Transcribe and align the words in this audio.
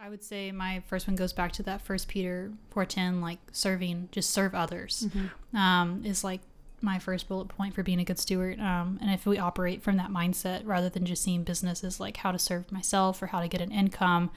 I 0.00 0.08
would 0.08 0.22
say 0.22 0.52
my 0.52 0.82
first 0.86 1.06
one 1.08 1.16
goes 1.16 1.32
back 1.32 1.52
to 1.52 1.62
that 1.64 1.82
first 1.82 2.06
Peter 2.08 2.52
410, 2.70 3.20
like 3.20 3.38
serving, 3.52 4.08
just 4.12 4.30
serve 4.30 4.54
others, 4.54 5.08
um, 5.54 6.02
is 6.04 6.22
like 6.22 6.40
my 6.80 7.00
first 7.00 7.26
bullet 7.28 7.48
point 7.48 7.74
for 7.74 7.82
being 7.82 7.98
a 7.98 8.04
good 8.04 8.18
steward. 8.20 8.60
Um, 8.60 8.98
and 9.02 9.10
if 9.10 9.26
we 9.26 9.38
operate 9.38 9.82
from 9.82 9.96
that 9.96 10.10
mindset 10.10 10.62
rather 10.64 10.88
than 10.88 11.04
just 11.04 11.22
seeing 11.24 11.42
business 11.42 11.82
as 11.82 11.98
like 11.98 12.18
how 12.18 12.30
to 12.30 12.38
serve 12.38 12.70
myself 12.70 13.20
or 13.20 13.26
how 13.26 13.40
to 13.40 13.48
get 13.48 13.60
an 13.60 13.72
income, 13.72 14.30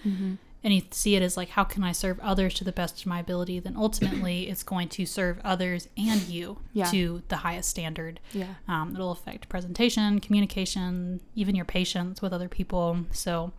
and 0.63 0.73
you 0.73 0.81
see 0.91 1.15
it 1.15 1.21
as 1.21 1.37
like 1.37 1.49
how 1.49 1.63
can 1.63 1.83
I 1.83 1.91
serve 1.91 2.19
others 2.21 2.55
to 2.55 2.63
the 2.63 2.71
best 2.71 2.99
of 3.01 3.05
my 3.05 3.19
ability, 3.19 3.59
then 3.59 3.75
ultimately 3.77 4.47
it's 4.49 4.63
going 4.63 4.89
to 4.89 5.05
serve 5.05 5.39
others 5.43 5.87
and 5.95 6.21
you 6.23 6.57
Yeah. 6.73 6.85
to 6.85 7.21
the 7.27 7.37
highest 7.37 7.69
standard. 7.69 8.19
Yeah. 8.33 8.55
Um, 8.67 8.93
it'll 8.95 9.11
affect 9.11 9.47
presentation, 9.47 10.19
communication, 10.19 11.19
even 11.35 11.53
your 11.55 11.65
patience 11.65 12.19
with 12.21 12.33
other 12.33 12.49
people. 12.49 13.05
So 13.11 13.53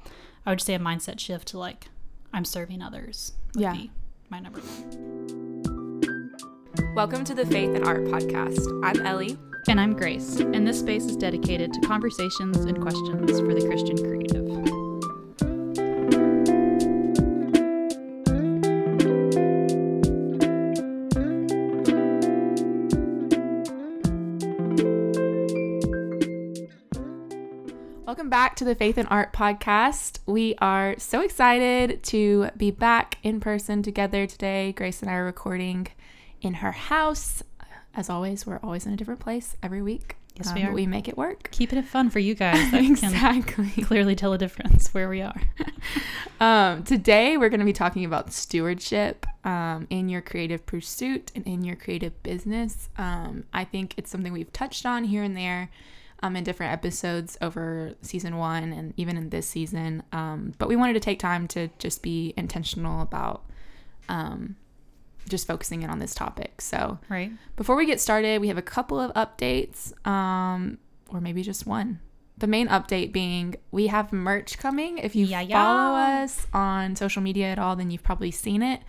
I 0.44 0.50
would 0.50 0.60
say 0.60 0.74
a 0.74 0.78
mindset 0.78 1.20
shift 1.20 1.48
to 1.48 1.58
like, 1.58 1.88
I'm 2.32 2.44
serving 2.44 2.82
others 2.82 3.32
would 3.54 3.62
Yeah. 3.62 3.72
be 3.72 3.90
my 4.28 4.40
number 4.40 4.60
one. 4.60 6.32
Welcome 6.96 7.24
to 7.24 7.34
the 7.34 7.46
Faith 7.46 7.74
and 7.74 7.84
Art 7.84 8.04
Podcast. 8.04 8.66
I'm 8.84 9.06
Ellie. 9.06 9.38
And 9.68 9.80
I'm 9.80 9.92
Grace, 9.94 10.40
and 10.40 10.66
this 10.66 10.80
space 10.80 11.04
is 11.04 11.16
dedicated 11.16 11.72
to 11.74 11.80
conversations 11.82 12.56
and 12.58 12.80
questions 12.82 13.38
for 13.38 13.54
the 13.54 13.64
Christian 13.66 13.96
creative. 13.96 14.41
Welcome 28.12 28.28
back 28.28 28.56
to 28.56 28.64
the 28.66 28.74
Faith 28.74 28.98
and 28.98 29.08
Art 29.10 29.32
Podcast. 29.32 30.18
We 30.26 30.54
are 30.58 30.96
so 30.98 31.22
excited 31.22 32.02
to 32.02 32.50
be 32.58 32.70
back 32.70 33.16
in 33.22 33.40
person 33.40 33.82
together 33.82 34.26
today. 34.26 34.72
Grace 34.72 35.00
and 35.00 35.10
I 35.10 35.14
are 35.14 35.24
recording 35.24 35.88
in 36.42 36.52
her 36.52 36.72
house. 36.72 37.42
As 37.94 38.10
always, 38.10 38.46
we're 38.46 38.60
always 38.62 38.84
in 38.84 38.92
a 38.92 38.96
different 38.96 39.20
place 39.20 39.56
every 39.62 39.80
week. 39.80 40.16
Yes, 40.34 40.48
um, 40.48 40.54
we 40.56 40.62
are. 40.64 40.72
we 40.72 40.86
make 40.86 41.08
it 41.08 41.16
work. 41.16 41.48
Keeping 41.52 41.78
it 41.78 41.86
fun 41.86 42.10
for 42.10 42.18
you 42.18 42.34
guys 42.34 42.70
exactly. 42.74 43.70
clearly 43.82 44.14
tell 44.14 44.34
a 44.34 44.38
difference 44.38 44.92
where 44.92 45.08
we 45.08 45.22
are. 45.22 45.40
Um, 46.38 46.82
today, 46.82 47.36
we're 47.36 47.50
going 47.50 47.60
to 47.60 47.66
be 47.66 47.72
talking 47.72 48.04
about 48.04 48.32
stewardship 48.32 49.26
um, 49.44 49.86
in 49.90 50.08
your 50.08 50.20
creative 50.20 50.66
pursuit 50.66 51.30
and 51.36 51.46
in 51.46 51.62
your 51.62 51.76
creative 51.76 52.20
business. 52.24 52.88
Um, 52.98 53.44
I 53.52 53.62
think 53.62 53.94
it's 53.96 54.10
something 54.10 54.32
we've 54.32 54.52
touched 54.52 54.84
on 54.84 55.04
here 55.04 55.22
and 55.22 55.36
there 55.36 55.70
um, 56.22 56.36
in 56.36 56.44
different 56.44 56.72
episodes 56.72 57.36
over 57.42 57.94
season 58.02 58.36
one 58.36 58.72
and 58.72 58.94
even 58.96 59.16
in 59.16 59.30
this 59.30 59.46
season. 59.46 60.02
Um, 60.12 60.52
but 60.58 60.68
we 60.68 60.76
wanted 60.76 60.92
to 60.94 61.00
take 61.00 61.18
time 61.18 61.48
to 61.48 61.68
just 61.78 62.02
be 62.02 62.32
intentional 62.36 63.02
about 63.02 63.44
um, 64.08 64.56
just 65.28 65.46
focusing 65.46 65.82
in 65.82 65.90
on 65.90 65.98
this 65.98 66.14
topic. 66.14 66.60
So, 66.60 66.98
Right? 67.08 67.32
before 67.56 67.76
we 67.76 67.86
get 67.86 68.00
started, 68.00 68.40
we 68.40 68.48
have 68.48 68.58
a 68.58 68.62
couple 68.62 69.00
of 69.00 69.12
updates, 69.14 69.92
um, 70.06 70.78
or 71.08 71.20
maybe 71.20 71.42
just 71.42 71.66
one. 71.66 72.00
The 72.38 72.46
main 72.46 72.66
update 72.68 73.12
being 73.12 73.56
we 73.70 73.88
have 73.88 74.12
merch 74.12 74.58
coming. 74.58 74.98
If 74.98 75.14
you 75.14 75.26
Yeah, 75.26 75.42
yeah. 75.42 75.62
follow 75.62 75.96
us 75.96 76.46
on 76.52 76.96
social 76.96 77.22
media 77.22 77.46
at 77.46 77.58
all, 77.58 77.76
then 77.76 77.90
you've 77.90 78.02
probably 78.02 78.30
seen 78.30 78.62
it. 78.62 78.80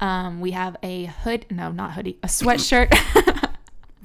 Um, 0.00 0.40
we 0.40 0.52
have 0.52 0.76
a 0.82 1.06
hood, 1.06 1.44
no, 1.50 1.72
not 1.72 1.92
hoodie, 1.94 2.18
a 2.22 2.28
sweatshirt. 2.28 2.88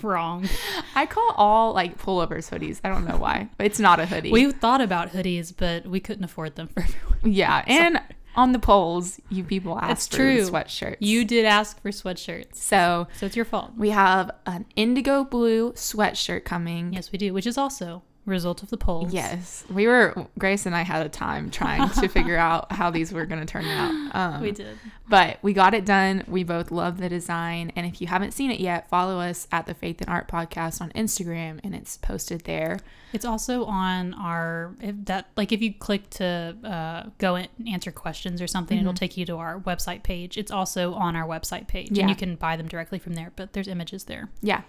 Wrong. 0.02 0.48
I 0.96 1.06
call 1.06 1.34
all 1.38 1.74
like 1.74 1.98
pullovers 1.98 2.50
hoodies. 2.50 2.80
I 2.84 2.90
don't 2.90 3.06
know 3.06 3.18
why. 3.18 3.50
It's 3.60 3.80
not 3.80 4.00
a 4.00 4.06
hoodie. 4.06 4.32
We 4.32 4.52
thought 4.52 4.82
about 4.82 5.12
hoodies, 5.12 5.54
but 5.56 5.86
we 5.86 6.00
couldn't 6.00 6.24
afford 6.24 6.56
them 6.56 6.68
for 6.68 6.84
everyone. 6.84 7.20
yeah, 7.24 7.64
and 7.68 8.02
on 8.36 8.52
the 8.52 8.60
polls, 8.60 9.20
you 9.30 9.44
people 9.44 9.78
asked 9.78 9.88
That's 9.88 10.08
for 10.08 10.16
true. 10.18 10.50
sweatshirts. 10.50 10.98
You 11.00 11.24
did 11.24 11.46
ask 11.46 11.82
for 11.82 11.90
sweatshirts, 11.90 12.56
so 12.56 13.08
so 13.18 13.26
it's 13.28 13.36
your 13.36 13.46
fault. 13.46 13.72
we 13.78 13.92
have 13.92 14.32
an 14.46 14.66
indigo 14.76 15.24
blue 15.24 15.72
sweatshirt 15.74 16.44
coming. 16.44 16.94
Yes, 16.94 17.12
we 17.12 17.18
do, 17.18 17.34
which 17.34 17.48
is 17.48 17.58
also 17.58 18.04
result 18.26 18.64
of 18.64 18.70
the 18.70 18.78
polls. 18.78 19.14
Yes, 19.14 19.64
we 19.70 19.86
were 19.88 20.28
Grace 20.40 20.66
and 20.66 20.76
I 20.76 20.84
had 20.84 21.06
a 21.06 21.10
time 21.10 21.50
trying 21.52 21.90
to 21.90 22.08
figure 22.08 22.38
out 22.50 22.72
how 22.72 22.90
these 22.90 23.12
were 23.12 23.26
going 23.26 23.42
to 23.42 23.46
turn 23.46 23.66
out. 23.66 24.16
Um, 24.16 24.42
we 24.42 24.52
did. 24.52 24.78
but 25.10 25.38
we 25.42 25.54
got 25.54 25.74
it 25.74 25.86
done. 25.86 26.24
We 26.28 26.44
both 26.44 26.72
love 26.72 26.98
the 27.00 27.10
design, 27.10 27.72
and 27.76 27.86
if 27.86 28.00
you 28.02 28.08
haven't 28.08 28.32
seen 28.32 28.52
it 28.52 28.60
yet, 28.60 28.90
follow 28.90 29.20
us 29.20 29.48
at 29.52 29.66
the 29.66 29.74
Faith 29.74 30.00
and 30.02 30.10
Art 30.10 30.28
Podcast 30.28 30.80
on 30.82 30.92
Instagram, 30.92 31.60
and 31.64 31.76
it's 31.76 31.98
posted 31.98 32.42
there. 32.46 32.80
It's 33.12 33.26
also 33.26 33.66
on 33.66 34.14
our 34.16 34.74
if 34.82 34.96
that 35.06 35.28
like 35.38 35.52
if 35.52 35.62
you 35.62 35.74
click 35.74 36.10
to 36.12 36.56
uh, 36.64 37.10
go 37.18 37.36
and 37.36 37.48
answer 37.68 37.92
questions 37.92 38.42
or 38.42 38.48
something, 38.48 38.78
it'll 38.80 38.94
take 38.94 39.18
you 39.18 39.26
to 39.28 39.38
our 39.38 39.60
website 39.60 40.02
page. 40.04 40.38
It's 40.38 40.52
also 40.52 40.94
on 40.94 41.16
our 41.16 41.28
website 41.28 41.68
page, 41.68 41.92
Yeah. 41.92 42.02
and 42.04 42.10
you 42.10 42.16
can 42.16 42.36
buy 42.36 42.56
them 42.56 42.68
directly 42.68 43.00
from 43.00 43.14
there. 43.14 43.32
But 43.36 43.54
there's 43.54 43.68
images 43.68 44.06
there. 44.06 44.30
Yeah, 44.42 44.62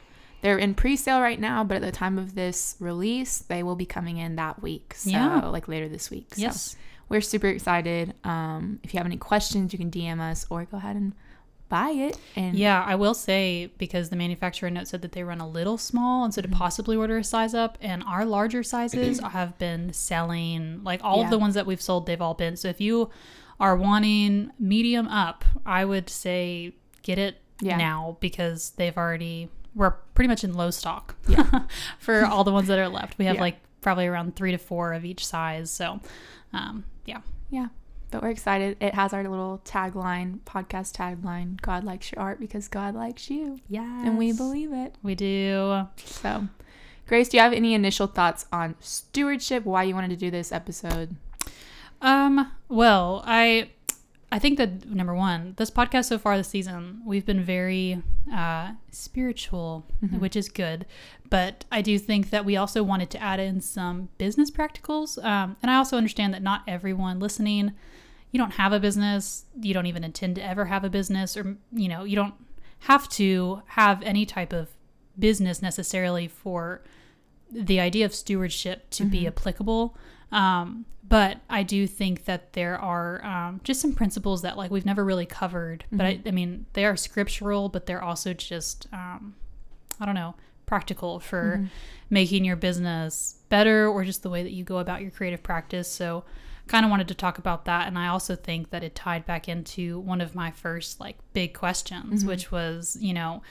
they're 0.44 0.59
in 0.59 0.75
pre-sale 0.75 1.21
right 1.22 1.41
now, 1.41 1.65
but 1.65 1.77
at 1.77 1.82
the 1.82 1.91
time 1.91 2.19
of 2.19 2.34
this 2.34 2.77
release, 2.78 3.38
they 3.38 3.62
will 3.62 3.77
be 3.77 3.87
coming 3.87 4.19
in 4.19 4.37
that 4.37 4.60
week. 4.60 4.93
So, 4.94 5.09
Yeah. 5.10 5.47
like 5.47 5.69
later 5.69 5.88
this 5.88 6.10
week. 6.10 6.34
So 6.34 6.43
Yes. 6.43 6.77
we're 7.09 7.22
super 7.22 7.47
excited. 7.49 8.12
Um, 8.25 8.78
if 8.82 8.93
you 8.93 8.99
have 8.99 9.06
any 9.06 9.16
questions, 9.16 9.72
you 9.72 9.78
can 9.78 9.91
DM 9.91 10.21
us 10.21 10.44
or 10.50 10.66
go 10.66 10.77
ahead 10.77 10.97
and 10.97 11.15
buy 11.71 11.88
it. 11.91 12.19
And 12.37 12.56
Yeah, 12.59 12.84
I 12.87 12.94
will 12.94 13.15
say 13.15 13.72
because 13.78 14.10
the 14.10 14.16
manufacturer 14.16 14.69
note 14.69 14.87
said 14.87 15.00
that 15.00 15.12
they 15.12 15.25
run 15.25 15.41
a 15.41 15.49
little 15.49 15.78
small, 15.78 16.25
and 16.25 16.34
so 16.34 16.43
to 16.43 16.49
possibly 16.49 16.94
order 16.94 17.16
a 17.16 17.25
size 17.25 17.55
up, 17.55 17.78
and 17.81 18.03
our 18.05 18.26
larger 18.26 18.62
sizes 18.62 19.19
have 19.32 19.59
been 19.59 19.94
selling 19.94 20.84
like 20.84 21.00
all 21.03 21.21
Yeah. 21.21 21.25
of 21.25 21.31
the 21.31 21.38
ones 21.38 21.55
that 21.55 21.65
we've 21.65 21.81
sold, 21.81 22.05
they've 22.05 22.21
all 22.21 22.34
been. 22.34 22.56
So 22.59 22.69
if 22.69 22.82
you 22.82 23.09
are 23.59 23.75
wanting 23.76 24.50
medium 24.59 25.09
up, 25.09 25.43
I 25.65 25.87
would 25.87 26.11
say 26.11 26.75
get 27.03 27.19
it 27.19 27.41
Yeah. 27.62 27.78
now 27.78 28.19
because 28.21 28.72
they've 28.76 28.97
already 28.99 29.49
we're 29.74 29.90
pretty 30.14 30.28
much 30.28 30.44
in 30.44 30.54
low 30.54 30.70
stock. 30.70 31.16
Yeah. 31.28 31.64
for 31.98 32.24
all 32.24 32.44
the 32.44 32.52
ones 32.52 32.68
that 32.68 32.78
are 32.78 32.88
left. 32.88 33.18
We 33.18 33.24
have 33.26 33.36
Yeah. 33.36 33.40
like 33.42 33.56
probably 33.80 34.06
around 34.06 34.36
three 34.36 34.52
to 34.52 34.58
four 34.58 34.92
of 34.92 35.04
each 35.04 35.26
size. 35.26 35.70
So 35.70 36.00
um 36.52 36.84
yeah. 37.06 37.20
Yeah, 37.50 37.68
but 38.10 38.22
we're 38.22 38.30
excited. 38.30 38.76
It 38.80 38.94
has 38.94 39.12
our 39.12 39.22
little 39.28 39.60
tagline, 39.64 40.40
podcast 40.40 40.94
tagline 40.96 41.60
God 41.60 41.84
likes 41.84 42.10
your 42.12 42.20
art 42.20 42.40
because 42.40 42.68
God 42.68 42.94
likes 42.94 43.30
you. 43.30 43.60
Yeah. 43.68 44.04
And 44.06 44.16
we 44.18 44.32
believe 44.32 44.72
it. 44.72 44.94
we 45.02 45.14
do. 45.14 45.86
So, 46.04 46.48
Grace, 47.06 47.28
do 47.28 47.36
you 47.36 47.42
have 47.42 47.52
any 47.52 47.74
initial 47.74 48.06
thoughts 48.06 48.46
on 48.52 48.74
stewardship? 48.80 49.64
Why 49.64 49.82
you 49.82 49.94
wanted 49.94 50.10
to 50.10 50.16
do 50.16 50.30
this 50.30 50.50
episode? 50.52 51.16
Um, 52.00 52.50
well, 52.68 53.22
I 53.26 53.70
I 54.34 54.40
think 54.40 54.58
that 54.58 54.90
number 54.90 55.14
one, 55.14 55.54
this 55.58 55.70
podcast 55.70 56.06
so 56.06 56.18
far 56.18 56.36
this 56.36 56.48
season, 56.48 57.02
we've 57.06 57.24
been 57.24 57.44
very 57.44 58.02
uh 58.34 58.72
spiritual, 58.90 59.86
which 60.18 60.34
is 60.34 60.48
good. 60.48 60.86
But 61.30 61.64
I 61.70 61.82
do 61.82 62.00
think 62.00 62.30
that 62.30 62.44
we 62.44 62.56
also 62.56 62.82
wanted 62.82 63.10
to 63.10 63.22
add 63.22 63.38
in 63.38 63.60
some 63.60 64.08
business 64.18 64.50
practicals. 64.50 65.24
Um, 65.24 65.56
and 65.62 65.70
I 65.70 65.76
also 65.76 65.96
understand 65.96 66.34
that 66.34 66.42
not 66.42 66.64
everyone 66.66 67.20
listening, 67.20 67.74
you 68.32 68.38
don't 68.38 68.54
have 68.54 68.72
a 68.72 68.80
business, 68.80 69.44
you 69.60 69.72
don't 69.72 69.86
even 69.86 70.02
intend 70.02 70.34
to 70.34 70.44
ever 70.44 70.64
have 70.64 70.82
a 70.82 70.90
business, 70.90 71.36
or 71.36 71.56
you 71.72 71.88
know, 71.88 72.02
you 72.02 72.16
don't 72.16 72.34
have 72.80 73.08
to 73.10 73.62
have 73.66 74.02
any 74.02 74.26
type 74.26 74.52
of 74.52 74.68
business 75.16 75.62
necessarily 75.62 76.26
for 76.26 76.82
the 77.52 77.78
idea 77.78 78.04
of 78.04 78.12
stewardship 78.12 78.90
to 78.90 79.04
be 79.04 79.28
applicable. 79.28 79.96
Um, 80.34 80.84
but 81.06 81.38
I 81.48 81.62
do 81.62 81.86
think 81.86 82.24
that 82.24 82.54
there 82.54 82.78
are 82.78 83.24
um, 83.24 83.60
just 83.62 83.80
some 83.80 83.92
principles 83.92 84.42
that 84.42 84.56
like 84.56 84.70
we've 84.70 84.86
never 84.86 85.04
really 85.04 85.26
covered. 85.26 85.84
But 85.92 86.06
I, 86.06 86.20
I 86.26 86.30
mean, 86.30 86.66
they 86.72 86.84
are 86.84 86.96
scriptural, 86.96 87.68
but 87.68 87.86
they're 87.86 88.02
also 88.02 88.34
just 88.34 88.86
um, 88.92 89.34
I 90.00 90.06
don't 90.06 90.14
know 90.14 90.34
practical 90.66 91.20
for 91.20 91.68
making 92.10 92.44
your 92.44 92.56
business 92.56 93.36
better 93.48 93.86
or 93.86 94.02
just 94.02 94.22
the 94.22 94.30
way 94.30 94.42
that 94.42 94.52
you 94.52 94.64
go 94.64 94.78
about 94.78 95.02
your 95.02 95.10
creative 95.10 95.42
practice. 95.42 95.88
So 95.88 96.24
kind 96.66 96.84
of 96.84 96.90
wanted 96.90 97.08
to 97.08 97.14
talk 97.14 97.36
about 97.36 97.66
that 97.66 97.86
and 97.86 97.98
I 97.98 98.08
also 98.08 98.34
think 98.34 98.70
that 98.70 98.82
it 98.82 98.94
tied 98.94 99.26
back 99.26 99.50
into 99.50 100.00
one 100.00 100.22
of 100.22 100.34
my 100.34 100.50
first 100.50 100.98
like 100.98 101.19
big 101.34 101.52
questions 101.52 102.25
which 102.25 102.50
was, 102.50 102.96
you 103.00 103.12
know, 103.12 103.42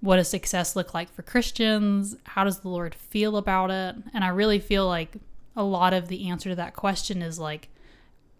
what 0.00 0.16
does 0.16 0.28
success 0.28 0.76
look 0.76 0.92
like 0.92 1.10
for 1.10 1.22
Christians? 1.22 2.14
How 2.24 2.44
does 2.44 2.60
the 2.60 2.68
Lord 2.68 2.94
feel 2.94 3.38
about 3.38 3.70
it? 3.70 3.96
And 4.12 4.22
I 4.22 4.28
really 4.28 4.60
feel 4.60 4.86
like 4.86 5.16
a 5.58 5.62
lot 5.64 5.92
of 5.92 6.08
the 6.08 6.28
answer 6.30 6.48
to 6.48 6.54
that 6.56 6.74
question 6.74 7.20
is 7.22 7.38
like 7.38 7.68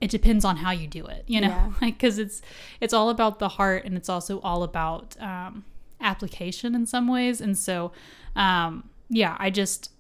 it 0.01 0.11
depends 0.11 0.45
on 0.45 0.57
how 0.59 0.71
you 0.71 0.87
do 0.87 1.05
it, 1.07 1.25
you 1.27 1.41
know, 1.41 1.49
Yeah. 1.49 1.73
like 1.83 1.95
because 1.99 2.19
it's 2.19 2.41
it's 2.81 2.95
all 2.95 3.11
about 3.11 3.39
the 3.41 3.49
heart 3.49 3.85
and 3.85 3.97
it's 3.97 4.09
also 4.09 4.41
all 4.41 4.63
about 4.63 5.21
um, 5.21 5.65
application 6.01 6.75
in 6.75 6.87
some 6.87 7.09
ways. 7.09 7.41
And 7.41 7.59
so, 7.59 7.93
um, 8.37 8.89
yeah, 9.11 9.37
I 9.41 9.51
just 9.51 9.91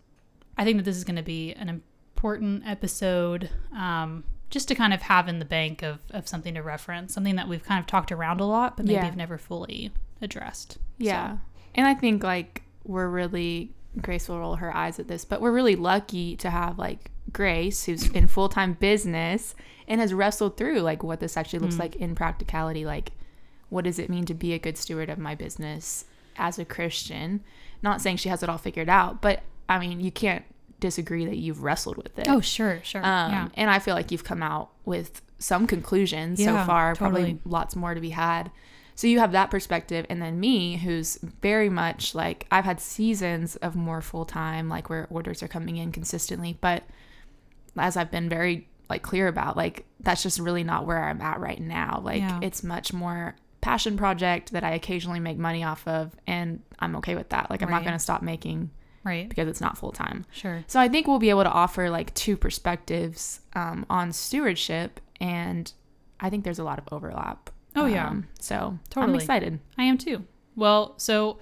I 0.56 0.64
think 0.64 0.76
that 0.78 0.84
this 0.84 0.96
is 0.96 1.04
going 1.04 1.16
to 1.16 1.22
be 1.22 1.52
an 1.54 1.68
important 1.68 2.62
episode. 2.66 3.50
Um, 3.76 4.24
just 4.50 4.66
to 4.68 4.74
kind 4.74 4.94
of 4.94 5.02
have 5.02 5.28
in 5.28 5.40
the 5.40 5.44
bank 5.44 5.82
of, 5.82 5.98
of 6.10 6.26
something 6.26 6.54
to 6.54 6.62
reference, 6.62 7.12
something 7.12 7.36
that 7.36 7.48
we've 7.48 7.62
kind 7.64 7.78
of 7.80 7.86
talked 7.86 8.10
around 8.10 8.40
a 8.40 8.46
lot, 8.46 8.78
but 8.78 8.86
maybe 8.86 8.94
Yeah. 8.94 9.04
have 9.04 9.14
never 9.16 9.36
fully 9.36 9.90
addressed. 10.22 10.78
Yeah. 10.96 11.36
And 11.74 11.86
I 11.86 11.92
think 11.92 12.22
like 12.24 12.62
we're 12.84 13.08
really 13.10 13.74
Grace 14.02 14.28
will 14.28 14.38
roll 14.38 14.56
her 14.56 14.74
eyes 14.74 14.98
at 14.98 15.08
this, 15.08 15.24
but 15.24 15.40
we're 15.40 15.52
really 15.52 15.76
lucky 15.76 16.36
to 16.36 16.50
have 16.50 16.78
like 16.78 17.10
Grace, 17.32 17.84
who's 17.84 18.08
in 18.10 18.26
full 18.26 18.48
time 18.48 18.74
business 18.74 19.54
and 19.86 20.00
has 20.00 20.14
wrestled 20.14 20.56
through 20.56 20.80
like 20.80 21.02
what 21.02 21.20
this 21.20 21.36
actually 21.36 21.58
Mm. 21.60 21.62
looks 21.62 21.78
like 21.78 21.96
in 21.96 22.14
practicality. 22.14 22.84
Like, 22.86 23.12
what 23.68 23.84
does 23.84 23.98
it 23.98 24.08
mean 24.08 24.24
to 24.26 24.34
be 24.34 24.52
a 24.54 24.58
good 24.58 24.78
steward 24.78 25.10
of 25.10 25.18
my 25.18 25.34
business 25.34 26.04
as 26.36 26.58
a 26.58 26.64
Christian? 26.64 27.40
Not 27.82 28.00
saying 28.00 28.16
she 28.16 28.28
has 28.28 28.42
it 28.42 28.48
all 28.48 28.58
figured 28.58 28.88
out, 28.88 29.20
but 29.20 29.42
I 29.68 29.78
mean, 29.78 30.00
you 30.00 30.10
can't 30.10 30.44
disagree 30.80 31.26
that 31.26 31.36
you've 31.36 31.62
wrestled 31.62 31.96
with 31.96 32.18
it. 32.18 32.26
Oh, 32.28 32.40
sure, 32.40 32.80
sure. 32.82 33.04
Um, 33.04 33.30
yeah. 33.32 33.48
And 33.54 33.68
I 33.70 33.78
feel 33.78 33.94
like 33.94 34.10
you've 34.10 34.24
come 34.24 34.42
out 34.42 34.70
with 34.84 35.20
some 35.38 35.66
conclusions 35.66 36.40
Yeah, 36.40 36.62
so 36.62 36.66
far, 36.66 36.94
probably 36.94 37.38
lots 37.44 37.76
more 37.76 37.94
to 37.94 38.00
be 38.00 38.10
had. 38.10 38.50
So 38.98 39.06
you 39.06 39.20
have 39.20 39.30
that 39.30 39.48
perspective. 39.52 40.06
And 40.10 40.20
then 40.20 40.40
me, 40.40 40.74
who's 40.74 41.18
very 41.40 41.68
much 41.70 42.16
like, 42.16 42.48
I've 42.50 42.64
had 42.64 42.80
seasons 42.80 43.54
of 43.54 43.76
more 43.76 44.00
full 44.02 44.24
time, 44.24 44.68
like 44.68 44.90
where 44.90 45.06
orders 45.08 45.40
are 45.40 45.46
coming 45.46 45.76
in 45.76 45.92
consistently. 45.92 46.58
But 46.60 46.82
as 47.76 47.96
I've 47.96 48.10
been 48.10 48.28
very 48.28 48.66
like 48.90 49.02
clear 49.02 49.28
about, 49.28 49.56
like, 49.56 49.84
that's 50.00 50.24
just 50.24 50.40
really 50.40 50.64
not 50.64 50.84
where 50.84 51.04
I'm 51.04 51.20
at 51.20 51.38
right 51.38 51.60
now. 51.60 52.00
Like, 52.04 52.22
Yeah. 52.22 52.40
it's 52.42 52.64
much 52.64 52.92
more 52.92 53.36
passion 53.60 53.96
project 53.96 54.50
that 54.50 54.64
I 54.64 54.72
occasionally 54.72 55.20
make 55.20 55.38
money 55.38 55.62
off 55.62 55.86
of. 55.86 56.16
And 56.26 56.60
I'm 56.80 56.96
okay 56.96 57.14
with 57.14 57.28
that. 57.28 57.50
Like, 57.50 57.62
I'm 57.62 57.70
not 57.70 57.82
going 57.84 57.92
to 57.92 58.00
stop 58.00 58.20
making 58.22 58.68
Right. 59.04 59.28
because 59.28 59.46
it's 59.46 59.60
not 59.60 59.78
full 59.78 59.92
time. 59.92 60.26
Sure. 60.32 60.64
So 60.66 60.80
I 60.80 60.88
think 60.88 61.06
we'll 61.06 61.20
be 61.20 61.30
able 61.30 61.44
to 61.44 61.52
offer 61.52 61.88
like 61.88 62.12
two 62.14 62.36
perspectives 62.36 63.42
um, 63.54 63.86
on 63.88 64.10
stewardship, 64.10 64.98
and 65.20 65.72
I 66.18 66.30
think 66.30 66.42
there's 66.42 66.58
a 66.58 66.64
lot 66.64 66.80
of 66.80 66.88
overlap. 66.90 67.50
Oh, 67.76 67.86
yeah. 67.86 68.08
Um, 68.08 68.26
so 68.40 68.56
I'm 68.56 68.80
Totally. 68.90 69.18
excited. 69.18 69.60
I 69.76 69.84
am 69.84 69.98
too. 69.98 70.24
Well, 70.56 70.94
so 70.96 71.38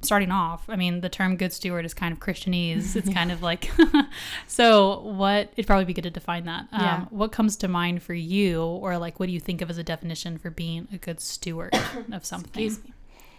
starting 0.00 0.30
off, 0.30 0.68
I 0.68 0.76
mean, 0.76 1.00
the 1.00 1.08
term 1.08 1.36
good 1.36 1.52
steward 1.52 1.84
is 1.84 1.92
kind 1.94 2.12
of 2.12 2.20
Christianese. 2.20 2.94
It's 2.96 3.08
kind 3.08 3.32
of 3.32 3.42
like, 3.42 3.70
so 4.46 5.00
what, 5.00 5.50
it'd 5.56 5.66
probably 5.66 5.84
be 5.86 5.94
good 5.94 6.04
to 6.04 6.10
define 6.10 6.44
that. 6.44 6.66
Um, 6.72 6.80
Yeah. 6.80 7.04
What 7.10 7.32
comes 7.32 7.56
to 7.56 7.68
mind 7.68 8.02
for 8.02 8.14
you, 8.14 8.62
or 8.62 8.96
like, 8.98 9.18
what 9.20 9.26
do 9.26 9.32
you 9.32 9.40
think 9.40 9.60
of 9.62 9.70
as 9.70 9.78
a 9.78 9.82
definition 9.84 10.38
for 10.38 10.50
being 10.50 10.88
a 10.92 10.98
good 10.98 11.20
steward 11.20 11.74
of 12.12 12.24
something? 12.26 12.76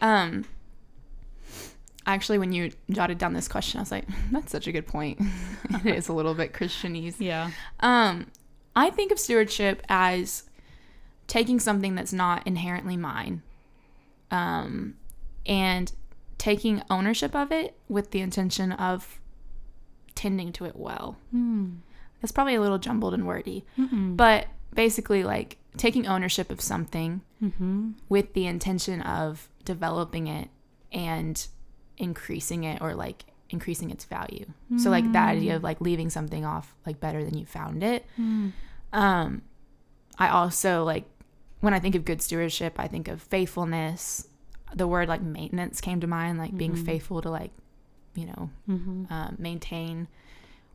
Um, 0.01 0.45
actually, 2.05 2.37
when 2.37 2.51
you 2.51 2.71
jotted 2.89 3.17
down 3.17 3.33
this 3.33 3.47
question, 3.47 3.79
I 3.79 3.81
was 3.81 3.91
like, 3.91 4.05
that's 4.31 4.51
such 4.51 4.67
a 4.67 4.71
good 4.71 4.87
point. 4.87 5.19
it 5.85 5.95
is 5.95 6.07
a 6.07 6.13
little 6.13 6.33
bit 6.33 6.53
Christianese. 6.53 7.15
Yeah. 7.19 7.51
Um, 7.79 8.27
I 8.75 8.89
think 8.89 9.11
of 9.11 9.19
stewardship 9.19 9.81
as 9.87 10.43
taking 11.27 11.59
something 11.59 11.95
that's 11.95 12.13
not 12.13 12.45
inherently 12.45 12.97
mine, 12.97 13.41
um, 14.31 14.95
and 15.45 15.91
taking 16.37 16.81
ownership 16.89 17.35
of 17.35 17.51
it 17.51 17.75
with 17.87 18.11
the 18.11 18.19
intention 18.21 18.71
of 18.71 19.19
tending 20.15 20.51
to 20.53 20.65
it 20.65 20.75
well. 20.75 21.17
Hmm. 21.31 21.75
That's 22.21 22.31
probably 22.31 22.55
a 22.55 22.61
little 22.61 22.77
jumbled 22.79 23.13
and 23.13 23.27
wordy, 23.27 23.65
Mm-mm. 23.77 24.17
but 24.17 24.47
basically, 24.73 25.23
like 25.23 25.57
taking 25.77 26.07
ownership 26.07 26.49
of 26.51 26.61
something 26.61 27.21
Mm-hmm. 27.43 27.91
with 28.09 28.33
the 28.33 28.47
intention 28.47 29.01
of 29.01 29.49
developing 29.65 30.25
it 30.27 30.49
and 30.91 31.45
increasing 31.97 32.63
it 32.63 32.81
or 32.81 32.95
like 32.95 33.25
increasing 33.49 33.91
its 33.91 34.05
value. 34.05 34.45
So 34.77 34.89
like 34.89 35.11
that 35.11 35.29
idea 35.35 35.57
of 35.57 35.63
like 35.63 35.79
leaving 35.81 36.09
something 36.09 36.43
off 36.45 36.73
like 36.87 36.99
better 36.99 37.23
than 37.23 37.37
you 37.37 37.45
found 37.45 37.83
it. 37.83 38.05
Mm. 38.19 38.53
Um 38.93 39.41
I 40.17 40.29
also 40.29 40.83
like 40.85 41.03
when 41.65 41.73
I 41.73 41.79
think 41.79 41.95
of 41.95 42.05
good 42.05 42.21
stewardship, 42.21 42.75
I 42.77 42.87
think 42.87 43.07
of 43.07 43.21
faithfulness. 43.21 44.27
The 44.73 44.87
word 44.87 45.07
like 45.09 45.21
maintenance 45.21 45.81
came 45.81 45.99
to 46.01 46.07
mind, 46.07 46.37
like 46.37 46.55
being 46.55 46.73
Mhm. 46.75 46.85
faithful 46.85 47.21
to 47.21 47.29
like, 47.29 47.51
you 48.13 48.27
know, 48.27 48.49
Mm-hmm. 48.69 49.05
um, 49.11 49.35
maintain 49.39 50.07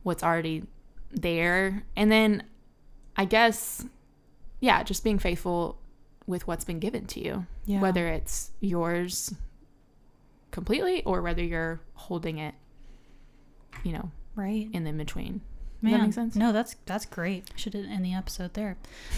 what's 0.03 0.21
already 0.23 0.63
there. 1.11 1.83
And 1.95 2.11
then 2.11 2.43
I 3.15 3.25
guess, 3.25 3.85
yeah, 4.59 4.83
just 4.83 5.03
being 5.03 5.19
faithful 5.19 5.77
with 6.27 6.47
what's 6.47 6.65
been 6.65 6.79
given 6.79 7.05
to 7.07 7.19
you, 7.23 7.45
Yeah. 7.65 7.81
whether 7.81 8.07
it's 8.07 8.51
yours 8.59 9.33
completely 10.51 11.03
or 11.03 11.21
whether 11.21 11.43
you're 11.43 11.81
holding 11.93 12.37
it, 12.37 12.55
you 13.83 13.91
know, 13.93 14.11
right. 14.35 14.69
in 14.73 14.83
the 14.83 14.89
in 14.89 14.97
between. 14.97 15.41
Man, 15.81 15.93
that 15.93 16.05
make 16.05 16.13
sense? 16.13 16.35
No, 16.35 16.51
that's 16.51 16.75
that's 16.85 17.05
great. 17.05 17.49
Should 17.55 17.73
end 17.75 18.05
the 18.05 18.13
episode 18.13 18.53
there. 18.53 18.77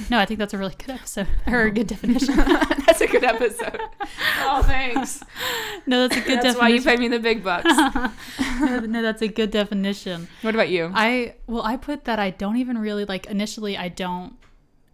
No, 0.10 0.18
I 0.20 0.26
think 0.26 0.40
that's 0.40 0.54
a 0.54 0.58
really 0.58 0.76
good 0.78 0.92
episode 0.92 1.28
or 1.48 1.64
a 1.64 1.72
good 1.72 1.88
definition. 1.88 2.36
That's 2.86 3.02
a 3.02 3.08
good 3.08 3.24
episode. 3.24 3.80
oh, 4.42 4.62
thanks. 4.64 5.24
no, 5.88 6.08
that's 6.08 6.22
a 6.22 6.28
good 6.28 6.42
That's 6.42 6.58
why 6.60 6.68
you 6.68 6.78
definition. 6.78 6.98
pay 6.98 7.02
me 7.02 7.08
the 7.08 7.20
big 7.20 7.44
bucks. 7.44 7.66
no, 8.60 8.80
no, 8.82 9.02
that's 9.02 9.22
a 9.24 9.28
good 9.28 9.50
definition. 9.50 10.28
what 10.44 10.54
about 10.54 10.70
you? 10.70 10.92
I 10.94 11.36
well, 11.48 11.64
I 11.64 11.76
put 11.78 12.06
that 12.06 12.20
I 12.20 12.30
don't 12.30 12.58
even 12.58 12.78
really 12.78 13.06
like 13.06 13.26
initially. 13.28 13.76
I 13.78 13.88
don't. 13.88 14.36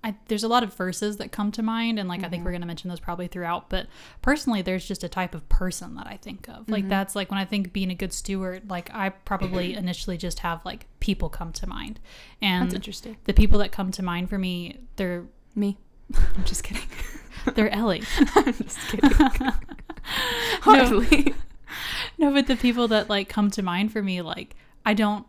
I, 0.03 0.15
there's 0.27 0.43
a 0.43 0.47
lot 0.47 0.63
of 0.63 0.73
verses 0.73 1.17
that 1.17 1.31
come 1.31 1.51
to 1.51 1.61
mind, 1.61 1.99
and 1.99 2.07
like 2.07 2.23
I 2.23 2.29
think 2.29 2.45
we're 2.45 2.51
mm-hmm. 2.51 2.55
gonna 2.61 2.65
mention 2.67 2.89
those 2.89 3.01
probably 3.01 3.27
throughout. 3.27 3.69
But 3.69 3.87
personally, 4.21 4.61
there's 4.61 4.87
just 4.87 5.03
a 5.03 5.09
type 5.09 5.35
of 5.35 5.47
person 5.49 5.95
that 5.95 6.07
I 6.07 6.17
think 6.17 6.47
of. 6.47 6.69
Like 6.69 6.83
mm-hmm. 6.83 6.89
that's 6.89 7.15
like 7.15 7.29
when 7.29 7.37
I 7.37 7.45
think 7.45 7.73
being 7.73 7.91
a 7.91 7.95
good 7.95 8.13
steward. 8.13 8.69
Like 8.69 8.93
I 8.93 9.09
probably 9.09 9.73
initially 9.75 10.17
just 10.17 10.39
have 10.39 10.63
like 10.63 10.85
people 11.01 11.27
come 11.27 11.51
to 11.53 11.67
mind, 11.67 11.99
and 12.41 12.65
That's 12.65 12.75
interesting. 12.75 13.17
the 13.25 13.33
people 13.33 13.59
that 13.59 13.71
come 13.71 13.91
to 13.91 14.03
mind 14.03 14.29
for 14.29 14.37
me, 14.37 14.79
they're 14.95 15.25
Me. 15.55 15.77
I'm 16.15 16.45
just 16.45 16.63
kidding. 16.63 16.87
they're 17.55 17.69
Ellie. 17.69 18.03
I'm 18.35 18.53
just 18.53 18.79
kidding. 18.87 19.11
Hardly. 20.61 21.33
No, 22.17 22.33
but 22.33 22.47
the 22.47 22.55
people 22.55 22.87
that 22.87 23.09
like 23.09 23.27
come 23.27 23.51
to 23.51 23.61
mind 23.61 23.91
for 23.91 24.01
me, 24.01 24.21
like 24.21 24.55
I 24.85 24.93
don't. 24.93 25.25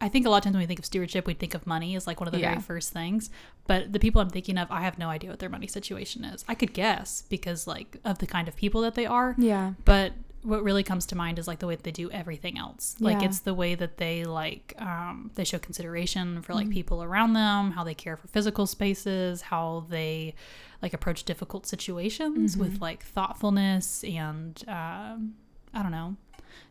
I 0.00 0.08
think 0.10 0.26
a 0.26 0.30
lot 0.30 0.38
of 0.38 0.44
times 0.44 0.54
when 0.54 0.60
we 0.62 0.66
think 0.66 0.78
of 0.78 0.84
stewardship, 0.84 1.26
we 1.26 1.32
think 1.34 1.54
of 1.54 1.66
money 1.66 1.96
as 1.96 2.06
like 2.06 2.20
one 2.20 2.28
of 2.28 2.32
the 2.34 2.40
Yeah. 2.40 2.50
very 2.50 2.60
first 2.60 2.92
things. 2.92 3.30
But 3.66 3.92
the 3.92 3.98
people 3.98 4.20
I'm 4.20 4.28
thinking 4.30 4.58
of, 4.58 4.70
I 4.70 4.82
have 4.82 4.98
no 4.98 5.08
idea 5.08 5.30
what 5.30 5.38
their 5.38 5.48
money 5.48 5.66
situation 5.66 6.24
is. 6.24 6.44
I 6.48 6.54
could 6.54 6.74
guess 6.74 7.22
because 7.30 7.66
like 7.66 7.96
of 8.04 8.18
the 8.18 8.26
kind 8.26 8.46
of 8.48 8.56
people 8.56 8.82
that 8.82 8.94
they 8.94 9.06
are. 9.06 9.34
Yeah. 9.38 9.72
But 9.86 10.12
what 10.42 10.62
really 10.62 10.82
comes 10.84 11.06
to 11.06 11.16
mind 11.16 11.38
is 11.40 11.48
like 11.48 11.58
the 11.58 11.66
way 11.66 11.74
that 11.74 11.82
they 11.82 11.90
do 11.90 12.08
everything 12.10 12.56
else. 12.58 12.94
Like 13.00 13.20
Yeah. 13.22 13.28
it's 13.28 13.40
the 13.40 13.54
way 13.54 13.74
that 13.74 13.96
they 13.96 14.24
like 14.24 14.74
um, 14.78 15.30
they 15.34 15.44
show 15.44 15.58
consideration 15.58 16.42
for 16.42 16.54
like 16.54 16.68
Mhm. 16.68 16.72
people 16.72 17.02
around 17.02 17.32
them, 17.32 17.72
how 17.72 17.82
they 17.82 17.94
care 17.94 18.16
for 18.16 18.28
physical 18.28 18.66
spaces, 18.66 19.40
how 19.42 19.86
they 19.88 20.34
like 20.82 20.92
approach 20.92 21.24
difficult 21.24 21.66
situations 21.66 22.54
Mhm. 22.54 22.60
with 22.60 22.80
like 22.82 23.02
thoughtfulness 23.02 24.04
and 24.04 24.62
um, 24.68 25.34
I 25.74 25.82
don't 25.82 25.90
know 25.90 26.16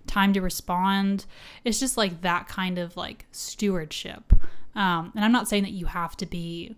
time 0.08 0.34
to 0.34 0.42
respond. 0.42 1.26
It's 1.64 1.80
just 1.80 1.98
like 1.98 2.22
that 2.22 2.48
kind 2.48 2.78
of 2.78 2.96
like 2.98 3.26
stewardship. 3.32 4.34
Um, 4.76 5.12
and 5.16 5.24
I'm 5.24 5.32
not 5.32 5.48
saying 5.48 5.64
that 5.64 5.72
you 5.72 5.86
have 5.86 6.16
to 6.18 6.26
be 6.26 6.76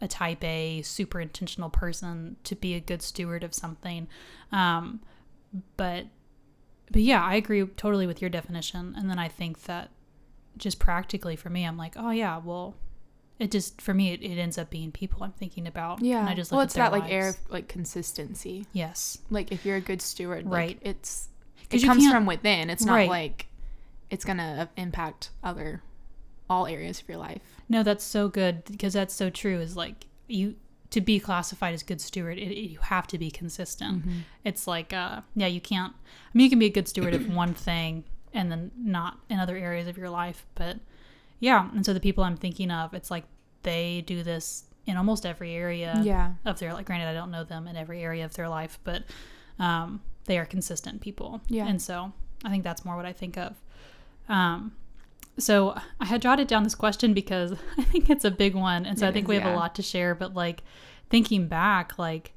a 0.00 0.08
type 0.08 0.42
A, 0.44 0.82
super 0.82 1.20
intentional 1.20 1.70
person 1.70 2.36
to 2.44 2.54
be 2.54 2.74
a 2.74 2.80
good 2.80 3.02
steward 3.02 3.44
of 3.44 3.54
something. 3.54 4.08
Um, 4.52 5.00
but 5.76 6.06
but 6.90 7.02
yeah, 7.02 7.22
I 7.24 7.34
agree 7.36 7.64
totally 7.76 8.06
with 8.06 8.20
your 8.20 8.28
definition. 8.30 8.94
And 8.96 9.08
then 9.08 9.18
I 9.18 9.28
think 9.28 9.62
that 9.64 9.90
just 10.56 10.78
practically 10.78 11.36
for 11.36 11.50
me, 11.50 11.64
I'm 11.64 11.76
like, 11.76 11.94
oh 11.96 12.10
yeah, 12.10 12.38
well, 12.38 12.76
it 13.38 13.50
just 13.50 13.80
for 13.80 13.94
me 13.94 14.12
it, 14.12 14.22
it 14.22 14.38
ends 14.38 14.58
up 14.58 14.70
being 14.70 14.92
people 14.92 15.22
I'm 15.22 15.32
thinking 15.32 15.66
about. 15.66 16.02
Yeah. 16.02 16.20
and 16.20 16.28
I 16.28 16.34
just 16.34 16.52
well, 16.52 16.60
it's 16.60 16.74
that 16.74 16.92
like 16.92 17.10
air 17.10 17.30
of 17.30 17.36
like 17.50 17.68
consistency. 17.68 18.66
Yes, 18.72 19.18
Like 19.30 19.52
if 19.52 19.64
you're 19.64 19.76
a 19.76 19.80
good 19.80 20.02
steward, 20.02 20.44
like, 20.44 20.52
Right. 20.52 20.78
It's 20.82 21.26
'Cause 21.26 21.28
it 21.82 21.86
comes 21.86 22.08
from 22.10 22.26
within. 22.26 22.70
It's 22.70 22.84
not 22.84 22.94
Right. 22.94 23.08
like 23.08 23.46
it's 24.10 24.24
gonna 24.24 24.68
impact 24.76 25.30
other 25.42 25.82
all 26.48 26.66
areas 26.66 27.00
of 27.00 27.08
your 27.08 27.18
life. 27.18 27.40
No, 27.68 27.82
that's 27.82 28.04
so 28.04 28.28
good 28.28 28.64
because 28.64 28.92
that's 28.92 29.14
so 29.14 29.30
true. 29.30 29.58
Is 29.60 29.76
like 29.76 30.06
you 30.28 30.56
to 30.90 31.00
be 31.00 31.18
classified 31.18 31.74
as 31.74 31.82
good 31.82 32.00
steward, 32.00 32.38
it, 32.38 32.52
it- 32.52 32.70
you 32.70 32.78
have 32.78 33.06
to 33.08 33.18
be 33.18 33.30
consistent. 33.30 34.04
It's 34.44 34.66
like, 34.68 34.92
uh, 34.92 35.22
yeah, 35.34 35.48
you 35.48 35.60
can't. 35.60 35.92
I 35.92 36.30
mean, 36.34 36.44
you 36.44 36.50
can 36.50 36.58
be 36.60 36.66
a 36.66 36.70
good 36.70 36.86
steward 36.86 37.14
of 37.14 37.28
one 37.34 37.52
thing 37.54 38.04
and 38.32 38.52
then 38.52 38.70
not 38.76 39.18
in 39.28 39.40
other 39.40 39.56
areas 39.56 39.88
of 39.88 39.96
your 39.96 40.10
life. 40.10 40.46
But 40.54 40.78
yeah, 41.40 41.68
and 41.74 41.84
so 41.84 41.92
the 41.94 41.98
people 42.00 42.22
I'm 42.22 42.36
thinking 42.36 42.70
of, 42.70 42.94
it's 42.94 43.10
like 43.10 43.24
they 43.64 44.02
do 44.06 44.22
this 44.22 44.64
in 44.86 44.96
almost 44.96 45.24
every 45.26 45.52
area 45.54 46.00
Yeah. 46.04 46.34
of 46.44 46.58
their 46.60 46.72
like. 46.74 46.86
Granted, 46.86 47.08
I 47.08 47.14
don't 47.14 47.30
know 47.32 47.42
them 47.42 47.66
in 47.66 47.74
every 47.76 48.02
area 48.02 48.24
of 48.24 48.34
their 48.34 48.48
life, 48.48 48.78
but 48.84 49.02
um, 49.58 50.00
they 50.26 50.38
are 50.38 50.44
consistent 50.46 51.00
people. 51.00 51.40
Yeah. 51.48 51.66
and 51.66 51.80
so 51.80 52.12
I 52.44 52.50
think 52.50 52.64
that's 52.64 52.84
more 52.84 52.96
what 52.96 53.06
I 53.06 53.12
think 53.12 53.36
of. 53.36 53.54
Um, 54.28 54.72
so 55.38 55.76
I 56.00 56.04
had 56.06 56.22
jotted 56.22 56.46
down 56.46 56.62
this 56.62 56.74
question 56.74 57.12
because 57.14 57.52
I 57.78 57.82
think 57.82 58.08
it's 58.10 58.24
a 58.24 58.30
big 58.30 58.54
one, 58.54 58.86
and 58.86 58.98
so 58.98 59.06
It 59.06 59.10
I 59.10 59.12
think 59.12 59.24
is, 59.24 59.28
we 59.28 59.34
have 59.36 59.44
yeah. 59.44 59.54
a 59.54 59.58
lot 59.58 59.74
to 59.76 59.82
share. 59.82 60.14
But 60.14 60.34
like 60.34 60.62
thinking 61.10 61.46
back, 61.48 61.98
like 61.98 62.32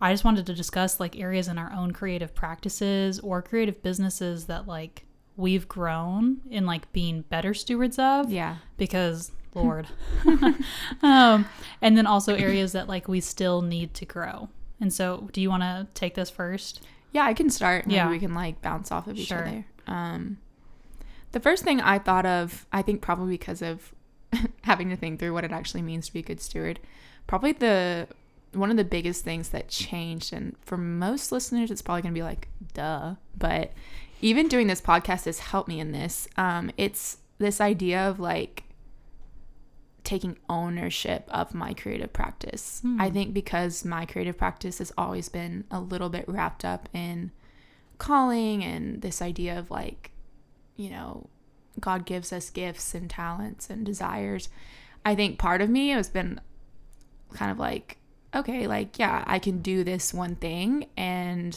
I 0.00 0.12
just 0.12 0.24
wanted 0.24 0.46
to 0.46 0.54
discuss 0.54 1.00
like 1.00 1.18
areas 1.18 1.48
in 1.48 1.58
our 1.58 1.72
own 1.72 1.90
creative 1.92 2.34
practices 2.34 3.18
or 3.20 3.42
creative 3.42 3.82
businesses 3.82 4.46
that 4.46 4.66
like 4.68 5.04
we've 5.36 5.68
grown 5.68 6.40
in 6.50 6.66
like 6.66 6.92
being 6.92 7.22
better 7.22 7.54
stewards 7.54 7.98
of 7.98 8.30
Yeah. 8.30 8.56
because 8.76 9.32
Lord, 9.54 9.88
um, 11.02 11.46
and 11.82 11.96
then 11.96 12.06
also 12.06 12.34
areas 12.36 12.72
that 12.72 12.86
like 12.88 13.08
we 13.08 13.20
still 13.20 13.62
need 13.62 13.94
to 13.94 14.04
grow. 14.04 14.48
And 14.80 14.92
so, 14.92 15.28
do 15.32 15.40
you 15.40 15.48
want 15.50 15.62
to 15.64 15.88
take 15.94 16.14
this 16.14 16.30
first? 16.30 16.82
Yeah, 17.12 17.24
I 17.24 17.34
can 17.34 17.50
start. 17.50 17.86
Maybe 17.86 17.96
Yeah. 17.96 18.10
we 18.10 18.18
can 18.18 18.34
like 18.34 18.60
bounce 18.62 18.90
off 18.92 19.06
of 19.06 19.16
each 19.18 19.28
Sure. 19.28 19.46
other. 19.46 19.64
Um, 19.86 20.38
The 21.32 21.40
first 21.40 21.62
thing 21.62 21.80
I 21.80 21.98
thought 21.98 22.24
of, 22.24 22.66
I 22.72 22.80
think 22.82 23.02
probably 23.02 23.34
because 23.34 23.60
of 23.60 23.92
having 24.62 24.88
to 24.90 24.96
think 24.96 25.18
through 25.20 25.32
what 25.34 25.44
it 25.44 25.52
actually 25.52 25.82
means 25.82 26.06
to 26.06 26.12
be 26.12 26.20
a 26.20 26.22
good 26.22 26.40
steward, 26.40 26.80
probably 27.26 27.52
the 27.52 28.08
one 28.54 28.70
of 28.70 28.78
the 28.78 28.84
biggest 28.84 29.24
things 29.24 29.50
that 29.50 29.68
changed, 29.68 30.32
and 30.32 30.56
for 30.62 30.78
most 30.78 31.30
listeners, 31.30 31.70
it's 31.70 31.82
probably 31.82 32.00
going 32.00 32.14
to 32.14 32.18
be 32.18 32.22
like, 32.22 32.48
duh. 32.72 33.14
But 33.36 33.72
even 34.22 34.48
doing 34.48 34.68
this 34.68 34.80
podcast 34.80 35.26
has 35.26 35.38
helped 35.38 35.68
me 35.68 35.80
in 35.80 35.92
this. 35.92 36.28
Um, 36.38 36.70
it's 36.78 37.18
this 37.38 37.60
idea 37.60 38.08
of 38.08 38.18
like 38.18 38.64
taking 40.08 40.38
ownership 40.48 41.28
of 41.28 41.54
my 41.54 41.74
creative 41.74 42.14
practice. 42.14 42.80
Hmm. 42.80 42.98
I 42.98 43.10
think 43.10 43.34
because 43.34 43.84
my 43.84 44.06
creative 44.06 44.38
practice 44.38 44.78
has 44.78 44.90
always 44.96 45.28
been 45.28 45.64
a 45.70 45.80
little 45.80 46.08
bit 46.08 46.24
wrapped 46.26 46.64
up 46.64 46.88
in 46.94 47.30
calling 47.98 48.64
and 48.64 49.02
this 49.02 49.20
idea 49.20 49.58
of 49.58 49.70
like, 49.70 50.10
you 50.76 50.88
know, 50.88 51.28
God 51.78 52.06
gives 52.06 52.32
us 52.32 52.48
gifts 52.48 52.94
and 52.94 53.10
talents 53.10 53.68
and 53.68 53.84
desires. 53.84 54.48
I 55.04 55.14
think 55.14 55.38
part 55.38 55.60
of 55.60 55.68
me 55.68 55.90
has 55.90 56.08
been 56.08 56.40
kind 57.34 57.50
of 57.52 57.58
like, 57.58 57.98
okay, 58.34 58.66
like, 58.66 58.98
yeah, 58.98 59.24
I 59.26 59.38
can 59.38 59.60
do 59.60 59.84
this 59.84 60.14
one 60.14 60.36
thing 60.36 60.86
and 60.96 61.52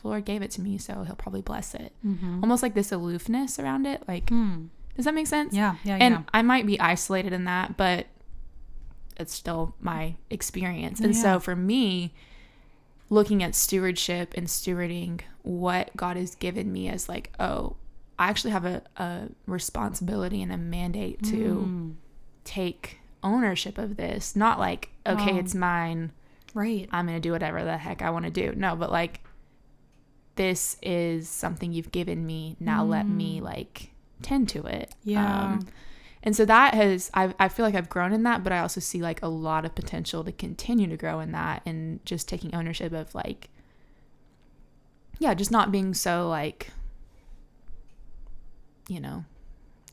the 0.00 0.08
Lord 0.08 0.24
gave 0.24 0.40
it 0.40 0.50
to 0.52 0.62
me, 0.62 0.78
so 0.78 1.02
he'll 1.02 1.14
probably 1.14 1.42
bless 1.42 1.74
it. 1.74 1.92
Mm-hmm. 2.06 2.40
Almost 2.42 2.62
like 2.62 2.72
this 2.72 2.90
aloofness 2.90 3.58
around 3.58 3.84
it. 3.86 4.02
Like, 4.08 4.30
Hmm. 4.30 4.68
Does 4.96 5.04
that 5.04 5.14
make 5.14 5.26
sense? 5.26 5.54
Yeah, 5.54 5.76
yeah, 5.84 5.98
and 6.00 6.14
yeah. 6.14 6.22
I 6.34 6.42
might 6.42 6.66
be 6.66 6.80
isolated 6.80 7.32
in 7.32 7.44
that, 7.44 7.76
but 7.76 8.06
it's 9.18 9.32
still 9.34 9.74
my 9.80 10.16
experience. 10.30 11.00
And 11.00 11.14
Yeah. 11.14 11.22
so 11.22 11.40
for 11.40 11.54
me, 11.56 12.12
looking 13.08 13.42
at 13.42 13.54
stewardship 13.54 14.34
and 14.36 14.46
stewarding 14.46 15.20
what 15.42 15.90
God 15.96 16.16
has 16.16 16.34
given 16.34 16.72
me 16.72 16.88
as 16.88 17.08
like, 17.08 17.32
oh, 17.38 17.76
I 18.18 18.28
actually 18.28 18.50
have 18.50 18.64
a, 18.64 18.82
a 18.96 19.28
responsibility 19.46 20.42
and 20.42 20.50
a 20.50 20.56
mandate 20.56 21.22
to 21.24 21.36
Mm. 21.68 21.94
take 22.44 22.98
ownership 23.22 23.78
of 23.78 23.96
this. 23.96 24.34
Not 24.34 24.58
like, 24.58 24.90
okay, 25.06 25.32
Wow. 25.34 25.38
it's 25.38 25.54
mine. 25.54 26.12
Right. 26.54 26.88
I'm 26.90 27.06
going 27.06 27.16
to 27.16 27.20
do 27.20 27.32
whatever 27.32 27.62
the 27.64 27.76
heck 27.76 28.00
I 28.02 28.10
want 28.10 28.24
to 28.24 28.30
do. 28.30 28.52
No, 28.56 28.74
but 28.76 28.90
like, 28.90 29.20
this 30.36 30.76
is 30.82 31.28
something 31.28 31.72
you've 31.72 31.92
given 31.92 32.26
me. 32.26 32.56
Now 32.60 32.84
let 32.84 33.08
me 33.08 33.40
like 33.40 33.90
tend 34.22 34.48
to 34.50 34.64
it. 34.66 34.94
Yeah. 35.04 35.44
Um, 35.44 35.66
and 36.22 36.34
so 36.34 36.44
that 36.44 36.74
has, 36.74 37.10
I, 37.14 37.34
I 37.38 37.48
feel 37.48 37.64
like 37.64 37.74
I've 37.74 37.88
grown 37.88 38.12
in 38.12 38.24
that, 38.24 38.42
but 38.42 38.52
I 38.52 38.58
also 38.58 38.80
see 38.80 39.00
like 39.00 39.22
a 39.22 39.28
lot 39.28 39.64
of 39.64 39.74
potential 39.74 40.24
to 40.24 40.32
continue 40.32 40.88
to 40.88 40.96
grow 40.96 41.20
in 41.20 41.32
that 41.32 41.62
and 41.64 42.04
just 42.04 42.28
taking 42.28 42.54
ownership 42.54 42.92
of 42.92 43.14
like, 43.14 43.48
yeah, 45.18 45.34
just 45.34 45.50
not 45.50 45.70
being 45.70 45.94
so 45.94 46.28
like, 46.28 46.70
you 48.88 49.00
know, 49.00 49.24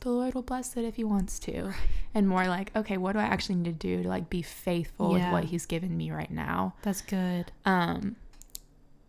the 0.00 0.10
Lord 0.10 0.34
will 0.34 0.42
bless 0.42 0.76
it 0.76 0.84
if 0.84 0.96
He 0.96 1.04
wants 1.04 1.38
to. 1.40 1.72
And 2.12 2.28
more 2.28 2.46
like, 2.46 2.74
okay, 2.76 2.96
what 2.96 3.12
do 3.12 3.18
I 3.18 3.24
actually 3.24 3.56
need 3.56 3.64
to 3.64 3.72
do 3.72 4.02
to 4.02 4.08
like 4.08 4.28
be 4.28 4.42
faithful 4.42 5.12
with 5.12 5.24
what 5.32 5.44
He's 5.44 5.66
given 5.66 5.96
me 5.96 6.10
right 6.10 6.30
now? 6.30 6.74
That's 6.82 7.00
good. 7.00 7.52
Um, 7.64 8.16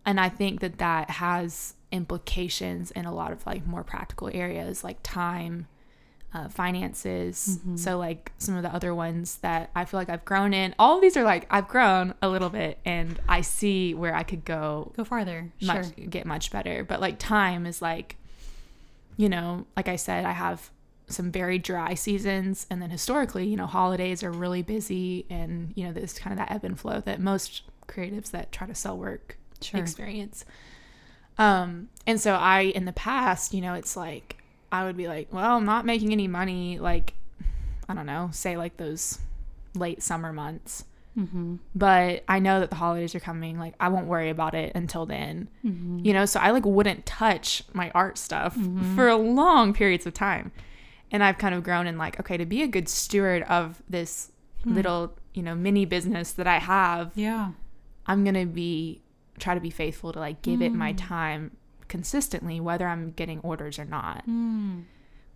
and 0.05 0.19
I 0.19 0.29
think 0.29 0.59
that 0.61 0.77
that 0.77 1.09
has 1.09 1.73
implications 1.91 2.91
in 2.91 3.05
a 3.05 3.13
lot 3.13 3.31
of 3.31 3.45
like 3.45 3.65
more 3.65 3.83
practical 3.83 4.29
areas 4.33 4.83
like 4.83 4.97
time, 5.03 5.67
uh, 6.33 6.49
finances. 6.49 7.59
Mhm. 7.65 7.79
So, 7.79 7.97
like 7.97 8.31
some 8.37 8.55
of 8.55 8.63
the 8.63 8.73
other 8.73 8.93
ones 8.93 9.37
that 9.37 9.69
I 9.75 9.85
feel 9.85 9.99
like 9.99 10.09
I've 10.09 10.25
grown 10.25 10.53
in, 10.53 10.75
all 10.77 10.95
of 10.97 11.01
these 11.01 11.15
are 11.17 11.23
like 11.23 11.47
I've 11.49 11.67
grown 11.67 12.13
a 12.21 12.27
little 12.29 12.49
bit 12.49 12.77
and 12.85 13.19
I 13.27 13.41
see 13.41 13.93
where 13.93 14.13
I 14.15 14.23
could 14.23 14.43
go 14.45 14.91
Go 14.97 15.03
farther. 15.05 15.51
much, 15.61 15.85
Sure. 15.95 16.05
get 16.05 16.25
much 16.25 16.51
better. 16.51 16.83
But 16.83 16.99
like 16.99 17.17
time 17.19 17.65
is 17.65 17.81
like, 17.81 18.17
you 19.17 19.29
know, 19.29 19.65
like 19.77 19.87
I 19.87 19.95
said, 19.95 20.25
I 20.25 20.31
have 20.33 20.69
some 21.07 21.31
very 21.31 21.59
dry 21.59 21.93
seasons, 21.93 22.65
and 22.69 22.81
then 22.81 22.89
historically, 22.89 23.47
you 23.47 23.55
know, 23.55 23.67
holidays 23.67 24.23
are 24.23 24.31
really 24.31 24.63
busy, 24.63 25.25
and 25.29 25.71
you 25.75 25.85
know, 25.85 25.93
there's 25.93 26.13
kind 26.17 26.33
of 26.33 26.39
that 26.39 26.51
ebb 26.53 26.63
and 26.63 26.79
flow 26.79 26.99
that 27.01 27.21
most 27.21 27.61
creatives 27.87 28.31
that 28.31 28.51
try 28.51 28.65
to 28.67 28.73
sell 28.75 28.97
work 28.97 29.37
Sure. 29.61 29.79
experience. 29.79 30.45
Um, 31.37 31.89
and 32.07 32.19
so 32.19 32.33
I, 32.35 32.61
in 32.61 32.85
the 32.85 32.93
past, 32.93 33.53
you 33.53 33.61
know, 33.61 33.73
it's 33.73 33.97
like 33.97 34.37
I 34.71 34.83
would 34.85 34.95
be 34.97 35.07
like, 35.07 35.31
well, 35.33 35.57
I'm 35.57 35.65
not 35.65 35.85
making 35.85 36.11
any 36.11 36.27
money, 36.27 36.79
like 36.79 37.13
I 37.89 37.93
don't 37.93 38.05
know, 38.05 38.29
say 38.31 38.57
like 38.57 38.77
those 38.77 39.19
late 39.75 40.01
summer 40.03 40.31
months 40.33 40.85
Mm-hmm. 41.17 41.55
but 41.73 42.25
I 42.27 42.39
know 42.39 42.59
that 42.59 42.69
the 42.71 42.75
holidays 42.75 43.15
are 43.15 43.21
coming. 43.21 43.57
Like 43.57 43.73
I 43.79 43.87
won't 43.87 44.07
worry 44.07 44.29
about 44.29 44.53
it 44.53 44.73
until 44.75 45.05
then. 45.05 45.47
Mm-hmm. 45.65 45.99
You 46.03 46.11
know, 46.11 46.25
so 46.25 46.41
I 46.41 46.51
like 46.51 46.65
wouldn't 46.65 47.05
touch 47.05 47.63
my 47.71 47.89
art 47.95 48.17
stuff 48.17 48.53
Mhm. 48.57 48.95
for 48.95 49.13
long 49.15 49.71
periods 49.73 50.05
of 50.05 50.13
time. 50.13 50.51
And 51.11 51.23
I've 51.23 51.37
kind 51.37 51.55
of 51.55 51.63
grown 51.63 51.87
in 51.87 51.97
like, 51.97 52.19
okay, 52.19 52.35
to 52.35 52.45
be 52.45 52.63
a 52.63 52.67
good 52.67 52.89
steward 52.89 53.43
of 53.43 53.81
this 53.89 54.33
Hmm. 54.65 54.73
little, 54.75 55.13
you 55.33 55.41
know, 55.41 55.55
mini 55.55 55.85
business 55.85 56.33
that 56.33 56.47
I 56.47 56.57
have, 56.59 57.11
Yeah. 57.15 57.51
I'm 58.07 58.25
going 58.25 58.35
to 58.35 58.45
be 58.45 58.99
try 59.39 59.53
to 59.53 59.59
be 59.59 59.69
faithful 59.69 60.13
to 60.13 60.19
like 60.19 60.41
give 60.41 60.61
it 60.61 60.73
my 60.73 60.93
Mm. 60.93 60.97
time 60.97 61.57
consistently 61.87 62.59
whether 62.59 62.87
I'm 62.87 63.11
getting 63.11 63.39
orders 63.41 63.77
or 63.79 63.85
not. 63.85 64.25
Mm. 64.27 64.83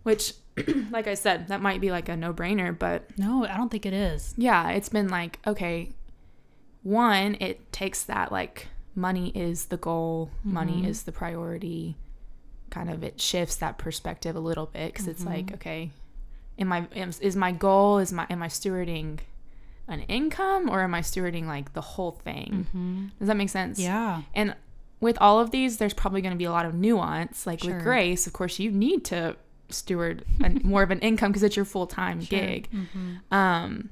Which 0.02 0.34
like 0.90 1.06
I 1.06 1.14
said, 1.14 1.48
that 1.48 1.60
might 1.60 1.80
be 1.80 1.90
like 1.90 2.08
a 2.08 2.16
no-brainer, 2.16 2.76
but 2.78 3.04
No, 3.18 3.46
I 3.46 3.56
don't 3.56 3.68
think 3.70 3.86
it 3.86 3.92
is. 3.92 4.34
yeah, 4.36 4.70
it's 4.70 4.88
been 4.88 5.08
like, 5.08 5.38
okay, 5.46 5.90
one, 6.82 7.36
it 7.40 7.72
takes 7.72 8.02
that 8.04 8.32
like 8.32 8.68
money 8.94 9.28
is 9.34 9.66
the 9.66 9.76
goal, 9.76 10.30
money 10.42 10.82
Mhm. 10.82 10.86
is 10.88 11.02
the 11.04 11.12
priority. 11.12 11.96
Kind 12.70 12.90
of 12.90 13.02
it 13.02 13.20
shifts 13.20 13.56
that 13.56 13.78
perspective 13.78 14.34
a 14.36 14.40
little 14.40 14.66
bit 14.66 14.92
because 14.92 15.06
it's 15.08 15.24
like, 15.24 15.46
Mhm. 15.46 15.54
okay, 15.54 15.90
am 16.58 16.72
I 16.72 16.86
am, 16.94 17.10
is 17.20 17.36
my 17.36 17.52
goal 17.52 17.98
is 17.98 18.12
my 18.12 18.26
am 18.30 18.42
I 18.42 18.48
stewarding 18.48 19.20
an 19.90 20.00
income 20.02 20.68
or 20.70 20.80
am 20.82 20.94
I 20.94 21.00
stewarding 21.00 21.46
like 21.46 21.72
the 21.72 21.80
whole 21.80 22.12
thing? 22.12 22.66
Mm-hmm. 22.68 23.06
Does 23.18 23.28
that 23.28 23.36
make 23.36 23.48
sense? 23.50 23.78
Yeah. 23.78 24.22
And 24.34 24.54
with 25.00 25.16
all 25.20 25.40
of 25.40 25.50
these, 25.50 25.78
there's 25.78 25.94
probably 25.94 26.20
going 26.22 26.32
to 26.34 26.38
be 26.38 26.44
a 26.44 26.50
lot 26.52 26.66
of 26.66 26.74
nuance. 26.74 27.46
Like 27.46 27.60
Sure. 27.60 27.74
with 27.74 27.82
Grace, 27.82 28.26
of 28.26 28.32
course, 28.32 28.58
you 28.58 28.70
need 28.70 29.04
to 29.06 29.36
steward 29.68 30.24
an, 30.42 30.60
more 30.64 30.82
of 30.82 30.90
an 30.90 30.98
income 31.00 31.30
because 31.32 31.42
it's 31.42 31.56
your 31.56 31.64
full 31.64 31.86
time 31.86 32.20
Sure. 32.20 32.38
gig. 32.38 32.68
Mm-hmm. 32.72 33.34
Um, 33.34 33.90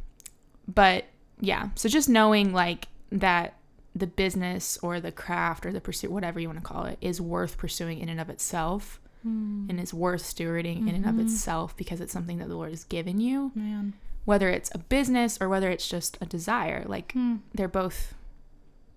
but 0.67 1.05
yeah, 1.41 1.69
so 1.75 1.89
just 1.89 2.09
knowing 2.09 2.53
like 2.53 2.89
that 3.13 3.55
the 3.95 4.07
business 4.07 4.79
or 4.83 5.01
the 5.01 5.11
craft 5.11 5.65
or 5.67 5.73
the 5.73 5.81
pursuit, 5.81 6.11
whatever 6.11 6.39
you 6.39 6.49
want 6.49 6.59
to 6.59 6.65
call 6.65 6.85
it, 6.85 6.99
is 7.01 7.21
worth 7.21 7.57
pursuing 7.59 7.99
in 8.01 8.09
and 8.09 8.21
of 8.21 8.29
itself 8.31 9.01
Mm. 9.27 9.69
and 9.69 9.81
is 9.81 9.93
worth 9.93 10.23
stewarding 10.23 10.89
in 10.89 10.95
and 10.95 11.05
of 11.05 11.17
Mhm. 11.17 11.23
itself 11.25 11.77
because 11.77 12.01
it's 12.01 12.13
something 12.13 12.39
that 12.39 12.47
the 12.49 12.55
Lord 12.55 12.71
has 12.71 12.85
given 12.85 13.19
you, 13.19 13.51
Man. 13.53 13.95
Whether 14.29 14.49
it's 14.51 14.71
a 14.75 14.79
business 14.79 15.39
or 15.41 15.49
whether 15.49 15.71
it's 15.71 15.89
just 15.89 16.19
a 16.21 16.27
desire. 16.27 16.85
Like 16.87 17.13
Mm. 17.15 17.41
they're 17.55 17.67
both 17.83 18.15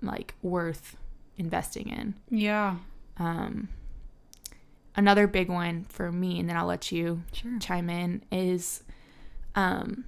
like 0.02 0.34
worth 0.42 0.98
investing 1.38 1.88
in. 1.90 2.16
Yeah. 2.30 2.76
Um, 3.18 3.70
another 4.96 5.28
big 5.28 5.50
one 5.50 5.86
for 5.90 6.12
me, 6.12 6.40
and 6.40 6.50
then 6.50 6.58
I'll 6.58 6.66
let 6.66 6.92
you 6.92 7.24
Sure. 7.32 7.58
chime 7.60 7.90
in 7.90 8.24
is 8.32 8.84
um 9.56 10.06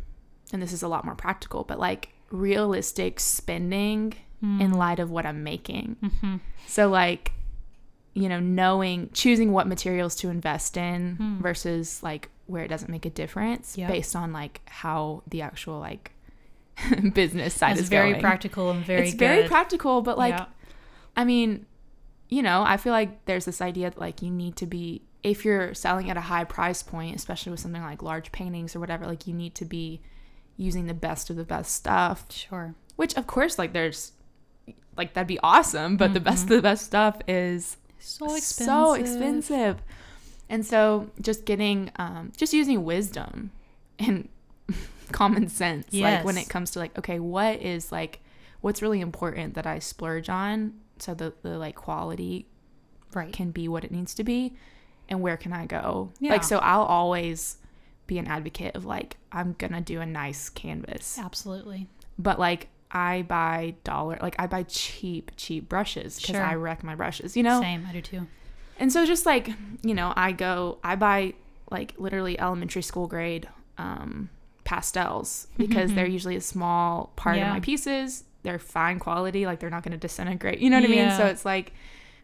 and 0.51 0.62
this 0.62 0.74
is 0.74 0.84
a 0.84 0.88
lot 0.88 1.03
more 1.06 1.15
practical 1.15 1.63
but 1.63 1.80
like 1.80 2.10
realistic 2.32 3.20
spending 3.20 4.13
in 4.42 4.72
Mm. 4.72 4.75
light 4.75 5.00
of 5.00 5.10
what 5.10 5.25
I'm 5.25 5.42
making. 5.44 5.96
Mm-hmm. 6.03 6.36
So 6.68 6.89
like 6.89 7.32
you 8.13 8.27
know 8.27 8.39
knowing 8.42 9.10
choosing 9.13 9.51
what 9.53 9.68
materials 9.68 10.15
to 10.15 10.30
invest 10.30 10.75
in 10.75 11.15
Hmm. 11.15 11.42
versus 11.42 12.03
like 12.03 12.30
where 12.53 12.63
it 12.63 12.69
doesn't 12.69 12.89
make 12.89 13.05
a 13.05 13.10
difference 13.10 13.77
Yep. 13.77 13.89
based 13.89 14.15
on 14.15 14.31
like 14.31 14.62
how 14.65 15.24
the 15.27 15.41
actual 15.41 15.79
like 15.79 16.12
business 17.13 17.53
side 17.53 17.74
It's 17.74 17.81
is 17.83 17.89
very 17.89 18.12
going. 18.12 18.22
practical 18.22 18.72
and 18.72 18.83
very 18.86 19.03
it's 19.07 19.12
good. 19.13 19.19
very 19.19 19.48
practical 19.48 20.01
but 20.01 20.17
like 20.17 20.36
Yeah. 20.38 20.45
I 21.15 21.25
mean, 21.25 21.65
you 22.29 22.41
know, 22.41 22.63
I 22.65 22.77
feel 22.77 22.93
like 22.93 23.25
there's 23.25 23.45
this 23.45 23.62
idea 23.62 23.91
that 23.91 24.00
like 24.00 24.22
you 24.24 24.31
need 24.31 24.55
to 24.55 24.65
be 24.65 25.03
if 25.22 25.45
you're 25.45 25.74
selling 25.74 26.10
at 26.10 26.17
a 26.17 26.22
high 26.22 26.43
price 26.43 26.81
point, 26.83 27.15
especially 27.15 27.51
with 27.51 27.60
something 27.60 27.81
like 27.81 28.01
large 28.01 28.31
paintings 28.31 28.75
or 28.75 28.79
whatever, 28.79 29.05
like 29.05 29.27
you 29.27 29.33
need 29.33 29.53
to 29.55 29.65
be 29.65 30.01
using 30.57 30.86
the 30.88 30.93
best 30.93 31.29
of 31.29 31.36
the 31.36 31.43
best 31.43 31.74
stuff. 31.75 32.25
Sure. 32.31 32.74
Which 32.95 33.13
of 33.15 33.27
course 33.27 33.57
like 33.60 33.74
there's 33.74 34.13
like 34.98 35.13
that'd 35.13 35.27
be 35.27 35.39
awesome, 35.43 35.98
but 35.98 36.13
the 36.13 36.19
best 36.19 36.45
mm-hmm. 36.45 36.53
of 36.53 36.57
the 36.57 36.62
best 36.63 36.86
stuff 36.86 37.19
is 37.27 37.77
So 38.00 38.25
expensive. 38.36 38.65
so 38.65 38.93
expensive. 38.93 39.81
And 40.53 40.63
so 40.63 41.10
just 41.19 41.45
getting 41.45 41.89
um 41.95 42.31
just 42.38 42.53
using 42.53 42.83
wisdom 42.86 43.50
and 43.98 44.29
common 45.12 45.48
sense 45.50 45.91
like 45.93 46.24
when 46.24 46.38
it 46.38 46.48
comes 46.48 46.72
to 46.72 46.79
like 46.79 46.95
okay, 46.98 47.19
what 47.19 47.60
is 47.62 47.91
like 47.91 48.19
what's 48.62 48.81
really 48.81 49.01
important 49.01 49.55
that 49.55 49.65
I 49.65 49.79
splurge 49.79 50.29
on 50.29 50.74
so 51.00 51.13
the 51.15 51.33
the 51.41 51.57
like 51.57 51.75
quality 51.75 52.45
Right. 53.13 53.31
can 53.33 53.51
be 53.51 53.67
what 53.67 53.83
it 53.83 53.91
needs 53.91 54.13
to 54.15 54.24
be 54.24 54.53
and 55.10 55.22
where 55.22 55.38
can 55.38 55.53
I 55.53 55.65
go? 55.65 56.12
Yeah. 56.19 56.31
Like 56.31 56.43
so 56.43 56.57
I'll 56.60 56.83
always 56.86 57.57
be 58.07 58.17
an 58.19 58.27
advocate 58.27 58.75
of 58.75 58.86
like 58.86 59.17
I'm 59.31 59.53
going 59.57 59.74
to 59.74 59.81
do 59.81 60.01
a 60.01 60.05
nice 60.05 60.50
canvas. 60.50 61.17
Absolutely. 61.19 61.88
But 62.17 62.39
like 62.39 62.67
I 62.91 63.24
buy 63.24 63.75
dollar 63.83 64.19
like 64.22 64.36
I 64.38 64.45
buy 64.48 64.63
cheap 64.63 65.31
cheap 65.36 65.67
brushes 65.67 66.17
cuz 66.17 66.27
Sure. 66.36 66.43
I 66.43 66.53
wreck 66.55 66.83
my 66.83 66.95
brushes, 66.95 67.36
you 67.36 67.41
know? 67.43 67.60
Same. 67.60 67.88
I 67.89 67.93
do 67.93 68.01
too. 68.01 68.27
And 68.80 68.92
so 68.92 69.06
just 69.06 69.25
like, 69.25 69.50
you 69.84 69.94
know, 69.94 70.13
I 70.15 70.32
go, 70.32 70.80
I 70.84 70.96
buy 70.96 71.34
like 71.72 71.94
literally 71.98 72.39
elementary 72.39 72.82
school 72.82 73.08
grade 73.08 73.48
um, 73.77 74.30
pastels 74.63 75.48
because 75.58 75.94
they're 75.94 76.08
usually 76.08 76.36
a 76.36 76.42
small 76.42 77.12
part 77.15 77.38
Yeah. 77.38 77.48
of 77.48 77.53
my 77.53 77.60
pieces. 77.60 78.24
They're 78.44 78.60
fine 78.60 79.00
quality, 79.00 79.46
like 79.46 79.60
they're 79.60 79.70
not 79.70 79.84
going 79.84 79.94
to 79.94 79.98
disintegrate. 79.98 80.60
You 80.60 80.70
know 80.70 80.77
what 80.80 80.86
I 80.89 80.92
mean? 80.92 81.12
So 81.12 81.25
it's 81.27 81.46
like 81.46 81.74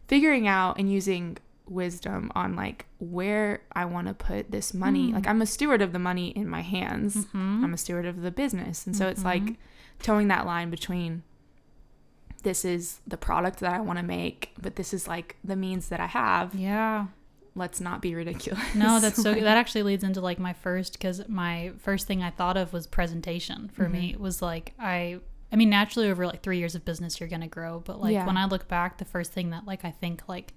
figuring 0.08 0.48
out 0.48 0.78
and 0.78 0.92
using 0.92 1.38
wisdom 1.68 2.32
on 2.36 2.56
like 2.56 2.86
where 3.00 3.62
I 3.74 3.86
want 3.86 4.08
to 4.08 4.14
put 4.14 4.52
this 4.52 4.74
money. 4.74 5.12
Mm. 5.12 5.14
Like 5.14 5.28
I'm 5.28 5.42
a 5.42 5.46
steward 5.46 5.82
of 5.82 5.94
the 5.94 6.00
money 6.00 6.30
in 6.30 6.48
my 6.50 6.62
hands. 6.62 7.16
Mhm. 7.28 7.64
I'm 7.64 7.74
a 7.74 7.78
steward 7.78 8.06
of 8.06 8.22
the 8.22 8.32
business. 8.32 8.86
And 8.88 8.96
so 8.96 9.08
it's 9.08 9.24
like 9.24 9.44
Mhm. 9.44 9.56
toeing 10.00 10.28
that 10.30 10.46
line 10.46 10.70
between 10.72 11.22
this 12.42 12.64
is 12.66 13.00
the 13.08 13.18
product 13.18 13.60
that 13.60 13.74
I 13.74 13.80
want 13.82 14.00
to 14.00 14.04
make, 14.04 14.52
but 14.62 14.76
this 14.76 14.94
is 14.94 15.08
like 15.08 15.36
the 15.44 15.56
means 15.56 15.90
that 15.90 16.00
I 16.00 16.08
have. 16.08 16.56
Yeah. 16.56 17.08
Let's 17.56 17.82
not 17.82 18.02
be 18.02 18.16
ridiculous. 18.16 18.64
No, 18.76 19.00
that's 19.00 19.22
so 19.24 19.32
Like, 19.32 19.42
that 19.44 19.58
actually 19.58 19.84
leads 19.84 20.04
into 20.04 20.22
like 20.22 20.40
my 20.40 20.54
first 20.54 20.94
because 20.94 21.28
my 21.28 21.72
first 21.80 22.08
thing 22.08 22.22
I 22.24 22.30
thought 22.30 22.58
of 22.58 22.72
was 22.74 22.88
presentation 22.88 23.70
for 23.74 23.90
me 23.90 24.14
Mm-hmm. 24.14 24.24
was 24.24 24.42
like 24.42 24.74
I 24.80 25.20
I 25.52 25.56
mean 25.56 25.70
naturally 25.70 26.10
over 26.10 26.26
like 26.28 26.42
3 26.44 26.58
years 26.60 26.76
of 26.76 26.86
business 26.86 27.20
you're 27.20 27.28
going 27.30 27.42
to 27.42 27.48
grow 27.48 27.82
but 27.84 28.00
like 28.00 28.14
Yeah. 28.14 28.26
when 28.26 28.38
I 28.38 28.46
look 28.46 28.68
back 28.68 28.98
the 29.00 29.06
first 29.06 29.32
thing 29.34 29.50
that 29.50 29.66
like 29.66 29.84
I 29.84 29.92
think 29.92 30.30
like 30.30 30.54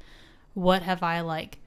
what 0.55 0.83
have 0.83 1.03
I 1.03 1.23
like 1.23 1.59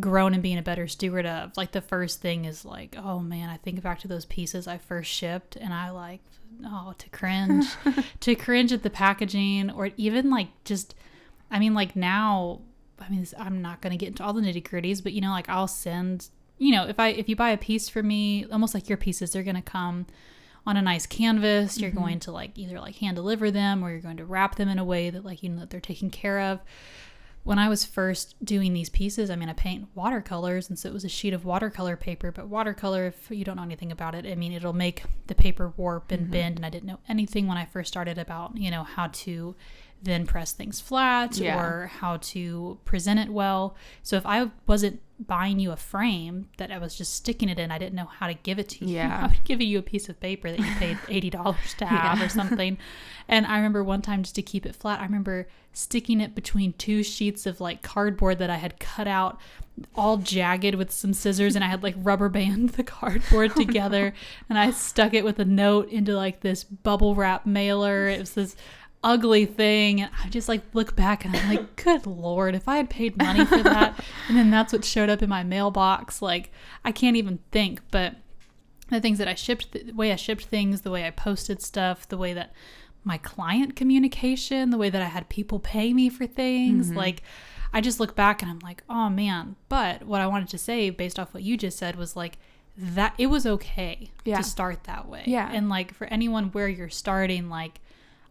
grown 0.00 0.34
and 0.34 0.42
being 0.42 0.58
a 0.58 0.62
better 0.62 0.86
steward 0.86 1.24
of 1.24 1.56
like 1.56 1.72
the 1.72 1.80
first 1.80 2.20
thing 2.20 2.44
is 2.44 2.64
like 2.64 2.94
oh 2.98 3.20
man 3.20 3.48
I 3.48 3.56
think 3.56 3.82
back 3.82 4.00
to 4.00 4.08
those 4.08 4.26
pieces 4.26 4.68
I 4.68 4.76
first 4.76 5.10
shipped 5.10 5.56
and 5.56 5.72
I 5.72 5.90
like 5.90 6.20
oh 6.64 6.94
to 6.98 7.08
cringe. 7.10 7.66
To 8.20 8.34
cringe 8.34 8.72
at 8.72 8.82
the 8.82 8.90
packaging 8.90 9.70
or 9.70 9.90
even 9.96 10.30
like 10.30 10.48
just 10.64 10.94
I 11.50 11.58
mean 11.58 11.72
like 11.72 11.96
now 11.96 12.60
I 12.98 13.08
mean 13.08 13.26
I'm 13.38 13.62
not 13.62 13.80
going 13.80 13.92
to 13.92 13.96
get 13.96 14.08
into 14.08 14.22
all 14.22 14.34
the 14.34 14.42
nitty-gritties 14.42 15.02
but 15.02 15.12
you 15.12 15.22
know 15.22 15.30
like 15.30 15.48
I'll 15.48 15.68
send 15.68 16.28
you 16.58 16.72
know 16.72 16.86
if 16.86 17.00
I 17.00 17.08
if 17.08 17.28
you 17.28 17.36
buy 17.36 17.50
a 17.50 17.58
piece 17.58 17.88
for 17.88 18.02
me 18.02 18.44
almost 18.52 18.74
like 18.74 18.90
your 18.90 18.98
pieces 18.98 19.32
they're 19.32 19.42
going 19.42 19.56
to 19.56 19.62
come 19.62 20.06
on 20.68 20.76
a 20.76 20.82
nice 20.82 21.06
canvas. 21.06 21.78
You're 21.78 21.90
mm-hmm. 21.90 21.98
going 21.98 22.20
to 22.20 22.32
like 22.32 22.58
either 22.58 22.78
like 22.78 22.96
hand 22.96 23.16
deliver 23.16 23.50
them 23.50 23.82
or 23.82 23.90
you're 23.90 24.00
going 24.00 24.18
to 24.18 24.26
wrap 24.26 24.56
them 24.56 24.68
in 24.68 24.78
a 24.78 24.84
way 24.84 25.08
that 25.08 25.24
like 25.24 25.42
you 25.42 25.48
know 25.48 25.60
that 25.60 25.70
they're 25.70 25.80
taken 25.80 26.10
care 26.10 26.40
of 26.40 26.60
when 27.44 27.58
I 27.58 27.68
was 27.68 27.84
first 27.84 28.34
doing 28.44 28.74
these 28.74 28.90
pieces, 28.90 29.30
I 29.30 29.36
mean, 29.36 29.48
I 29.48 29.54
paint 29.54 29.88
watercolors, 29.94 30.68
and 30.68 30.78
so 30.78 30.88
it 30.88 30.92
was 30.92 31.04
a 31.04 31.08
sheet 31.08 31.32
of 31.32 31.44
watercolor 31.44 31.96
paper. 31.96 32.30
But 32.30 32.48
watercolor, 32.48 33.06
if 33.06 33.30
you 33.30 33.44
don't 33.44 33.56
know 33.56 33.62
anything 33.62 33.90
about 33.90 34.14
it, 34.14 34.26
I 34.26 34.34
mean, 34.34 34.52
it'll 34.52 34.72
make 34.72 35.02
the 35.28 35.34
paper 35.34 35.72
warp 35.76 36.12
and 36.12 36.24
mm-hmm. 36.24 36.32
bend. 36.32 36.56
And 36.56 36.66
I 36.66 36.70
didn't 36.70 36.88
know 36.88 37.00
anything 37.08 37.46
when 37.46 37.56
I 37.56 37.64
first 37.64 37.88
started 37.88 38.18
about, 38.18 38.56
you 38.56 38.70
know, 38.70 38.82
how 38.82 39.08
to 39.08 39.56
then 40.02 40.26
press 40.26 40.52
things 40.52 40.80
flat 40.80 41.38
Yeah. 41.38 41.60
or 41.60 41.86
how 41.86 42.18
to 42.18 42.78
present 42.84 43.18
it 43.20 43.30
well. 43.30 43.76
So 44.02 44.16
if 44.16 44.24
I 44.24 44.50
wasn't 44.66 45.00
buying 45.26 45.58
you 45.58 45.72
a 45.72 45.76
frame 45.76 46.48
that 46.58 46.70
I 46.70 46.78
was 46.78 46.94
just 46.94 47.12
sticking 47.14 47.48
it 47.48 47.58
in, 47.58 47.72
I 47.72 47.78
didn't 47.78 47.94
know 47.94 48.04
how 48.06 48.28
to 48.28 48.34
give 48.34 48.58
it 48.60 48.68
to 48.70 48.84
you. 48.84 48.94
Yeah. 48.96 49.20
I 49.24 49.26
would 49.28 49.44
give 49.44 49.60
you 49.60 49.78
a 49.78 49.82
piece 49.82 50.08
of 50.08 50.20
paper 50.20 50.50
that 50.50 50.58
you 50.60 50.74
paid 50.76 50.98
eighty 51.08 51.30
dollars 51.30 51.74
to 51.78 51.86
have 51.86 52.18
Yeah. 52.18 52.24
or 52.26 52.28
something. 52.28 52.78
And 53.26 53.44
I 53.46 53.56
remember 53.56 53.82
one 53.82 54.00
time 54.00 54.22
just 54.22 54.36
to 54.36 54.42
keep 54.42 54.64
it 54.64 54.74
flat, 54.76 55.00
I 55.00 55.04
remember 55.04 55.48
sticking 55.72 56.20
it 56.20 56.34
between 56.34 56.72
two 56.74 57.02
sheets 57.02 57.44
of 57.46 57.60
like 57.60 57.82
cardboard 57.82 58.38
that 58.38 58.50
I 58.50 58.56
had 58.56 58.78
cut 58.78 59.06
out 59.08 59.38
all 59.94 60.16
jagged 60.16 60.74
with 60.74 60.90
some 60.90 61.12
scissors 61.12 61.54
and 61.54 61.64
I 61.64 61.68
had 61.68 61.82
like 61.84 61.94
rubber 61.98 62.28
band 62.28 62.70
the 62.70 62.82
cardboard 62.82 63.52
oh, 63.54 63.60
together 63.60 64.12
and 64.48 64.58
I 64.58 64.70
stuck 64.72 65.14
it 65.14 65.24
with 65.24 65.38
a 65.38 65.44
note 65.44 65.88
into 65.90 66.16
like 66.16 66.40
this 66.40 66.64
bubble 66.64 67.14
wrap 67.14 67.46
mailer. 67.46 68.08
It 68.08 68.18
was 68.20 68.32
this 68.32 68.56
ugly 69.04 69.46
thing 69.46 70.00
and 70.00 70.10
I 70.24 70.28
just 70.28 70.48
like 70.48 70.62
look 70.74 70.96
back 70.96 71.24
and 71.24 71.36
I'm 71.36 71.48
like, 71.48 71.76
good 71.84 72.06
lord, 72.06 72.54
if 72.54 72.66
I 72.68 72.76
had 72.78 72.90
paid 72.90 73.16
money 73.16 73.44
for 73.44 73.62
that 73.62 74.02
and 74.28 74.36
then 74.36 74.50
that's 74.50 74.72
what 74.72 74.84
showed 74.84 75.08
up 75.08 75.22
in 75.22 75.28
my 75.28 75.42
mailbox, 75.44 76.20
like 76.20 76.50
I 76.84 76.92
can't 76.92 77.16
even 77.16 77.38
think. 77.52 77.80
But 77.90 78.16
the 78.90 79.00
things 79.00 79.18
that 79.18 79.28
I 79.28 79.34
shipped, 79.34 79.72
the 79.72 79.92
way 79.92 80.12
I 80.12 80.16
shipped 80.16 80.46
things, 80.46 80.80
the 80.80 80.90
way 80.90 81.06
I 81.06 81.10
posted 81.10 81.62
stuff, 81.62 82.08
the 82.08 82.16
way 82.18 82.32
that 82.34 82.52
my 83.04 83.18
client 83.18 83.76
communication, 83.76 84.70
the 84.70 84.78
way 84.78 84.90
that 84.90 85.00
I 85.02 85.06
had 85.06 85.28
people 85.28 85.60
pay 85.60 85.92
me 85.92 86.08
for 86.08 86.26
things, 86.26 86.88
Mm-hmm. 86.88 86.96
like 86.96 87.22
I 87.72 87.80
just 87.82 88.00
look 88.00 88.16
back 88.16 88.40
and 88.42 88.50
I'm 88.50 88.58
like, 88.60 88.82
oh 88.88 89.08
man. 89.10 89.56
But 89.68 90.04
what 90.04 90.20
I 90.20 90.26
wanted 90.26 90.48
to 90.48 90.58
say 90.58 90.90
based 90.90 91.18
off 91.18 91.32
what 91.34 91.42
you 91.42 91.56
just 91.56 91.78
said 91.78 91.96
was 91.96 92.16
like 92.16 92.38
that 92.76 93.14
it 93.18 93.26
was 93.26 93.46
okay 93.46 94.10
Yeah. 94.24 94.38
to 94.38 94.42
start 94.42 94.84
that 94.84 95.06
way. 95.08 95.22
Yeah. 95.26 95.50
And 95.52 95.68
like 95.68 95.92
for 95.94 96.06
anyone 96.06 96.46
where 96.46 96.68
you're 96.68 96.88
starting, 96.88 97.48
like 97.48 97.80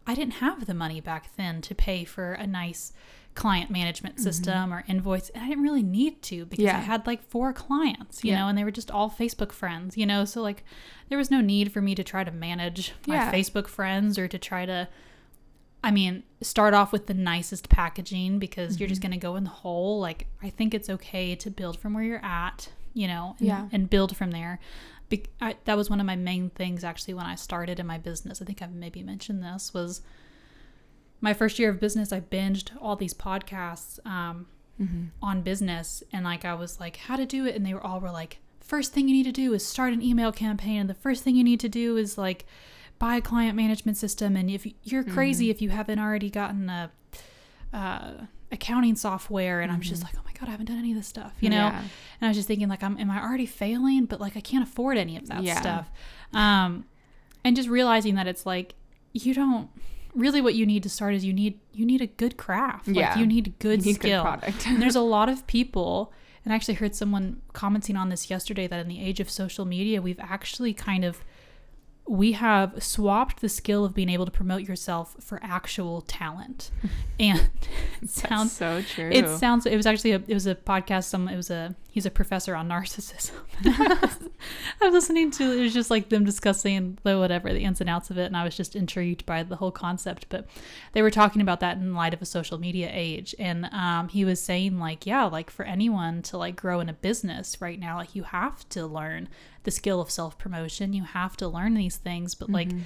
I 0.08 0.14
didn't 0.14 0.34
have 0.34 0.66
the 0.66 0.74
money 0.74 1.00
back 1.00 1.36
then 1.36 1.60
to 1.62 1.74
pay 1.74 2.04
for 2.04 2.32
a 2.32 2.46
nice 2.46 2.92
client 3.34 3.70
management 3.70 4.18
system 4.18 4.72
or 4.74 4.82
invoice 4.88 5.28
and 5.28 5.44
I 5.44 5.48
didn't 5.48 5.62
really 5.62 5.82
need 5.84 6.22
to 6.22 6.44
because 6.46 6.64
Mm-hmm. 6.64 6.76
Yeah. 6.76 6.78
I 6.78 6.92
had 6.92 7.06
like 7.06 7.22
four 7.22 7.52
clients, 7.52 8.24
you 8.24 8.32
Yeah. 8.32 8.40
know, 8.40 8.48
and 8.48 8.58
they 8.58 8.64
were 8.64 8.72
just 8.72 8.90
all 8.90 9.08
Facebook 9.10 9.52
friends, 9.52 9.96
you 9.96 10.06
know, 10.06 10.24
so 10.24 10.42
like 10.42 10.64
there 11.08 11.18
was 11.18 11.30
no 11.30 11.40
need 11.40 11.70
for 11.72 11.80
me 11.80 11.94
to 11.94 12.02
try 12.02 12.24
to 12.24 12.32
manage 12.32 12.92
my 13.06 13.18
Facebook 13.32 13.68
friends 13.68 14.18
or 14.18 14.26
to 14.26 14.38
try 14.38 14.66
to 14.66 14.88
I 15.84 15.92
mean, 15.92 16.24
start 16.42 16.74
off 16.74 16.90
with 16.90 17.06
the 17.06 17.14
nicest 17.14 17.68
packaging 17.68 18.40
because 18.40 18.80
you're 18.80 18.88
just 18.88 19.00
Mm-hmm. 19.00 19.10
going 19.10 19.20
to 19.20 19.24
go 19.24 19.36
in 19.36 19.44
the 19.44 19.50
hole. 19.50 20.00
Like, 20.00 20.26
I 20.42 20.50
think 20.50 20.74
it's 20.74 20.90
okay 20.90 21.36
to 21.36 21.50
build 21.50 21.78
from 21.78 21.94
where 21.94 22.02
you're 22.02 22.24
at, 22.24 22.70
you 22.94 23.06
know, 23.06 23.36
and, 23.38 23.46
Yeah. 23.46 23.68
and 23.70 23.88
build 23.88 24.16
from 24.16 24.32
there. 24.32 24.58
Be- 25.08 25.26
I, 25.40 25.56
that 25.64 25.76
was 25.76 25.88
one 25.88 26.00
of 26.00 26.06
my 26.06 26.16
main 26.16 26.50
things 26.50 26.84
actually 26.84 27.14
when 27.14 27.26
I 27.26 27.34
started 27.34 27.80
in 27.80 27.86
my 27.86 27.98
business. 27.98 28.42
I 28.42 28.44
think 28.44 28.60
I've 28.62 28.72
maybe 28.74 29.02
mentioned 29.02 29.42
this 29.42 29.72
was 29.72 30.02
my 31.20 31.32
first 31.34 31.58
year 31.58 31.70
of 31.70 31.80
business. 31.80 32.12
I 32.12 32.20
binged 32.20 32.70
all 32.80 32.96
these 32.96 33.14
podcasts 33.14 34.04
um, 34.06 34.46
Mm-hmm. 34.80 35.06
on 35.20 35.42
business, 35.42 36.04
and 36.12 36.24
like 36.24 36.44
I 36.44 36.54
was 36.54 36.78
like, 36.78 36.98
how 36.98 37.16
to 37.16 37.26
do 37.26 37.44
it, 37.44 37.56
and 37.56 37.66
they 37.66 37.74
were 37.74 37.84
all 37.84 37.98
were 37.98 38.12
like, 38.12 38.38
first 38.60 38.92
thing 38.92 39.08
you 39.08 39.14
need 39.14 39.24
to 39.24 39.32
do 39.32 39.52
is 39.52 39.66
start 39.66 39.92
an 39.92 40.00
email 40.00 40.30
campaign, 40.30 40.78
and 40.82 40.88
the 40.88 40.94
first 40.94 41.24
thing 41.24 41.34
you 41.34 41.42
need 41.42 41.58
to 41.58 41.68
do 41.68 41.96
is 41.96 42.16
like 42.16 42.46
buy 43.00 43.16
a 43.16 43.20
client 43.20 43.56
management 43.56 43.96
system, 43.96 44.36
and 44.36 44.48
if 44.48 44.64
you're 44.84 45.02
crazy 45.02 45.50
if 45.50 45.60
you 45.60 45.70
haven't 45.70 45.98
already 45.98 46.30
gotten 46.30 46.70
a 46.70 46.92
uh, 47.72 48.26
accounting 48.52 48.96
software, 48.96 49.60
and 49.60 49.70
I'm 49.70 49.80
just 49.80 50.02
like, 50.02 50.14
oh 50.16 50.22
my 50.24 50.32
god, 50.38 50.48
I 50.48 50.52
haven't 50.52 50.66
done 50.66 50.78
any 50.78 50.92
of 50.92 50.96
this 50.96 51.06
stuff, 51.06 51.32
you 51.40 51.50
know. 51.50 51.56
Yeah. 51.56 51.78
And 51.80 52.26
I 52.26 52.28
was 52.28 52.36
just 52.36 52.48
thinking, 52.48 52.68
like, 52.68 52.82
I'm, 52.82 52.98
am 52.98 53.10
I 53.10 53.22
already 53.22 53.46
failing? 53.46 54.04
But 54.06 54.20
like, 54.20 54.36
I 54.36 54.40
can't 54.40 54.62
afford 54.66 54.96
any 54.96 55.16
of 55.16 55.26
that 55.28 55.42
Yeah. 55.42 55.60
stuff. 55.60 55.90
Um, 56.32 56.84
and 57.44 57.54
just 57.56 57.68
realizing 57.68 58.14
that 58.16 58.26
it's 58.26 58.44
like 58.46 58.74
you 59.12 59.34
don't 59.34 59.68
really 60.14 60.40
what 60.40 60.54
you 60.54 60.66
need 60.66 60.82
to 60.82 60.88
start 60.88 61.14
is 61.14 61.24
you 61.24 61.32
need 61.32 61.58
you 61.72 61.84
need 61.86 62.00
a 62.00 62.06
good 62.06 62.36
craft. 62.36 62.88
Like, 62.88 62.96
Yeah. 62.96 63.18
you 63.18 63.26
need 63.26 63.54
good 63.58 63.80
You 63.84 63.92
need 63.92 64.00
good 64.00 64.08
skill. 64.08 64.22
product. 64.22 64.66
and 64.66 64.80
there's 64.82 64.96
a 64.96 65.00
lot 65.00 65.28
of 65.28 65.46
people. 65.46 66.12
And 66.44 66.52
I 66.52 66.56
actually 66.56 66.74
heard 66.74 66.94
someone 66.94 67.42
commenting 67.52 67.96
on 67.96 68.08
this 68.08 68.30
yesterday 68.30 68.66
that 68.66 68.80
in 68.80 68.88
the 68.88 69.02
age 69.02 69.20
of 69.20 69.28
social 69.28 69.64
media, 69.66 70.00
we've 70.00 70.18
actually 70.20 70.72
kind 70.72 71.04
of 71.04 71.22
we 72.08 72.32
have 72.32 72.82
swapped 72.82 73.40
the 73.40 73.48
skill 73.48 73.84
of 73.84 73.94
being 73.94 74.08
able 74.08 74.24
to 74.24 74.30
promote 74.30 74.62
yourself 74.62 75.14
for 75.20 75.38
actual 75.42 76.00
talent. 76.02 76.70
And 77.20 77.50
it 78.00 78.10
sounds 78.10 78.52
so 78.52 78.80
true. 78.80 79.10
it 79.12 79.28
sounds. 79.28 79.66
It 79.66 79.74
was 79.74 79.86
actually 79.86 80.12
a. 80.12 80.22
It 80.28 80.34
was 80.34 80.46
a 80.46 80.54
podcast. 80.54 81.06
Some. 81.06 81.26
It 81.26 81.34
was 81.34 81.50
a. 81.50 81.74
He's 81.90 82.06
a 82.06 82.12
professor 82.12 82.54
on 82.54 82.68
narcissism. 82.68 83.32
I 83.64 84.84
was 84.84 84.92
listening 84.92 85.32
to. 85.32 85.50
It 85.50 85.60
was 85.60 85.74
just 85.74 85.90
like 85.90 86.10
them 86.10 86.24
discussing 86.24 86.96
the 87.02 87.18
whatever 87.18 87.52
the 87.52 87.64
ins 87.64 87.80
and 87.80 87.90
outs 87.90 88.10
of 88.10 88.18
it, 88.18 88.26
and 88.26 88.36
I 88.36 88.44
was 88.44 88.56
just 88.56 88.76
intrigued 88.76 89.26
by 89.26 89.42
the 89.42 89.56
whole 89.56 89.72
concept. 89.72 90.26
But 90.28 90.46
they 90.92 91.02
were 91.02 91.10
talking 91.10 91.42
about 91.42 91.58
that 91.58 91.78
in 91.78 91.92
light 91.92 92.14
of 92.14 92.22
a 92.22 92.24
social 92.24 92.56
media 92.56 92.88
age, 92.92 93.34
and 93.36 93.64
um, 93.72 94.06
he 94.06 94.24
was 94.24 94.40
saying 94.40 94.78
like, 94.78 95.04
yeah, 95.04 95.24
like 95.24 95.50
for 95.50 95.64
anyone 95.64 96.22
to 96.22 96.38
like 96.38 96.54
grow 96.54 96.78
in 96.78 96.88
a 96.88 96.92
business 96.92 97.60
right 97.60 97.80
now, 97.80 97.96
like 97.96 98.14
you 98.14 98.22
have 98.22 98.68
to 98.68 98.86
learn 98.86 99.28
the 99.68 99.72
skill 99.72 100.00
of 100.00 100.10
self 100.10 100.38
promotion. 100.38 100.94
You 100.94 101.04
have 101.04 101.36
to 101.36 101.46
learn 101.46 101.74
these 101.74 101.96
things, 101.96 102.34
but 102.34 102.48
like 102.48 102.68
mm-hmm. 102.68 102.80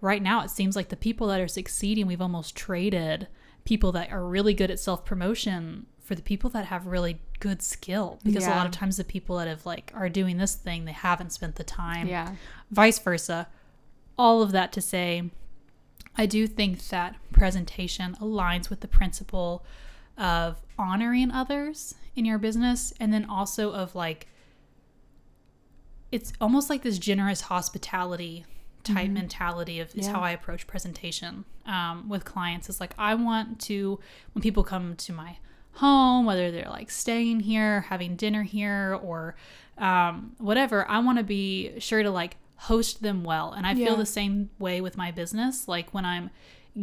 right 0.00 0.22
now 0.22 0.42
it 0.42 0.50
seems 0.50 0.74
like 0.74 0.88
the 0.88 0.96
people 0.96 1.26
that 1.26 1.40
are 1.40 1.48
succeeding 1.48 2.06
we've 2.06 2.22
almost 2.22 2.56
traded 2.56 3.28
people 3.66 3.92
that 3.92 4.10
are 4.10 4.24
really 4.24 4.54
good 4.54 4.70
at 4.70 4.80
self-promotion 4.80 5.86
for 6.00 6.14
the 6.16 6.22
people 6.22 6.50
that 6.50 6.64
have 6.64 6.86
really 6.86 7.20
good 7.38 7.62
skill. 7.62 8.18
Because 8.24 8.46
a 8.46 8.50
lot 8.50 8.66
of 8.66 8.72
times 8.72 8.96
the 8.96 9.04
people 9.04 9.36
that 9.36 9.46
have 9.46 9.66
like 9.66 9.92
are 9.94 10.08
doing 10.08 10.38
this 10.38 10.54
thing 10.54 10.86
they 10.86 10.92
haven't 10.92 11.32
spent 11.32 11.56
the 11.56 11.64
time. 11.64 12.08
Yeah. 12.08 12.34
vice 12.70 12.98
versa. 12.98 13.48
All 14.16 14.42
of 14.42 14.52
that 14.52 14.72
to 14.72 14.80
say 14.80 15.30
i 16.16 16.26
do 16.26 16.46
think 16.46 16.88
that 16.88 17.16
presentation 17.32 18.14
aligns 18.20 18.68
with 18.68 18.80
the 18.80 18.88
principle 18.88 19.64
of 20.18 20.58
honoring 20.78 21.30
others 21.30 21.94
in 22.14 22.26
your 22.26 22.36
business 22.36 22.92
and 23.00 23.14
then 23.14 23.24
also 23.24 23.72
of 23.72 23.94
like 23.94 24.26
it's 26.12 26.32
almost 26.40 26.70
like 26.70 26.82
this 26.82 26.98
generous 26.98 27.40
hospitality 27.42 28.44
type 28.84 29.10
mentality 29.10 29.78
of 29.80 29.94
is 29.96 30.06
Yeah. 30.06 30.12
how 30.14 30.20
I 30.20 30.32
approach 30.32 30.66
presentation 30.66 31.44
um, 31.66 32.08
with 32.08 32.24
clients. 32.24 32.68
Is 32.68 32.80
like 32.80 32.94
I 32.98 33.14
want 33.14 33.60
to 33.62 33.98
when 34.32 34.42
people 34.42 34.62
come 34.64 34.96
to 34.96 35.12
my 35.12 35.36
home, 35.74 36.26
whether 36.26 36.50
they're 36.50 36.68
like 36.68 36.90
staying 36.90 37.40
here, 37.40 37.82
having 37.82 38.16
dinner 38.16 38.42
here, 38.42 38.98
or 39.02 39.34
um, 39.78 40.32
whatever, 40.38 40.86
I 40.88 40.98
want 40.98 41.18
to 41.18 41.24
be 41.24 41.78
sure 41.80 42.02
to 42.02 42.10
like 42.10 42.36
host 42.56 43.02
them 43.02 43.24
well. 43.24 43.52
And 43.52 43.66
I 43.66 43.72
Yeah. 43.72 43.86
feel 43.86 43.96
the 43.96 44.06
same 44.06 44.50
way 44.58 44.80
with 44.80 44.96
my 44.96 45.10
business. 45.10 45.66
Like 45.68 45.94
when 45.94 46.04
I'm 46.04 46.30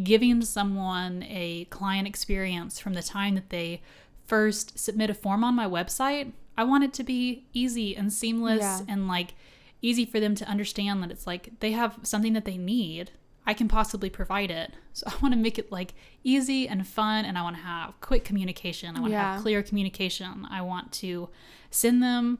giving 0.04 0.42
someone 0.44 1.24
a 1.24 1.66
client 1.66 2.08
experience 2.08 2.80
from 2.80 2.94
the 2.94 3.02
time 3.04 3.36
that 3.36 3.50
they 3.50 3.82
first 4.30 4.78
submit 4.80 5.10
a 5.10 5.14
form 5.14 5.44
on 5.44 5.56
my 5.56 5.66
website, 5.66 6.32
I 6.58 6.64
want 6.64 6.84
it 6.84 6.94
to 6.94 7.04
be 7.04 7.46
easy 7.54 7.96
and 7.96 8.12
seamless 8.14 8.62
Yeah. 8.62 8.82
and 8.88 9.08
like 9.08 9.34
easy 9.82 10.06
for 10.06 10.20
them 10.20 10.36
to 10.36 10.46
understand 10.46 11.02
that 11.04 11.12
it's 11.12 11.26
like 11.26 11.60
they 11.60 11.72
have 11.72 11.98
something 12.04 12.34
that 12.34 12.46
they 12.46 12.58
need. 12.58 13.12
I 13.48 13.54
can 13.54 13.68
possibly 13.68 14.10
provide 14.10 14.52
it. 14.52 14.74
So 14.94 15.08
I 15.08 15.14
want 15.22 15.34
to 15.34 15.40
make 15.40 15.58
it 15.58 15.72
like 15.72 15.94
easy 16.24 16.68
and 16.68 16.86
fun 16.86 17.24
and 17.26 17.38
I 17.38 17.42
want 17.42 17.56
to 17.56 17.62
have 17.62 17.94
quick 18.02 18.26
communication. 18.26 18.98
I 18.98 19.00
want 19.00 19.14
to 19.14 19.18
have 19.20 19.42
clear 19.42 19.64
communication. 19.64 20.46
I 20.52 20.62
want 20.62 20.92
to 21.04 21.30
send 21.72 22.04
them 22.04 22.40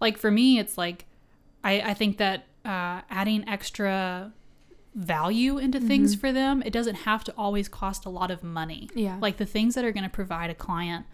like 0.00 0.18
for 0.18 0.30
me 0.30 0.58
it's 0.58 0.76
like 0.76 1.06
I, 1.62 1.80
I 1.90 1.94
think 1.94 2.16
that 2.18 2.46
uh, 2.64 3.00
adding 3.10 3.48
extra 3.48 4.32
value 4.94 5.58
into 5.58 5.78
things 5.78 6.14
for 6.16 6.32
them, 6.32 6.62
it 6.66 6.72
doesn't 6.72 6.96
have 6.96 7.22
to 7.24 7.34
always 7.38 7.68
cost 7.68 8.04
a 8.04 8.08
lot 8.10 8.30
of 8.30 8.42
money. 8.42 8.88
Yeah. 8.94 9.18
Like 9.20 9.36
the 9.36 9.46
things 9.46 9.74
that 9.76 9.84
are 9.84 9.92
going 9.92 10.04
to 10.04 10.10
provide 10.10 10.50
a 10.50 10.54
client 10.54 11.06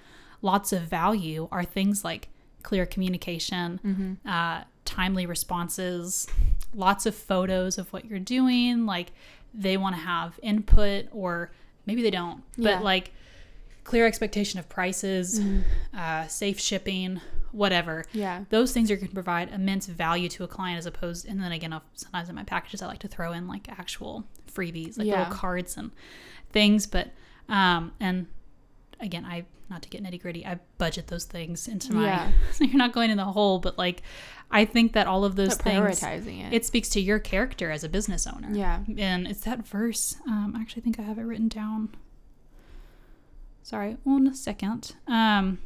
lots 0.50 0.72
of 0.72 0.82
value 0.82 1.48
are 1.50 1.64
things 1.64 2.04
like 2.04 2.28
clear 2.62 2.84
communication, 2.86 4.18
uh, 4.26 4.62
timely 4.84 5.26
responses, 5.26 6.26
lots 6.74 7.06
of 7.06 7.14
photos 7.14 7.78
of 7.78 7.92
what 7.92 8.04
you're 8.04 8.18
doing. 8.36 8.86
Like 8.86 9.08
they 9.54 9.76
want 9.76 9.94
to 9.96 10.02
have 10.02 10.38
input, 10.42 11.06
or 11.12 11.50
maybe 11.86 12.02
they 12.02 12.10
don't, 12.10 12.42
Yeah. 12.56 12.76
but 12.76 12.84
like 12.84 13.12
clear 13.84 14.04
expectation 14.06 14.58
of 14.58 14.68
prices, 14.68 15.40
uh, 15.94 16.26
safe 16.26 16.58
shipping, 16.60 17.20
whatever 17.52 18.04
Yeah. 18.12 18.44
those 18.50 18.72
things 18.74 18.90
are 18.90 18.96
going 18.96 19.08
to 19.08 19.14
provide 19.14 19.48
immense 19.52 19.86
value 19.86 20.28
to 20.30 20.44
a 20.44 20.48
client 20.48 20.76
as 20.78 20.86
opposed 20.86 21.26
and 21.26 21.40
then 21.40 21.52
again 21.52 21.72
I'll- 21.72 21.84
sometimes 21.94 22.28
in 22.28 22.34
my 22.34 22.42
packages 22.44 22.82
i 22.82 22.86
like 22.86 22.98
to 22.98 23.08
throw 23.08 23.32
in 23.32 23.46
like 23.48 23.64
actual 23.70 24.24
freebies 24.54 24.98
like 24.98 25.06
Yeah. 25.06 25.20
little 25.20 25.32
cards 25.32 25.76
and 25.78 25.90
things 26.50 26.86
but 26.86 27.06
um 27.48 27.92
and 27.98 28.26
again 29.00 29.24
i 29.24 29.44
not 29.68 29.82
to 29.82 29.88
get 29.88 30.02
nitty 30.02 30.20
gritty 30.20 30.44
i 30.46 30.58
budget 30.78 31.08
those 31.08 31.24
things 31.24 31.66
into 31.68 31.92
my 31.92 32.04
Yeah. 32.04 32.30
so 32.52 32.64
you're 32.64 32.76
not 32.78 32.92
going 32.92 33.10
in 33.10 33.16
the 33.16 33.24
hole 33.24 33.58
but 33.58 33.76
like 33.76 34.02
i 34.50 34.64
think 34.64 34.92
that 34.94 35.06
all 35.06 35.24
of 35.24 35.36
those 35.36 35.56
But 35.56 35.62
things 35.62 36.00
prioritizing 36.00 36.46
it. 36.46 36.52
it 36.54 36.64
speaks 36.64 36.88
to 36.90 37.00
your 37.00 37.18
character 37.18 37.70
as 37.70 37.84
a 37.84 37.88
business 37.88 38.26
owner 38.26 38.48
yeah. 38.52 38.80
and 38.96 39.26
it's 39.26 39.40
that 39.40 39.66
verse. 39.66 40.16
Um, 40.26 40.54
I 40.56 40.60
actually 40.60 40.82
think 40.82 40.98
I 40.98 41.02
have 41.02 41.18
it 41.18 41.22
written 41.22 41.48
down. 41.48 41.90
Sorry, 43.62 43.96
one 44.04 44.32
second. 44.34 44.94
Um, 45.08 45.58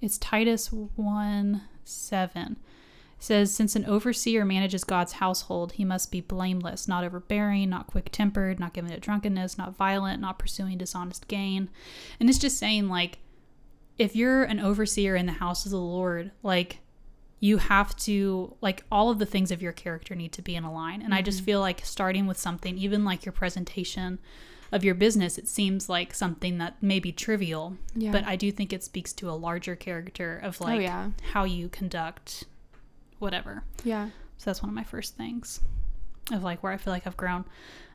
it's 0.00 0.18
Titus 0.18 0.72
1 0.72 1.62
7. 1.84 2.56
Says, 3.18 3.52
Since 3.52 3.74
an 3.74 3.84
overseer 3.84 4.44
manages 4.44 4.84
God's 4.84 5.14
household, 5.14 5.72
he 5.72 5.84
must 5.84 6.12
be 6.12 6.20
blameless, 6.20 6.86
not 6.86 7.04
overbearing, 7.04 7.70
not 7.70 7.88
quick 7.88 8.10
tempered, 8.12 8.60
not 8.60 8.74
given 8.74 8.90
to 8.90 9.00
drunkenness, 9.00 9.58
not 9.58 9.76
violent, 9.76 10.20
not 10.20 10.38
pursuing 10.38 10.78
dishonest 10.78 11.26
gain. 11.28 11.68
And 12.20 12.28
it's 12.28 12.38
just 12.38 12.58
saying, 12.58 12.88
like, 12.88 13.18
if 13.98 14.14
you're 14.14 14.44
an 14.44 14.60
overseer 14.60 15.16
in 15.16 15.26
the 15.26 15.32
house 15.32 15.64
of 15.64 15.72
the 15.72 15.80
Lord, 15.80 16.30
like, 16.42 16.78
you 17.40 17.58
have 17.58 17.94
to 17.96 18.56
like 18.60 18.84
all 18.90 19.10
of 19.10 19.18
the 19.18 19.26
things 19.26 19.50
of 19.50 19.62
your 19.62 19.72
character 19.72 20.14
need 20.14 20.32
to 20.32 20.42
be 20.42 20.56
in 20.56 20.64
a 20.64 20.72
line 20.72 21.02
and 21.02 21.14
i 21.14 21.22
just 21.22 21.38
mm-hmm. 21.38 21.46
feel 21.46 21.60
like 21.60 21.84
starting 21.84 22.26
with 22.26 22.38
something 22.38 22.76
even 22.76 23.04
like 23.04 23.24
your 23.24 23.32
presentation 23.32 24.18
of 24.72 24.84
your 24.84 24.94
business 24.94 25.38
it 25.38 25.46
seems 25.48 25.88
like 25.88 26.12
something 26.12 26.58
that 26.58 26.82
may 26.82 26.98
be 26.98 27.12
trivial 27.12 27.76
Yeah. 27.94 28.12
but 28.12 28.24
i 28.26 28.36
do 28.36 28.50
think 28.50 28.72
it 28.72 28.82
speaks 28.82 29.12
to 29.14 29.30
a 29.30 29.32
larger 29.32 29.76
character 29.76 30.36
of 30.36 30.58
oh, 30.60 30.64
like 30.64 30.78
oh 30.78 30.82
yeah. 30.82 31.10
how 31.32 31.44
you 31.44 31.68
conduct 31.68 32.44
whatever 33.18 33.62
Yeah. 33.84 34.08
so 34.36 34.50
that's 34.50 34.62
one 34.62 34.68
of 34.70 34.74
my 34.74 34.84
first 34.84 35.16
things 35.16 35.60
of 36.32 36.42
like 36.42 36.62
where 36.62 36.72
I 36.72 36.76
feel 36.76 36.92
like 36.92 37.06
I've 37.06 37.16
grown. 37.16 37.44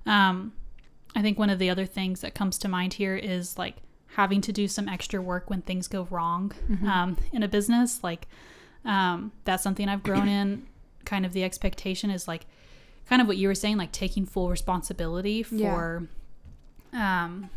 Um, 0.06 0.54
I 1.16 1.22
think 1.22 1.38
one 1.38 1.50
of 1.52 1.60
the 1.60 1.70
other 1.70 1.86
things 1.86 2.22
that 2.22 2.34
comes 2.34 2.58
to 2.60 2.68
mind 2.68 2.94
here 2.96 3.16
is 3.16 3.58
like 3.58 3.76
having 4.16 4.42
to 4.42 4.52
do 4.52 4.68
some 4.68 4.90
extra 4.90 5.22
work 5.22 5.50
when 5.50 5.62
things 5.62 5.88
go 5.88 6.08
wrong 6.10 6.52
um, 6.88 7.18
in 7.32 7.44
a 7.44 7.48
business. 7.48 8.04
Like 8.04 8.28
um, 8.86 9.32
that's 9.46 9.62
something 9.64 9.88
I've 9.88 10.02
grown 10.04 10.28
in. 10.28 10.66
Kind 11.06 11.26
of 11.26 11.34
the 11.34 11.44
expectation 11.44 12.10
is 12.10 12.28
like 12.28 12.46
kind 13.08 13.22
of 13.22 13.28
what 13.28 13.38
you 13.38 13.48
were 13.48 13.56
saying, 13.56 13.78
like 13.78 13.92
taking 13.92 14.26
full 14.26 14.50
responsibility 14.50 15.46
Yeah. 15.52 15.72
for 15.74 16.08
um, 16.94 17.50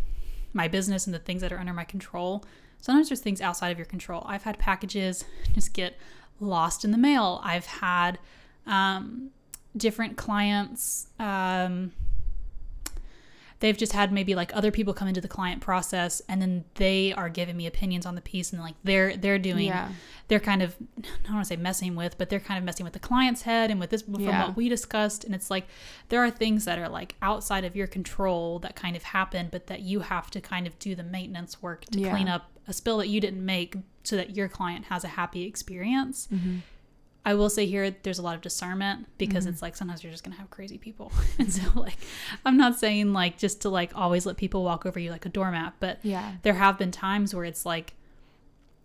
my 0.53 0.69
business 0.69 1.07
and 1.07 1.15
the 1.15 1.19
things 1.19 1.41
that 1.43 1.53
are 1.53 1.59
under 1.59 1.73
my 1.73 1.85
control. 1.85 2.45
Sometimes 2.81 3.09
there's 3.09 3.21
things 3.21 3.41
outside 3.41 3.71
of 3.71 3.79
your 3.79 3.87
control. 3.87 4.23
I've 4.27 4.43
had 4.43 4.59
packages 4.59 5.25
just 5.55 5.73
get 5.73 5.97
lost 6.41 6.85
in 6.85 6.91
the 6.91 6.99
mail. 6.99 7.41
I've 7.43 7.67
had 7.67 8.19
um, 8.67 9.31
different 9.77 10.17
clients. 10.17 11.09
Um, 11.19 11.93
they've 13.67 13.77
just 13.77 13.93
had 13.93 14.13
maybe 14.13 14.37
like 14.37 14.55
other 14.55 14.71
people 14.71 14.95
come 14.95 15.09
into 15.09 15.21
the 15.21 15.27
client 15.29 15.61
process, 15.61 16.23
and 16.29 16.41
then 16.41 16.65
they 16.77 17.13
are 17.15 17.29
giving 17.29 17.57
me 17.57 17.67
opinions 17.67 18.07
on 18.07 18.15
the 18.15 18.21
piece, 18.21 18.53
and 18.53 18.63
like 18.63 18.77
they're 18.85 19.17
they're 19.17 19.41
doing 19.41 19.67
Yeah. 19.67 19.89
they're 20.29 20.39
kind 20.41 20.63
of 20.63 20.77
I 20.99 21.03
don't 21.25 21.35
want 21.35 21.45
to 21.45 21.49
say 21.49 21.57
messing 21.57 21.97
with, 21.97 22.17
but 22.17 22.31
they're 22.31 22.39
kind 22.41 22.59
of 22.59 22.65
messing 22.65 22.85
with 22.85 22.93
the 22.93 23.01
client's 23.01 23.43
head 23.43 23.71
and 23.73 23.81
with 23.81 23.91
this 23.91 24.03
from 24.03 24.21
Yeah. 24.21 24.47
what 24.47 24.57
we 24.57 24.69
discussed. 24.69 25.25
And 25.25 25.35
it's 25.35 25.51
like 25.51 25.67
there 26.11 26.21
are 26.25 26.31
things 26.31 26.65
that 26.65 26.79
are 26.79 26.89
like 26.89 27.17
outside 27.23 27.65
of 27.65 27.75
your 27.75 27.89
control 27.89 28.61
that 28.61 28.77
kind 28.77 28.95
of 28.97 29.03
happen, 29.03 29.49
but 29.51 29.67
that 29.67 29.81
you 29.81 30.01
have 30.01 30.31
to 30.31 30.41
kind 30.41 30.67
of 30.69 30.79
do 30.79 30.95
the 30.95 31.03
maintenance 31.03 31.61
work 31.61 31.85
to 31.87 31.99
Yeah. 31.99 32.11
clean 32.11 32.29
up 32.29 32.51
a 32.69 32.73
spill 32.73 32.99
that 32.99 33.09
you 33.09 33.21
didn't 33.21 33.45
make 33.45 33.75
so 34.05 34.15
that 34.17 34.37
your 34.37 34.49
client 34.49 34.87
has 34.87 35.03
a 35.05 35.09
happy 35.09 35.43
experience. 35.45 36.29
Mm-hmm. 36.33 36.59
I 37.27 37.35
will 37.35 37.51
say 37.51 37.67
here 37.67 37.95
there's 38.05 38.21
a 38.21 38.23
lot 38.23 38.37
of 38.37 38.41
discernment 38.41 39.09
because 39.19 39.45
mm-hmm. 39.45 39.53
it's 39.53 39.61
like 39.61 39.75
sometimes 39.77 40.03
you're 40.05 40.13
just 40.13 40.23
gonna 40.23 40.37
have 40.37 40.49
crazy 40.49 40.79
people. 40.79 41.13
and 41.39 41.53
so 41.53 41.63
like 41.75 41.99
I'm 42.45 42.57
not 42.57 42.79
saying 42.79 43.13
like 43.13 43.37
just 43.37 43.61
to 43.63 43.69
like 43.69 43.91
always 43.95 44.25
let 44.25 44.37
people 44.37 44.63
walk 44.63 44.87
over 44.87 44.99
you 45.01 45.11
like 45.11 45.27
a 45.27 45.29
doormat, 45.29 45.75
but 45.81 45.99
Yeah. 46.03 46.37
there 46.43 46.55
have 46.55 46.79
been 46.79 46.93
times 46.93 47.35
where 47.35 47.45
it's 47.45 47.67
like 47.67 47.95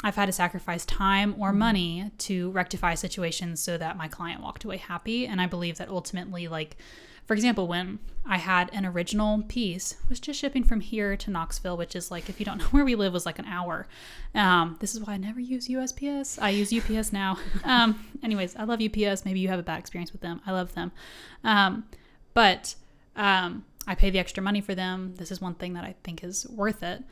I've 0.03 0.15
had 0.15 0.25
to 0.25 0.31
sacrifice 0.31 0.85
time 0.85 1.35
or 1.37 1.49
mm-hmm. 1.49 1.59
money 1.59 2.11
to 2.17 2.49
rectify 2.51 2.95
situations 2.95 3.61
so 3.61 3.77
that 3.77 3.95
my 3.95 4.07
client 4.07 4.41
walked 4.41 4.63
away 4.63 4.77
happy. 4.77 5.27
And 5.27 5.39
I 5.39 5.45
believe 5.45 5.77
that 5.77 5.89
ultimately, 5.89 6.47
like, 6.47 6.77
for 7.25 7.33
example, 7.33 7.67
when 7.67 7.99
I 8.25 8.37
had 8.37 8.69
an 8.73 8.85
original 8.85 9.43
piece, 9.43 9.95
was 10.09 10.19
just 10.19 10.39
shipping 10.39 10.63
from 10.63 10.81
here 10.81 11.15
to 11.17 11.31
Knoxville, 11.31 11.77
which 11.77 11.95
is 11.95 12.11
like, 12.11 12.29
if 12.29 12.39
you 12.39 12.45
don't 12.45 12.57
know 12.57 12.65
where 12.71 12.85
we 12.85 12.95
live, 12.95 13.13
was 13.13 13.25
like 13.25 13.39
an 13.39 13.45
hour. 13.45 13.87
Um, 14.35 14.77
this 14.79 14.93
is 14.93 15.01
why 15.01 15.13
I 15.13 15.17
never 15.17 15.39
use 15.39 15.67
USPS. 15.67 16.39
I 16.41 16.49
use 16.49 16.73
UPS 16.73 17.13
now. 17.13 17.37
Um, 17.63 18.03
anyways, 18.23 18.55
I 18.55 18.63
love 18.63 18.81
UPS. 18.81 19.23
Maybe 19.23 19.39
you 19.39 19.47
have 19.47 19.59
a 19.59 19.63
bad 19.63 19.79
experience 19.79 20.11
with 20.11 20.21
them. 20.21 20.41
I 20.45 20.51
love 20.51 20.73
them. 20.73 20.91
Um, 21.43 21.85
but 22.33 22.75
um, 23.15 23.65
I 23.87 23.95
pay 23.95 24.09
the 24.09 24.19
extra 24.19 24.41
money 24.43 24.61
for 24.61 24.75
them. 24.75 25.13
This 25.17 25.31
is 25.31 25.39
one 25.39 25.55
thing 25.55 25.73
that 25.73 25.83
I 25.83 25.95
think 26.03 26.23
is 26.23 26.47
worth 26.49 26.83
it. 26.83 27.03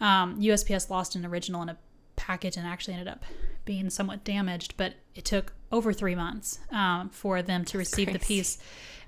Um, 0.00 0.40
USPS 0.40 0.90
lost 0.90 1.14
an 1.14 1.26
original 1.26 1.62
in 1.62 1.68
a 1.68 1.76
package 2.18 2.56
and 2.56 2.66
actually 2.66 2.94
ended 2.94 3.08
up 3.08 3.24
being 3.64 3.90
somewhat 3.90 4.24
damaged, 4.24 4.74
but 4.76 4.94
it 5.14 5.24
took 5.24 5.52
over 5.70 5.92
three 5.92 6.14
months 6.14 6.58
um, 6.70 7.10
for 7.10 7.42
them 7.42 7.64
to 7.66 7.78
receive 7.78 8.12
the 8.12 8.18
piece. 8.18 8.58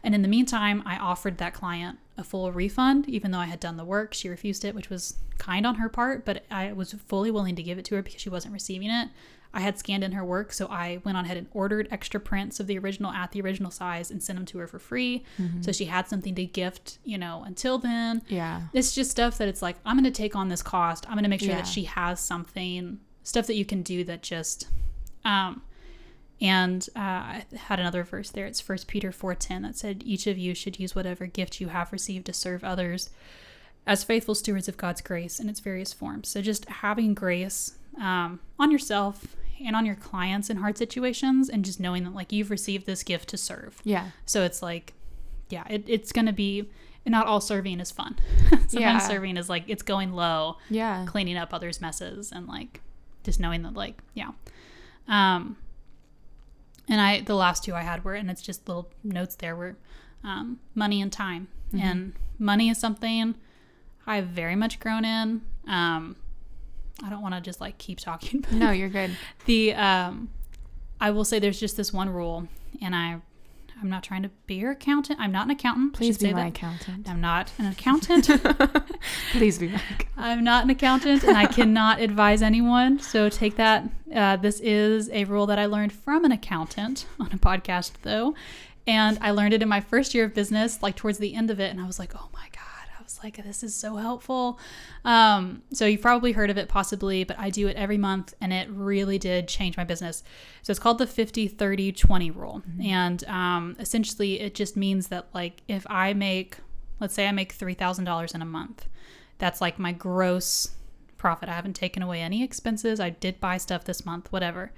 And 0.02 0.14
in 0.14 0.22
the 0.22 0.28
meantime, 0.28 0.82
I 0.86 0.96
offered 0.96 1.38
that 1.38 1.52
client 1.54 1.98
a 2.16 2.24
full 2.24 2.50
refund, 2.52 3.08
even 3.08 3.30
though 3.30 3.38
I 3.38 3.46
had 3.46 3.60
done 3.60 3.76
the 3.76 3.84
work. 3.84 4.14
She 4.14 4.28
refused 4.28 4.64
it, 4.64 4.74
which 4.74 4.90
was 4.90 5.16
kind 5.38 5.66
on 5.66 5.76
her 5.76 5.88
part, 5.88 6.24
but 6.24 6.44
I 6.50 6.72
was 6.72 6.92
fully 6.92 7.30
willing 7.30 7.56
to 7.56 7.62
give 7.62 7.78
it 7.78 7.84
to 7.86 7.96
her 7.96 8.02
because 8.02 8.20
she 8.20 8.28
wasn't 8.28 8.54
receiving 8.54 8.90
it. 8.90 9.08
I 9.52 9.60
had 9.60 9.78
scanned 9.78 10.04
in 10.04 10.12
her 10.12 10.24
work, 10.24 10.52
so 10.52 10.66
I 10.68 11.00
went 11.04 11.18
on 11.18 11.24
ahead 11.24 11.36
and 11.36 11.48
ordered 11.52 11.88
extra 11.90 12.20
prints 12.20 12.60
of 12.60 12.66
the 12.68 12.78
original 12.78 13.10
at 13.10 13.32
the 13.32 13.40
original 13.40 13.70
size 13.72 14.10
and 14.10 14.22
sent 14.22 14.38
them 14.38 14.46
to 14.46 14.58
her 14.58 14.66
for 14.68 14.78
free. 14.78 15.24
So 15.60 15.72
she 15.72 15.86
had 15.86 16.06
something 16.08 16.34
to 16.36 16.44
gift, 16.46 16.98
you 17.04 17.18
know, 17.18 17.42
until 17.44 17.78
then 17.78 18.22
Yeah. 18.28 18.62
it's 18.72 18.94
just 18.94 19.10
stuff 19.10 19.38
that 19.38 19.48
it's 19.48 19.60
like 19.62 19.76
i'm 19.84 19.96
going 19.96 20.04
to 20.04 20.10
take 20.22 20.36
on 20.36 20.48
this 20.48 20.62
cost 20.62 21.04
i'm 21.08 21.14
going 21.14 21.24
to 21.24 21.28
make 21.30 21.40
sure 21.40 21.50
Yeah. 21.50 21.56
that 21.56 21.66
she 21.66 21.84
has 21.84 22.20
something 22.20 23.00
stuff 23.22 23.46
that 23.48 23.54
you 23.56 23.64
can 23.64 23.82
do 23.82 24.04
that 24.04 24.22
just 24.22 24.68
um 25.24 25.62
and 26.40 26.88
uh, 26.96 27.00
i 27.00 27.44
had 27.56 27.78
another 27.80 28.02
verse 28.04 28.30
there 28.30 28.46
it's 28.46 28.60
first 28.60 28.86
peter 28.86 29.10
4.10 29.10 29.62
that 29.62 29.76
said 29.76 30.02
each 30.06 30.26
of 30.26 30.38
you 30.38 30.54
should 30.54 30.78
use 30.78 30.94
whatever 30.94 31.26
gift 31.26 31.60
you 31.60 31.68
have 31.68 31.92
received 31.92 32.26
to 32.26 32.32
serve 32.32 32.64
others 32.64 33.10
as 33.86 34.04
faithful 34.04 34.34
stewards 34.34 34.68
of 34.68 34.76
god's 34.76 35.00
grace 35.00 35.38
in 35.40 35.48
its 35.48 35.60
various 35.60 35.92
forms 35.92 36.28
so 36.28 36.40
just 36.40 36.66
having 36.68 37.14
grace 37.14 37.76
um, 38.00 38.40
on 38.58 38.70
yourself 38.70 39.36
and 39.64 39.76
on 39.76 39.84
your 39.86 39.94
clients 39.96 40.48
in 40.50 40.56
hard 40.58 40.76
situations 40.78 41.48
and 41.48 41.64
just 41.64 41.78
knowing 41.80 42.04
that 42.04 42.14
like 42.14 42.32
you've 42.32 42.50
received 42.50 42.86
this 42.86 43.02
gift 43.02 43.28
to 43.30 43.36
serve 43.36 43.80
Yeah. 43.84 44.10
so 44.26 44.42
it's 44.42 44.62
like, 44.62 44.94
yeah, 45.48 45.64
it, 45.68 45.84
it's 45.86 46.12
going 46.12 46.26
to 46.26 46.32
be, 46.32 46.70
not 47.06 47.26
all 47.26 47.40
serving 47.40 47.80
is 47.80 47.90
fun. 47.90 48.16
Sometimes 48.50 48.72
Yeah. 48.74 48.98
serving 48.98 49.36
is 49.36 49.48
like, 49.48 49.64
it's 49.66 49.82
going 49.82 50.12
low, 50.12 50.56
Yeah. 50.68 51.04
cleaning 51.08 51.36
up 51.36 51.52
others' 51.52 51.80
messes, 51.80 52.30
and 52.32 52.46
like 52.46 52.80
just 53.24 53.40
knowing 53.40 53.62
that, 53.62 53.74
like, 53.74 53.98
yeah. 54.14 54.30
Um, 55.08 55.56
and 56.88 57.00
I, 57.00 57.20
the 57.20 57.34
last 57.34 57.64
two 57.64 57.74
I 57.74 57.82
had 57.82 58.04
were, 58.04 58.14
and 58.14 58.30
it's 58.30 58.42
just 58.42 58.66
little 58.68 58.90
notes 59.04 59.34
there 59.36 59.54
were 59.56 59.76
um, 60.24 60.58
money 60.74 61.00
and 61.00 61.12
time. 61.12 61.48
Mm-hmm. 61.72 61.84
And 61.86 62.12
money 62.38 62.68
is 62.68 62.78
something 62.78 63.34
I've 64.06 64.26
very 64.26 64.56
much 64.56 64.80
grown 64.80 65.04
in. 65.04 65.42
Um, 65.68 66.16
I 67.02 67.10
don't 67.10 67.22
want 67.22 67.34
to 67.34 67.40
just 67.40 67.60
like 67.60 67.78
keep 67.78 68.00
talking. 68.00 68.44
No, 68.50 68.70
you're 68.70 68.88
good. 68.88 69.10
the 69.46 69.74
um 69.74 70.30
i 71.00 71.10
will 71.10 71.24
say 71.24 71.38
there's 71.38 71.58
just 71.58 71.76
this 71.78 71.92
one 71.92 72.10
rule 72.10 72.46
and 72.82 72.94
i 72.94 73.20
I'm 73.80 73.88
not 73.88 74.02
trying 74.02 74.22
to 74.24 74.30
be 74.46 74.56
your 74.56 74.72
accountant. 74.72 75.18
I'm 75.20 75.32
not 75.32 75.46
an 75.46 75.52
accountant. 75.52 75.94
Please 75.94 76.18
be 76.18 76.32
my 76.32 76.42
that. 76.42 76.48
accountant. 76.48 77.08
I'm 77.08 77.20
not 77.20 77.50
an 77.58 77.66
accountant. 77.66 78.28
Please 79.32 79.58
be 79.58 79.68
my. 79.68 79.80
I'm 80.18 80.44
not 80.44 80.64
an 80.64 80.70
accountant 80.70 81.24
and 81.24 81.36
I 81.36 81.46
cannot 81.46 82.00
advise 82.00 82.42
anyone. 82.42 82.98
So 82.98 83.30
take 83.30 83.56
that. 83.56 83.88
Uh, 84.14 84.36
this 84.36 84.60
is 84.60 85.08
a 85.10 85.24
rule 85.24 85.46
that 85.46 85.58
I 85.58 85.64
learned 85.64 85.92
from 85.92 86.24
an 86.24 86.32
accountant 86.32 87.06
on 87.20 87.28
a 87.32 87.38
podcast, 87.38 87.92
though. 88.02 88.34
And 88.86 89.18
I 89.22 89.30
learned 89.30 89.54
it 89.54 89.62
in 89.62 89.68
my 89.68 89.80
first 89.80 90.14
year 90.14 90.24
of 90.24 90.34
business, 90.34 90.82
like 90.82 90.96
towards 90.96 91.18
the 91.18 91.34
end 91.34 91.50
of 91.50 91.58
it. 91.58 91.70
And 91.70 91.80
I 91.80 91.86
was 91.86 91.98
like, 91.98 92.14
oh 92.14 92.28
my 92.34 92.48
was 93.20 93.24
like, 93.24 93.44
this 93.44 93.62
is 93.62 93.74
so 93.74 93.96
helpful. 93.96 94.58
Um, 95.04 95.62
so 95.72 95.86
you've 95.86 96.02
probably 96.02 96.32
heard 96.32 96.50
of 96.50 96.58
it, 96.58 96.68
possibly, 96.68 97.24
but 97.24 97.38
I 97.38 97.50
do 97.50 97.68
it 97.68 97.76
every 97.76 97.98
month 97.98 98.34
and 98.40 98.52
it 98.52 98.68
really 98.70 99.18
did 99.18 99.48
change 99.48 99.76
my 99.76 99.84
business. 99.84 100.22
So 100.62 100.70
it's 100.70 100.80
called 100.80 100.98
the 100.98 101.06
50 101.06 101.48
30 101.48 101.92
20 101.92 102.30
rule. 102.30 102.62
And 102.82 103.22
um, 103.24 103.76
essentially, 103.78 104.40
it 104.40 104.54
just 104.54 104.76
means 104.76 105.08
that, 105.08 105.28
like, 105.34 105.62
if 105.68 105.86
I 105.88 106.14
make, 106.14 106.58
let's 107.00 107.14
say 107.14 107.26
I 107.26 107.32
make 107.32 107.56
$3,000 107.56 108.34
in 108.34 108.42
a 108.42 108.46
month 108.46 108.86
that's 109.40 109.60
like 109.60 109.78
my 109.78 109.90
gross 109.90 110.70
profit. 111.16 111.48
I 111.48 111.54
haven't 111.54 111.74
taken 111.74 112.02
away 112.02 112.20
any 112.20 112.44
expenses. 112.44 113.00
I 113.00 113.10
did 113.10 113.40
buy 113.40 113.56
stuff 113.56 113.84
this 113.84 114.06
month, 114.06 114.30
whatever. 114.30 114.70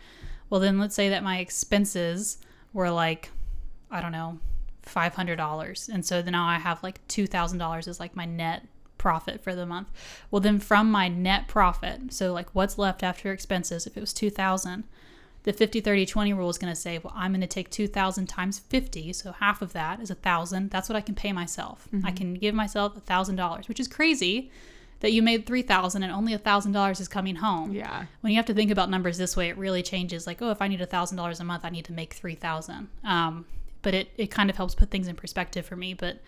Well, 0.49 0.61
then 0.61 0.79
let's 0.79 0.95
say 0.95 1.11
that 1.11 1.23
my 1.23 1.39
expenses 1.39 2.39
were 2.73 2.91
like, 2.91 3.31
I 3.91 4.01
don't 4.01 4.13
know, 4.13 4.39
$500. 4.87 5.89
And 5.89 6.05
so 6.05 6.23
then 6.23 6.33
now 6.33 6.47
I 6.47 6.59
have 6.59 6.83
like 6.83 7.07
$2,000 7.09 7.89
as 7.89 8.01
like 8.01 8.17
my 8.17 8.25
net 8.25 8.67
profit 8.99 9.43
for 9.43 9.55
the 9.55 9.67
month. 9.67 9.89
Well, 10.31 10.41
then 10.41 10.59
from 10.61 10.91
my 10.91 11.09
net 11.09 11.49
profit, 11.49 12.13
so 12.13 12.33
like 12.33 12.49
what's 12.53 12.79
left 12.79 13.03
after 13.03 13.33
expenses, 13.33 13.87
if 13.87 13.97
it 13.97 14.01
was 14.01 14.13
2000 14.13 14.85
the 15.45 15.53
50 15.53 15.81
30 15.81 16.07
20 16.07 16.33
rule 16.35 16.49
is 16.51 16.57
going 16.57 16.73
to 16.73 16.81
say 16.81 17.01
well 17.03 17.13
i'm 17.17 17.33
going 17.33 17.41
to 17.41 17.49
take 17.49 17.69
2000 17.69 18.27
times 18.29 18.61
50 18.61 19.13
so 19.13 19.33
half 19.33 19.61
of 19.61 19.73
that 19.73 19.99
is 20.01 20.09
a 20.09 20.15
thousand 20.15 20.71
that's 20.71 20.89
what 20.89 20.95
i 20.95 21.01
can 21.01 21.17
pay 21.17 21.33
myself 21.33 21.89
i 22.05 22.13
can 22.13 22.35
give 22.35 22.55
myself 22.55 22.97
a 22.97 23.01
thousand 23.01 23.35
dollars 23.35 23.67
which 23.67 23.81
is 23.81 23.89
crazy 23.89 24.53
that 25.01 25.11
you 25.11 25.21
made 25.21 25.45
3000 25.45 26.05
and 26.05 26.13
only 26.13 26.33
a 26.33 26.39
thousand 26.39 26.71
dollars 26.71 27.01
is 27.01 27.09
coming 27.09 27.35
home 27.35 27.73
Yeah. 27.73 28.05
when 28.21 28.33
you 28.33 28.37
have 28.37 28.47
to 28.47 28.55
think 28.55 28.71
about 28.71 28.89
numbers 28.89 29.19
this 29.19 29.37
way 29.37 29.49
it 29.49 29.57
really 29.59 29.83
changes 29.83 30.29
like 30.29 30.41
oh 30.41 30.53
if 30.53 30.63
i 30.63 30.69
need 30.69 30.81
a 30.81 30.87
thousand 30.87 31.17
dollars 31.17 31.41
a 31.41 31.45
month 31.45 31.65
i 31.65 31.71
need 31.71 31.87
to 31.87 31.93
make 31.93 32.15
3000 32.15 32.89
um, 33.03 33.45
but 33.83 33.95
it, 33.95 34.09
it 34.17 34.31
kind 34.31 34.49
of 34.49 34.57
helps 34.57 34.75
put 34.75 34.91
things 34.91 35.09
in 35.09 35.17
perspective 35.17 35.67
for 35.67 35.77
me 35.77 35.95
but 35.95 36.19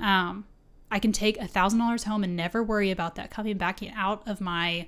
um, 0.00 0.44
i 0.90 0.98
can 0.98 1.12
take 1.12 1.36
a 1.38 1.46
thousand 1.46 1.78
dollars 1.78 2.04
home 2.04 2.22
and 2.24 2.36
never 2.36 2.62
worry 2.62 2.90
about 2.90 3.14
that 3.14 3.30
coming 3.30 3.56
back 3.56 3.80
out 3.94 4.26
of 4.26 4.40
my 4.40 4.86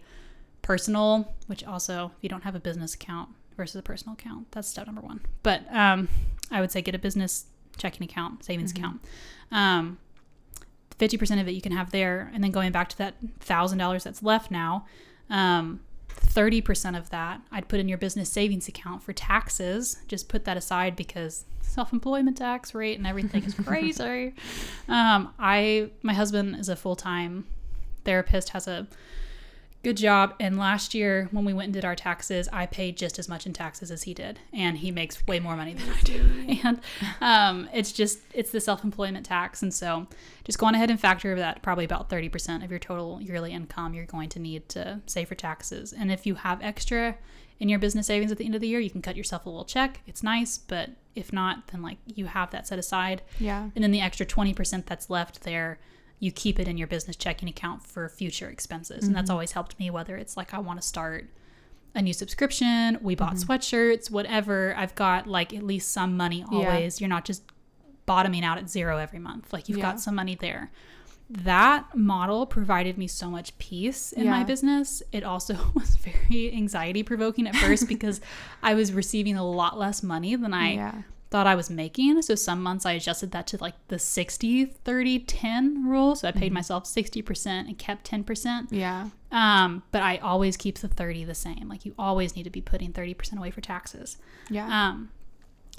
personal 0.63 1.35
which 1.47 1.65
also 1.65 2.13
if 2.17 2.23
you 2.23 2.29
don't 2.29 2.45
have 2.45 2.55
a 2.55 2.61
business 2.61 2.95
account 2.95 3.29
versus 3.57 3.77
a 3.77 3.83
personal 3.83 4.15
account 4.15 4.51
that's 4.53 4.69
step 4.69 4.87
number 4.87 5.01
one. 5.01 5.21
But 5.43 5.63
um, 5.75 6.09
i 6.51 6.61
would 6.61 6.71
say 6.71 6.83
get 6.83 6.95
a 6.95 6.99
business 6.99 7.47
checking 7.77 8.05
account 8.05 8.45
savings 8.45 8.73
account. 8.73 9.01
Um, 9.53 9.99
50% 10.99 11.41
of 11.41 11.47
it 11.47 11.53
you 11.53 11.61
can 11.61 11.73
have 11.73 11.93
there 11.93 12.31
and 12.35 12.43
then 12.43 12.51
going 12.51 12.73
back 12.73 12.89
to 12.89 12.99
that 12.99 13.15
$1000 13.41 14.03
that's 14.03 14.23
left 14.23 14.51
now 14.51 14.85
um, 15.31 15.81
30% 16.21 16.97
of 16.99 17.11
that 17.11 17.41
i'd 17.53 17.69
put 17.69 17.81
in 17.81 17.89
your 17.89 17.99
business 17.99 18.31
savings 18.31 18.69
account 18.69 19.03
for 19.03 19.13
taxes. 19.13 19.99
Just 20.09 20.29
put 20.29 20.45
that 20.45 20.57
aside 20.57 20.97
because 20.97 21.45
self-employment 21.63 22.37
tax 22.37 22.75
rate 22.75 22.99
and 22.99 23.07
everything 23.07 23.45
is 23.45 23.55
crazy. 23.55 24.35
Um, 24.89 25.35
i 25.39 25.91
my 26.03 26.15
husband 26.15 26.57
is 26.57 26.69
a 26.71 26.77
full-time 26.77 27.45
therapist 28.05 28.51
has 28.51 28.67
a 28.67 28.87
good 29.83 29.97
job. 29.97 30.35
And 30.41 30.59
last 30.59 30.95
year 30.95 31.29
when 31.31 31.45
we 31.45 31.53
went 31.53 31.67
and 31.67 31.75
did 31.75 31.85
our 31.85 31.95
taxes 31.95 32.49
i 32.53 32.67
paid 32.67 32.97
just 32.97 33.19
as 33.19 33.29
much 33.29 33.47
in 33.47 33.53
taxes 33.53 33.91
as 33.91 34.03
he 34.03 34.15
did. 34.15 34.41
And 34.53 34.79
he 34.79 34.91
makes 34.91 35.27
way 35.27 35.41
more 35.41 35.57
money 35.57 35.75
than 35.75 35.89
i 35.91 36.01
do. 36.03 36.25
And 36.65 36.81
um, 37.21 37.69
it's 37.73 37.93
just 37.93 38.19
it's 38.35 38.51
the 38.51 38.61
self-employment 38.61 39.25
tax. 39.27 39.63
And 39.63 39.73
so 39.73 40.07
just 40.45 40.59
go 40.59 40.67
on 40.67 40.75
ahead 40.75 40.91
and 40.91 41.01
factor 41.01 41.37
that 41.37 41.63
probably 41.63 41.85
about 41.85 42.09
30% 42.11 42.65
of 42.65 42.71
your 42.71 42.81
total 42.81 43.21
yearly 43.21 43.53
income 43.53 43.95
you're 43.95 44.07
going 44.07 44.29
to 44.31 44.39
need 44.39 44.69
to 44.71 45.01
save 45.07 45.29
for 45.29 45.35
taxes. 45.35 45.93
And 45.93 46.11
if 46.11 46.27
you 46.27 46.35
have 46.37 46.61
extra 46.63 47.17
in 47.61 47.69
your 47.69 47.79
business 47.79 48.07
savings 48.07 48.31
at 48.31 48.39
the 48.39 48.45
end 48.45 48.55
of 48.55 48.61
the 48.61 48.69
year 48.69 48.81
you 48.81 48.91
can 48.91 49.03
cut 49.03 49.17
yourself 49.17 49.47
a 49.47 49.49
little 49.49 49.65
check. 49.65 50.01
It's 50.07 50.23
nice. 50.23 50.59
But 50.59 50.91
if 51.15 51.33
not 51.33 51.69
then 51.69 51.83
like 51.83 51.99
you 52.07 52.27
have 52.27 52.51
that 52.51 52.67
set 52.67 52.79
aside. 52.79 53.23
Yeah. 53.39 53.71
and 53.75 53.85
then 53.85 53.93
the 53.93 54.01
extra 54.01 54.27
20% 54.27 54.87
that's 54.87 55.09
left 55.09 55.43
there 55.43 55.79
you 56.21 56.33
keep 56.33 56.59
it 56.59 56.67
in 56.67 56.77
your 56.77 56.87
business 56.87 57.17
checking 57.17 57.49
account 57.49 57.83
for 57.83 58.09
future 58.09 58.49
expenses 58.49 59.07
and 59.07 59.15
that's 59.15 59.27
mm-hmm. 59.27 59.33
always 59.33 59.53
helped 59.53 59.79
me 59.79 59.91
whether 59.91 60.17
it's 60.17 60.37
like 60.37 60.53
i 60.55 60.59
want 60.59 60.81
to 60.81 60.87
start 60.87 61.27
a 61.95 62.03
new 62.03 62.13
subscription 62.13 62.99
we 63.01 63.15
bought 63.15 63.35
mm-hmm. 63.35 63.51
sweatshirts 63.51 64.11
whatever 64.11 64.75
i've 64.77 64.95
got 64.95 65.27
like 65.27 65.55
at 65.55 65.63
least 65.63 65.91
some 65.93 66.17
money 66.17 66.45
Yeah. 66.51 66.59
always 66.59 67.01
you're 67.01 67.09
not 67.09 67.25
just 67.25 67.43
bottoming 68.07 68.45
out 68.45 68.59
at 68.59 68.69
zero 68.69 68.99
every 68.99 69.19
month 69.19 69.53
like 69.53 69.69
you've 69.69 69.79
Yeah. 69.79 69.93
got 69.93 70.01
some 70.01 70.15
money 70.15 70.35
there 70.35 70.71
that 71.31 71.95
model 71.95 72.47
provided 72.47 72.97
me 72.97 73.07
so 73.07 73.29
much 73.29 73.57
peace 73.59 74.13
in 74.13 74.31
my 74.31 74.45
business. 74.45 75.03
It 75.13 75.25
also 75.25 75.59
was 75.75 75.97
very 75.97 76.53
anxiety 76.55 77.03
provoking 77.03 77.47
at 77.47 77.55
first 77.55 77.87
because 77.89 78.21
I 78.63 78.75
was 78.75 78.93
receiving 78.93 79.37
a 79.37 79.47
lot 79.47 79.79
less 79.79 80.03
money 80.03 80.37
than 80.37 80.55
I 80.55 80.73
Yeah. 80.73 81.03
Thought 81.31 81.47
I 81.47 81.55
was 81.55 81.69
making. 81.71 82.21
So 82.23 82.35
some 82.35 82.63
months 82.63 82.87
I 82.87 82.93
adjusted 82.93 83.33
that 83.33 83.47
to 83.49 83.59
like 83.59 83.75
the 83.89 83.99
60 83.99 84.67
30 84.67 85.19
10 85.21 85.87
rule. 85.87 86.15
So 86.15 86.29
I 86.29 86.33
paid 86.33 86.53
myself 86.53 86.85
60% 86.85 87.47
and 87.47 87.79
kept 87.79 88.11
10%. 88.11 88.69
Yeah. 88.71 89.09
Um, 89.31 89.83
but 89.91 90.03
I 90.03 90.17
always 90.19 90.57
keep 90.57 90.79
the 90.79 90.89
30 90.89 91.25
the 91.25 91.35
same. 91.35 91.69
Like 91.69 91.85
you 91.85 91.95
always 91.99 92.35
need 92.35 92.45
to 92.45 92.51
be 92.51 92.61
putting 92.61 92.93
30% 92.93 93.37
away 93.37 93.51
for 93.51 93.61
taxes. 93.61 94.17
Yeah. 94.49 94.67
Um, 94.67 95.11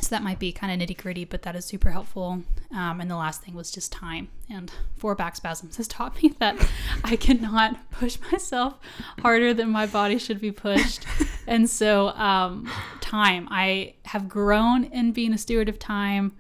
so 0.02 0.10
that 0.10 0.24
might 0.24 0.40
be 0.40 0.52
kind 0.52 0.82
of 0.82 0.88
nitty 0.88 0.98
gritty, 0.98 1.26
but 1.26 1.42
that 1.44 1.56
is 1.56 1.66
super 1.66 1.92
helpful. 1.92 2.44
Um, 2.72 3.02
and 3.02 3.10
the 3.10 3.16
last 3.16 3.42
thing 3.42 3.54
was 3.54 3.72
just 3.72 3.92
time. 3.92 4.30
And 4.50 4.72
four 4.98 5.16
back 5.16 5.36
spasms 5.36 5.78
has 5.78 5.88
taught 5.88 6.22
me 6.22 6.34
that 6.40 6.56
I 7.04 7.16
cannot 7.16 7.92
push 7.92 8.18
myself 8.32 8.76
harder 9.20 9.54
than 9.54 9.70
my 9.70 9.86
body 9.86 10.18
should 10.18 10.40
be 10.40 10.52
pushed. 10.52 11.06
and 11.48 11.70
so, 11.70 12.10
um, 12.10 12.70
time. 13.02 13.48
I 13.50 13.96
have 14.06 14.30
grown 14.30 14.84
in 14.86 15.12
being 15.12 15.34
a 15.34 15.38
steward 15.38 15.68
of 15.70 15.80
time, 15.80 16.34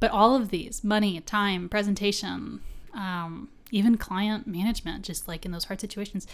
but 0.00 0.10
all 0.10 0.34
of 0.34 0.50
these 0.50 0.82
money, 0.82 1.20
time, 1.20 1.68
presentation, 1.68 2.60
um, 2.94 3.48
even 3.70 3.96
client 3.96 4.46
management, 4.46 5.04
just 5.04 5.28
like 5.28 5.44
in 5.44 5.52
those 5.52 5.64
hard 5.64 5.80
situations, 5.80 6.26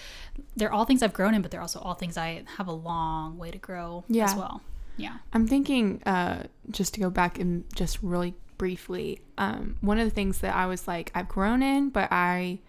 they're 0.57 0.73
all 0.73 0.85
things 0.85 1.03
I've 1.03 1.13
grown 1.13 1.35
in, 1.35 1.43
but 1.43 1.51
they're 1.51 1.61
also 1.61 1.81
all 1.81 1.95
things 1.95 2.17
I 2.17 2.45
have 2.57 2.69
a 2.69 2.73
long 2.73 3.39
way 3.39 3.51
to 3.51 3.59
grow 3.59 4.05
as 4.27 4.37
well. 4.37 4.63
Yeah. 4.97 5.17
I'm 5.33 5.47
thinking, 5.47 6.03
uh, 6.07 6.45
just 6.71 6.95
to 6.95 7.01
go 7.01 7.11
back 7.11 7.39
and 7.39 7.65
just 7.75 8.03
really 8.03 8.35
briefly, 8.59 9.21
um, 9.39 9.77
one 9.81 9.99
of 9.99 10.05
the 10.05 10.15
things 10.15 10.39
that 10.39 10.55
I 10.55 10.67
was 10.67 10.87
like, 10.87 11.11
I've 11.15 11.29
grown 11.29 11.63
in, 11.63 11.91
but 11.91 12.09
I 12.13 12.61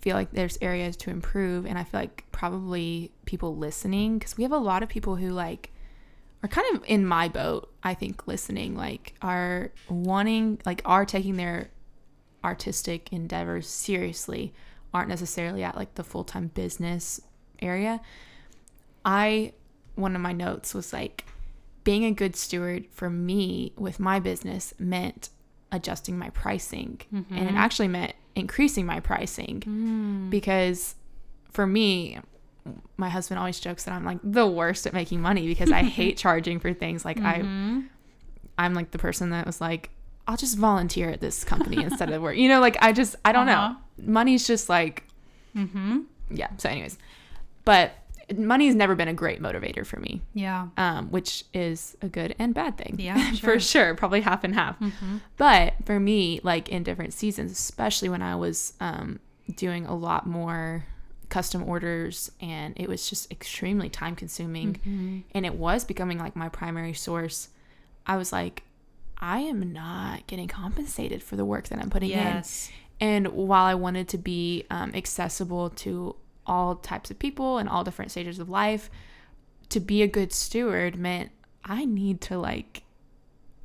feel 0.00 0.16
like 0.16 0.32
there's 0.32 0.58
areas 0.60 0.96
to 0.98 1.10
improve. 1.10 1.64
And 1.64 1.78
I 1.78 1.84
feel 1.84 2.00
like 2.00 2.24
probably 2.32 3.12
people 3.24 3.56
listening, 3.56 4.18
because 4.18 4.36
we 4.36 4.42
have 4.42 4.52
a 4.52 4.58
lot 4.58 4.82
of 4.82 4.88
people 4.88 5.16
who 5.16 5.30
like 5.30 5.70
are 6.42 6.48
kind 6.48 6.76
of 6.76 6.82
in 6.88 7.06
my 7.06 7.28
boat, 7.28 7.72
I 7.84 7.94
think, 7.94 8.26
listening, 8.26 8.76
like 8.76 9.14
are 9.22 9.70
wanting, 9.88 10.60
like 10.66 10.82
are 10.84 11.06
taking 11.06 11.36
their 11.36 11.70
artistic 12.42 13.12
endeavors 13.12 13.68
seriously, 13.68 14.52
aren't 14.92 15.08
necessarily 15.08 15.62
at 15.62 15.76
like 15.76 15.94
the 15.94 16.02
full 16.02 16.24
time 16.24 16.48
business 16.48 17.20
area. 17.60 18.00
I, 19.04 19.52
one 19.94 20.16
of 20.16 20.20
my 20.20 20.32
notes 20.32 20.74
was 20.74 20.92
like, 20.92 21.24
being 21.84 22.04
a 22.04 22.12
good 22.12 22.36
steward 22.36 22.86
for 22.92 23.10
me 23.10 23.72
with 23.76 23.98
my 23.98 24.20
business 24.20 24.72
meant 24.78 25.30
adjusting 25.70 26.18
my 26.18 26.30
pricing. 26.30 27.00
And 27.12 27.48
it 27.48 27.54
actually 27.54 27.88
meant 27.88 28.12
increasing 28.34 28.86
my 28.86 29.00
pricing 29.00 30.28
because 30.30 30.94
for 31.50 31.66
me, 31.66 32.18
my 32.96 33.08
husband 33.08 33.38
always 33.38 33.58
jokes 33.58 33.84
that 33.84 33.92
I'm 33.92 34.04
like 34.04 34.18
the 34.22 34.46
worst 34.46 34.86
at 34.86 34.92
making 34.92 35.20
money 35.20 35.46
because 35.46 35.72
I 35.72 35.82
hate 35.98 36.16
charging 36.16 36.60
for 36.60 36.72
things. 36.72 37.04
Like 37.04 37.20
I, 37.20 37.40
I'm 38.58 38.74
like 38.74 38.90
the 38.92 38.98
person 38.98 39.30
that 39.30 39.46
was 39.46 39.60
like, 39.60 39.90
I'll 40.28 40.36
just 40.36 40.56
volunteer 40.56 41.10
at 41.10 41.20
this 41.20 41.42
company 41.42 41.82
instead 41.82 42.10
of 42.10 42.22
work. 42.22 42.36
You 42.36 42.48
know, 42.48 42.60
like 42.60 42.76
I 42.80 42.92
just, 42.92 43.16
I 43.24 43.32
don't 43.32 43.48
Uh-huh. 43.48 43.70
know. 43.70 43.76
Money's 44.12 44.46
just 44.46 44.68
like, 44.68 45.04
Mm-hmm. 45.56 46.00
yeah. 46.30 46.48
So, 46.56 46.68
anyways, 46.70 46.96
but 47.64 47.92
money's 48.38 48.74
never 48.74 48.94
been 48.94 49.08
a 49.08 49.14
great 49.14 49.40
motivator 49.42 49.84
for 49.86 49.98
me 50.00 50.22
Yeah. 50.34 50.68
um, 50.76 51.10
which 51.10 51.44
is 51.54 51.96
a 52.02 52.08
good 52.08 52.34
and 52.38 52.54
bad 52.54 52.76
thing. 52.78 52.96
Yeah, 52.98 53.30
for 53.32 53.36
sure. 53.36 53.60
sure, 53.60 53.94
probably 53.94 54.20
half 54.20 54.44
and 54.44 54.54
half. 54.54 54.78
Mm-hmm. 54.80 55.18
But 55.36 55.74
for 55.84 55.98
me, 56.00 56.40
like 56.42 56.68
in 56.68 56.82
different 56.82 57.12
seasons, 57.12 57.52
especially 57.52 58.08
when 58.08 58.22
I 58.22 58.36
was 58.36 58.74
um, 58.80 59.18
doing 59.56 59.86
a 59.86 59.94
lot 59.94 60.26
more 60.26 60.84
custom 61.28 61.62
orders 61.66 62.30
and 62.40 62.74
it 62.76 62.88
was 62.88 63.08
just 63.08 63.30
extremely 63.32 63.88
time 63.88 64.14
consuming 64.14 64.74
Mm-hmm. 64.74 65.18
and 65.34 65.46
it 65.46 65.54
was 65.54 65.84
becoming 65.84 66.18
like 66.18 66.36
my 66.36 66.48
primary 66.48 66.92
source, 66.92 67.48
I 68.06 68.16
was 68.16 68.32
like, 68.32 68.64
I 69.18 69.38
am 69.40 69.72
not 69.72 70.26
getting 70.26 70.48
compensated 70.48 71.22
for 71.22 71.36
the 71.36 71.44
work 71.44 71.68
that 71.68 71.78
I'm 71.78 71.88
putting 71.90 72.10
Yes. 72.10 72.68
in. 72.68 72.74
And 73.08 73.26
while 73.28 73.64
I 73.64 73.74
wanted 73.74 74.08
to 74.08 74.18
be 74.18 74.64
um, 74.70 74.92
accessible 74.94 75.70
to 75.70 76.14
all 76.46 76.76
types 76.76 77.10
of 77.10 77.18
people 77.18 77.58
and 77.58 77.68
all 77.68 77.84
different 77.84 78.10
stages 78.10 78.38
of 78.38 78.48
life, 78.48 78.90
to 79.68 79.80
be 79.80 80.02
a 80.02 80.08
good 80.08 80.32
steward 80.32 80.96
meant 80.96 81.30
I 81.64 81.84
need 81.84 82.20
to 82.22 82.38
like, 82.38 82.82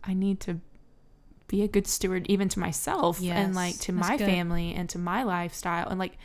I 0.04 0.14
need 0.14 0.40
to 0.42 0.60
be 1.48 1.64
a 1.64 1.68
good 1.68 1.88
steward 1.88 2.26
even 2.28 2.50
to 2.50 2.60
myself 2.60 3.22
and 3.24 3.56
like 3.56 3.78
to 3.80 3.94
my 3.94 4.18
good. 4.18 4.26
family 4.26 4.74
and 4.74 4.90
to 4.90 5.00
my 5.00 5.24
lifestyle 5.24 5.88
and 5.88 5.98
like 5.98 6.18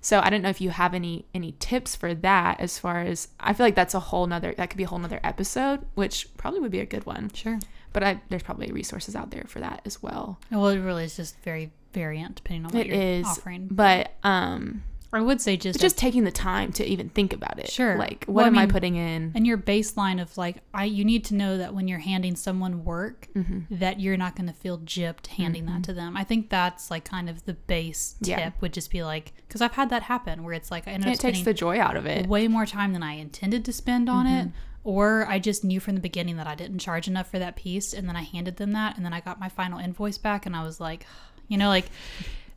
so 0.00 0.20
I 0.20 0.30
don't 0.30 0.42
know 0.42 0.48
if 0.48 0.60
you 0.60 0.70
have 0.70 0.94
any 0.94 1.26
any 1.34 1.56
tips 1.58 1.96
for 1.96 2.14
that 2.14 2.60
as 2.60 2.78
far 2.78 3.00
as 3.00 3.28
I 3.40 3.52
feel 3.52 3.66
like 3.66 3.74
that's 3.74 3.94
a 3.94 4.00
whole 4.00 4.26
nother 4.26 4.54
that 4.56 4.70
could 4.70 4.76
be 4.76 4.84
a 4.84 4.86
whole 4.86 5.00
nother 5.00 5.20
episode, 5.24 5.84
which 5.94 6.28
probably 6.36 6.60
would 6.60 6.70
be 6.70 6.80
a 6.80 6.86
good 6.86 7.06
one. 7.06 7.30
Sure. 7.34 7.58
But 7.92 8.04
I, 8.04 8.20
there's 8.28 8.42
probably 8.42 8.70
resources 8.70 9.16
out 9.16 9.30
there 9.30 9.44
for 9.48 9.60
that 9.60 9.80
as 9.84 10.02
well. 10.02 10.38
Well, 10.50 10.68
it 10.68 10.78
really 10.78 11.04
is 11.04 11.16
just 11.16 11.36
very 11.40 11.72
variant 11.92 12.36
depending 12.36 12.66
on 12.66 12.72
what 12.72 12.86
It 12.86 12.86
you're 12.86 13.02
is, 13.02 13.26
offering. 13.26 13.68
But 13.70 14.12
um 14.22 14.84
I 15.10 15.22
would 15.22 15.40
say 15.40 15.56
just 15.56 15.78
But 15.78 15.82
just 15.82 15.96
taking 15.96 16.24
the 16.24 16.30
time 16.30 16.70
to 16.74 16.84
even 16.86 17.08
think 17.08 17.32
about 17.32 17.58
it. 17.58 17.70
Sure. 17.70 17.96
Like, 17.96 18.24
what 18.26 18.44
I 18.44 18.48
am 18.48 18.58
I 18.58 18.62
mean, 18.62 18.70
putting 18.70 18.96
in? 18.96 19.32
and 19.34 19.46
your 19.46 19.56
baseline 19.56 20.20
of 20.20 20.36
like 20.36 20.58
I 20.74 20.84
you 20.84 21.04
need 21.04 21.24
to 21.26 21.34
know 21.34 21.56
that 21.56 21.74
when 21.74 21.88
you're 21.88 21.98
handing 22.00 22.36
someone 22.36 22.84
work 22.84 23.28
hmm 23.32 23.60
that 23.70 24.00
you're 24.00 24.16
not 24.18 24.36
going 24.36 24.48
to 24.48 24.52
feel 24.54 24.78
gypped 24.80 25.28
handing 25.28 25.64
that 25.66 25.82
to 25.84 25.92
them. 25.94 26.16
I 26.16 26.24
think 26.24 26.50
that's 26.50 26.90
like 26.90 27.04
kind 27.04 27.30
of 27.30 27.44
the 27.46 27.54
base 27.54 28.16
tip 28.22 28.38
Yeah. 28.38 28.50
would 28.60 28.72
just 28.74 28.90
be 28.90 29.02
like 29.02 29.32
cuz 29.48 29.62
I've 29.62 29.72
had 29.74 29.88
that 29.90 30.02
happen 30.02 30.42
where 30.44 30.52
it's 30.52 30.70
like 30.70 30.86
I 30.86 30.92
ended 30.92 31.06
And 31.06 31.14
it 31.14 31.20
takes 31.20 31.40
the 31.42 31.54
joy 31.54 31.80
out 31.80 31.96
of 31.96 32.04
it. 32.04 32.26
way 32.26 32.46
more 32.48 32.66
time 32.66 32.92
than 32.92 33.02
I 33.02 33.12
intended 33.14 33.64
to 33.64 33.72
spend 33.72 34.08
on 34.10 34.26
it 34.26 34.48
or 34.84 35.26
I 35.26 35.38
just 35.38 35.64
knew 35.64 35.80
from 35.80 35.94
the 35.94 36.00
beginning 36.00 36.36
that 36.36 36.46
I 36.46 36.54
didn't 36.54 36.78
charge 36.78 37.08
enough 37.08 37.30
for 37.30 37.38
that 37.38 37.56
piece 37.56 37.92
and 37.94 38.08
then 38.08 38.16
I 38.16 38.22
handed 38.22 38.56
them 38.58 38.72
that 38.72 38.96
and 38.96 39.04
then 39.04 39.12
I 39.14 39.20
got 39.20 39.40
my 39.40 39.48
final 39.48 39.78
invoice 39.78 40.18
back 40.18 40.44
and 40.46 40.54
I 40.54 40.62
was 40.64 40.80
like, 40.80 41.06
you 41.48 41.56
know, 41.56 41.68
like 41.68 41.86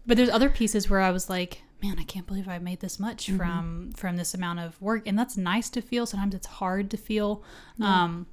but 0.05 0.17
there's 0.17 0.29
other 0.29 0.49
pieces 0.49 0.89
where 0.89 0.99
I 0.99 1.11
was 1.11 1.29
like, 1.29 1.61
man, 1.81 1.97
I 1.99 2.03
can't 2.03 2.27
believe 2.27 2.47
I 2.47 2.59
made 2.59 2.79
this 2.79 2.99
much 2.99 3.29
from 3.31 3.91
from 3.95 4.17
this 4.17 4.33
amount 4.33 4.59
of 4.59 4.79
work 4.81 5.03
and 5.07 5.17
that's 5.17 5.37
nice 5.37 5.69
to 5.71 5.81
feel. 5.81 6.05
Sometimes 6.05 6.35
it's 6.35 6.47
hard 6.47 6.89
to 6.91 6.97
feel. 6.97 7.43
Um 7.81 8.27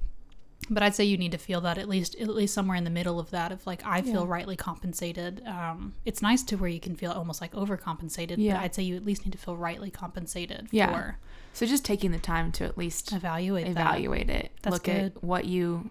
but 0.70 0.82
I'd 0.82 0.94
say 0.94 1.04
you 1.04 1.16
need 1.16 1.32
to 1.32 1.38
feel 1.38 1.60
that 1.62 1.78
at 1.78 1.88
least 1.88 2.16
at 2.16 2.28
least 2.28 2.52
somewhere 2.52 2.76
in 2.76 2.84
the 2.84 2.90
middle 2.90 3.18
of 3.20 3.30
that 3.30 3.52
of 3.52 3.64
like 3.66 3.82
I 3.86 4.02
feel 4.02 4.24
Yeah. 4.24 4.32
rightly 4.32 4.56
compensated. 4.56 5.40
Um, 5.46 5.94
it's 6.04 6.20
nice 6.20 6.42
to 6.44 6.56
where 6.56 6.68
you 6.68 6.80
can 6.80 6.96
feel 6.96 7.12
almost 7.12 7.40
like 7.40 7.52
overcompensated, 7.52 8.34
Yeah. 8.38 8.54
but 8.56 8.62
I'd 8.64 8.74
say 8.74 8.82
you 8.82 8.96
at 8.96 9.04
least 9.04 9.24
need 9.24 9.32
to 9.32 9.38
feel 9.38 9.56
rightly 9.56 9.90
compensated 9.90 10.68
Yeah. 10.72 10.90
for 10.92 11.18
So 11.52 11.64
just 11.64 11.84
taking 11.84 12.10
the 12.10 12.18
time 12.18 12.50
to 12.52 12.64
at 12.64 12.76
least 12.76 13.12
evaluate 13.12 13.66
that. 13.66 13.70
evaluate 13.70 14.28
it. 14.28 14.50
That's 14.62 14.74
look 14.74 14.82
good. 14.84 14.96
at 15.16 15.22
what 15.24 15.44
you 15.44 15.90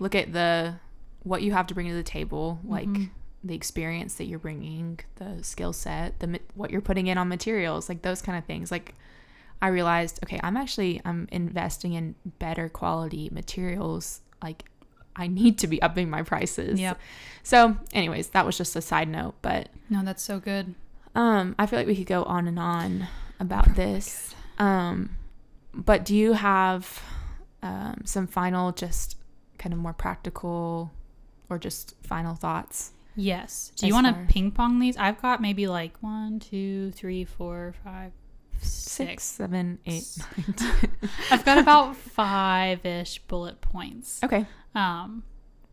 look 0.00 0.14
at 0.14 0.32
the 0.32 0.74
what 1.22 1.42
you 1.42 1.52
have 1.52 1.66
to 1.68 1.74
bring 1.74 1.88
to 1.88 1.94
the 1.94 2.02
table, 2.02 2.58
like 2.64 2.88
Mhm. 2.88 3.10
The 3.44 3.54
experience 3.54 4.14
that 4.14 4.24
you're 4.24 4.38
bringing, 4.38 4.98
the 5.16 5.42
skill 5.42 5.72
set, 5.72 6.18
the 6.20 6.40
what 6.54 6.70
you're 6.70 6.80
putting 6.80 7.06
in 7.06 7.18
on 7.18 7.28
materials, 7.28 7.88
like 7.88 8.02
those 8.02 8.20
kind 8.22 8.36
of 8.36 8.44
things. 8.44 8.70
Like 8.70 8.94
I 9.62 9.68
realized, 9.68 10.18
okay, 10.24 10.40
I'm 10.42 10.56
actually 10.56 11.00
I'm 11.04 11.28
investing 11.30 11.92
in 11.94 12.14
better 12.38 12.68
quality 12.68 13.28
materials. 13.32 14.20
Like 14.42 14.64
I 15.16 15.26
need 15.26 15.58
to 15.58 15.66
be 15.66 15.80
upping 15.82 16.10
my 16.10 16.22
prices. 16.22 16.80
Yeah. 16.80 16.94
So, 17.42 17.76
anyways, 17.92 18.28
that 18.28 18.44
was 18.46 18.56
just 18.56 18.76
a 18.76 18.80
side 18.80 19.08
note, 19.08 19.34
but 19.42 19.68
No, 19.90 20.02
that's 20.04 20.22
so 20.22 20.38
good. 20.38 20.74
um, 21.14 21.54
I 21.58 21.66
feel 21.66 21.78
like 21.78 21.88
we 21.88 21.96
could 21.96 22.06
go 22.06 22.22
on 22.24 22.46
and 22.46 22.58
on 22.58 23.06
about 23.40 23.74
this. 23.74 24.34
Um, 24.58 25.16
but 25.74 26.04
do 26.04 26.14
you 26.14 26.34
have 26.34 27.02
um, 27.62 28.02
some 28.04 28.26
final, 28.26 28.70
just 28.72 29.16
kind 29.58 29.72
of 29.72 29.78
more 29.80 29.92
practical, 29.92 30.92
or 31.48 31.58
just 31.58 31.94
final 32.02 32.34
thoughts? 32.34 32.92
Yes. 33.20 33.72
Do 33.76 33.86
you 33.88 33.94
want 33.94 34.06
to 34.06 34.32
ping 34.32 34.52
pong 34.52 34.78
these? 34.78 34.96
I've 34.96 35.20
got 35.20 35.42
maybe 35.42 35.66
like 35.66 35.96
one, 36.00 36.38
two, 36.38 36.92
three, 36.92 37.24
four, 37.24 37.74
five, 37.84 38.12
Six, 38.60 38.70
six. 38.70 39.24
seven, 39.24 39.78
eight, 39.86 40.04
nine. 40.18 40.54
ten. 40.56 40.90
I've 41.30 41.44
got 41.44 41.58
about 41.58 41.96
five 42.18 42.84
ish 42.86 43.18
bullet 43.28 43.60
points. 43.60 44.20
okay, 44.22 44.46
Um, 44.74 45.22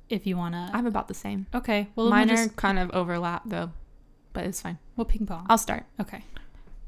if 0.10 0.25
you 0.27 0.38
want 0.38 0.53
to. 0.55 0.69
I'm 0.73 0.86
about 0.88 1.08
the 1.08 1.13
same. 1.13 1.45
Okay. 1.53 1.88
Well, 1.95 2.10
Mine 2.10 2.27
we'll 2.27 2.38
are 2.39 2.43
just 2.45 2.55
kind 2.55 2.77
of 2.79 2.89
overlap 2.91 3.43
though, 3.45 3.71
but 4.34 4.45
it's 4.45 4.62
fine. 4.62 4.77
we'll 4.95 5.05
ping 5.05 5.25
pong. 5.25 5.45
I'll 5.49 5.58
start. 5.58 5.86
okay. 6.01 6.23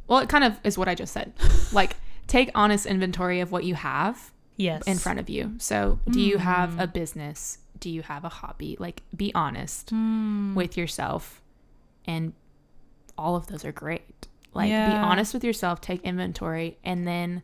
Well, 0.08 0.20
it 0.20 0.30
kind 0.30 0.44
of 0.44 0.60
is 0.64 0.78
what 0.78 0.88
I 0.88 0.96
just 0.96 1.14
said. 1.14 1.34
like, 1.74 1.98
take 2.28 2.50
honest 2.56 2.86
inventory 2.86 3.40
of 3.42 3.52
what 3.52 3.64
you 3.64 3.76
have 3.76 4.32
Yes. 4.56 4.84
in 4.88 4.98
front 4.98 5.20
of 5.20 5.30
you. 5.30 5.54
So, 5.60 6.00
do 6.10 6.20
you 6.22 6.38
have 6.38 6.72
Mm. 6.72 6.84
a 6.84 6.88
business? 6.88 7.58
Do 7.80 7.90
you 7.90 8.02
have 8.04 8.24
a 8.26 8.30
hobby? 8.30 8.76
Like, 8.80 9.04
be 9.16 9.34
honest 9.36 9.94
Mm. 9.94 10.54
with 10.56 10.78
yourself, 10.78 11.42
and 12.06 12.34
all 13.18 13.36
of 13.36 13.48
those 13.48 13.64
are 13.66 13.72
great. 13.72 14.28
Like, 14.54 14.70
be 14.70 14.76
honest 14.96 15.34
with 15.34 15.44
yourself, 15.44 15.82
take 15.82 16.02
inventory, 16.04 16.78
and 16.84 17.08
then 17.08 17.44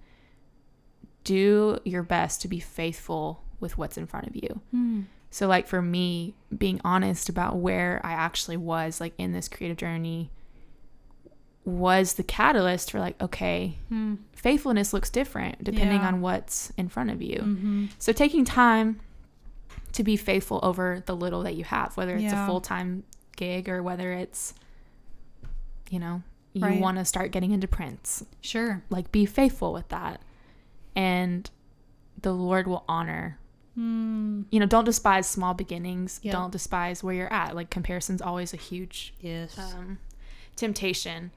do 1.23 1.79
your 1.85 2.03
best 2.03 2.41
to 2.41 2.47
be 2.47 2.59
faithful 2.59 3.43
with 3.59 3.77
what's 3.77 3.97
in 3.97 4.05
front 4.07 4.27
of 4.27 4.35
you. 4.35 4.61
Mm. 4.75 5.05
So, 5.29 5.47
like, 5.47 5.67
for 5.67 5.81
me, 5.81 6.35
being 6.55 6.79
honest 6.83 7.29
about 7.29 7.57
where 7.57 8.01
I 8.03 8.11
actually 8.13 8.57
was, 8.57 8.99
like, 8.99 9.13
in 9.17 9.31
this 9.33 9.47
creative 9.47 9.77
journey, 9.77 10.31
was 11.65 12.15
the 12.15 12.23
catalyst 12.23 12.91
for, 12.91 12.99
like, 12.99 13.19
okay, 13.21 13.77
Mm. 13.91 14.17
faithfulness 14.33 14.91
looks 14.93 15.09
different 15.09 15.63
depending 15.63 16.01
Yeah. 16.01 16.07
on 16.07 16.21
what's 16.21 16.71
in 16.71 16.89
front 16.89 17.09
of 17.09 17.21
you. 17.21 17.37
Mhm. 17.39 17.89
So 17.99 18.11
taking 18.11 18.43
time 18.43 18.99
to 19.93 20.03
be 20.03 20.17
faithful 20.17 20.59
over 20.63 21.01
the 21.05 21.15
little 21.15 21.43
that 21.43 21.55
you 21.55 21.63
have, 21.63 21.95
whether 21.97 22.15
it's 22.15 22.23
Yeah. 22.23 22.43
a 22.43 22.47
full 22.47 22.61
time 22.61 23.03
gig 23.35 23.69
or 23.69 23.81
whether 23.81 24.11
it's, 24.13 24.53
you 25.89 25.99
know, 25.99 26.21
you 26.53 26.61
Right. 26.63 26.79
want 26.79 26.97
to 26.97 27.05
start 27.05 27.31
getting 27.31 27.51
into 27.51 27.67
prints, 27.67 28.23
Sure. 28.41 28.83
like 28.89 29.11
be 29.11 29.25
faithful 29.25 29.73
with 29.73 29.87
that. 29.89 30.21
And 30.95 31.49
the 32.21 32.33
Lord 32.33 32.67
will 32.67 32.83
honor. 32.87 33.39
Mm. 33.77 34.45
You 34.51 34.59
know, 34.59 34.67
don't 34.67 34.85
despise 34.85 35.27
small 35.27 35.55
beginnings. 35.55 36.19
Yeah. 36.21 36.33
Don't 36.33 36.51
despise 36.51 37.03
where 37.03 37.15
you're 37.15 37.33
at. 37.33 37.55
Like 37.55 37.69
comparison's 37.71 38.21
always 38.21 38.53
a 38.53 38.57
huge 38.57 39.13
Yes. 39.19 39.57
um, 39.57 39.97
temptation. 40.55 41.31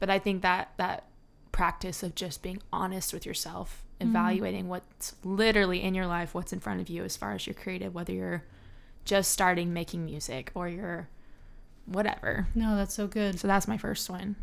But 0.00 0.10
I 0.10 0.18
think 0.18 0.42
that 0.42 0.72
that 0.78 1.04
practice 1.52 2.02
of 2.02 2.14
just 2.16 2.42
being 2.42 2.60
honest 2.72 3.12
with 3.14 3.24
yourself, 3.24 3.84
Mm-hmm. 4.00 4.10
evaluating 4.10 4.68
what's 4.68 5.14
literally 5.24 5.82
in 5.82 5.94
your 5.94 6.06
life, 6.06 6.34
what's 6.34 6.52
in 6.52 6.60
front 6.60 6.80
of 6.82 6.90
you 6.90 7.02
as 7.02 7.16
far 7.16 7.32
as 7.32 7.46
you're 7.46 7.54
creative, 7.54 7.94
whether 7.94 8.12
you're 8.12 8.44
just 9.06 9.30
starting 9.30 9.72
making 9.72 10.04
music 10.04 10.50
or 10.54 10.68
you're 10.68 11.08
whatever. 11.86 12.48
no, 12.54 12.76
that's 12.76 12.94
so 12.94 13.06
good. 13.06 13.38
So 13.38 13.46
that's 13.48 13.66
my 13.66 13.78
first 13.78 14.10
one. 14.10 14.36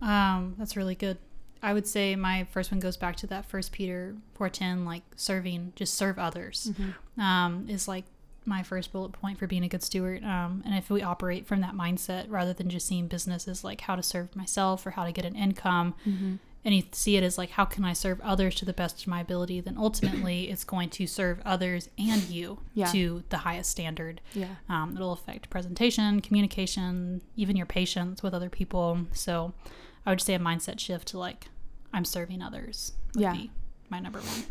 Um, 0.00 0.54
that's 0.58 0.76
really 0.76 0.94
good. 0.94 1.18
I 1.64 1.72
would 1.72 1.86
say 1.86 2.14
my 2.16 2.44
first 2.50 2.70
one 2.70 2.80
goes 2.80 2.96
back 2.96 3.16
to 3.16 3.26
that 3.28 3.46
first 3.46 3.72
Peter 3.72 4.14
4:10 4.38 4.84
like 4.84 5.02
serving, 5.16 5.72
just 5.76 5.94
serve 5.94 6.18
others. 6.18 6.70
Um, 7.18 7.66
is 7.68 7.86
like 7.88 8.04
my 8.44 8.62
first 8.64 8.92
bullet 8.92 9.12
point 9.12 9.38
for 9.38 9.46
being 9.46 9.62
a 9.64 9.68
good 9.68 9.82
steward. 9.82 10.24
Um, 10.24 10.62
and 10.66 10.74
if 10.74 10.90
we 10.90 11.02
operate 11.02 11.46
from 11.46 11.60
that 11.60 11.74
mindset 11.74 12.26
rather 12.28 12.52
than 12.52 12.68
just 12.68 12.86
seeing 12.86 13.06
business 13.06 13.46
as 13.46 13.62
like 13.62 13.82
how 13.82 13.94
to 13.96 14.02
serve 14.02 14.34
myself 14.34 14.84
or 14.84 14.90
how 14.90 15.04
to 15.04 15.12
get 15.12 15.24
an 15.24 15.36
income, 15.36 15.94
and 16.64 16.74
you 16.74 16.82
see 16.92 17.16
it 17.16 17.22
as 17.24 17.36
like 17.38 17.50
how 17.50 17.64
can 17.64 17.84
I 17.84 17.92
serve 17.92 18.20
others 18.20 18.54
to 18.56 18.64
the 18.64 18.72
best 18.72 19.00
of 19.02 19.08
my 19.08 19.20
ability, 19.20 19.60
then 19.60 19.76
ultimately 19.78 20.48
it's 20.50 20.64
going 20.64 20.90
to 20.90 21.06
serve 21.06 21.40
others 21.44 21.88
and 21.98 22.22
you 22.24 22.58
Yeah. 22.74 22.86
to 22.92 23.24
the 23.30 23.38
highest 23.38 23.70
standard. 23.70 24.20
Yeah. 24.34 24.46
Um, 24.68 24.94
it'll 24.96 25.12
affect 25.12 25.50
presentation, 25.50 26.20
communication, 26.20 27.20
even 27.36 27.56
your 27.56 27.66
patience 27.66 28.22
with 28.22 28.34
other 28.34 28.48
people. 28.50 29.06
So 29.12 29.54
I 30.06 30.10
would 30.10 30.20
say 30.20 30.34
a 30.34 30.38
mindset 30.38 30.78
shift 30.80 31.08
to 31.08 31.18
like, 31.18 31.48
I'm 31.92 32.04
serving 32.04 32.42
others 32.42 32.92
would 33.14 33.22
Yeah. 33.22 33.32
be 33.32 33.50
my 33.90 33.98
number 33.98 34.20
one. 34.20 34.44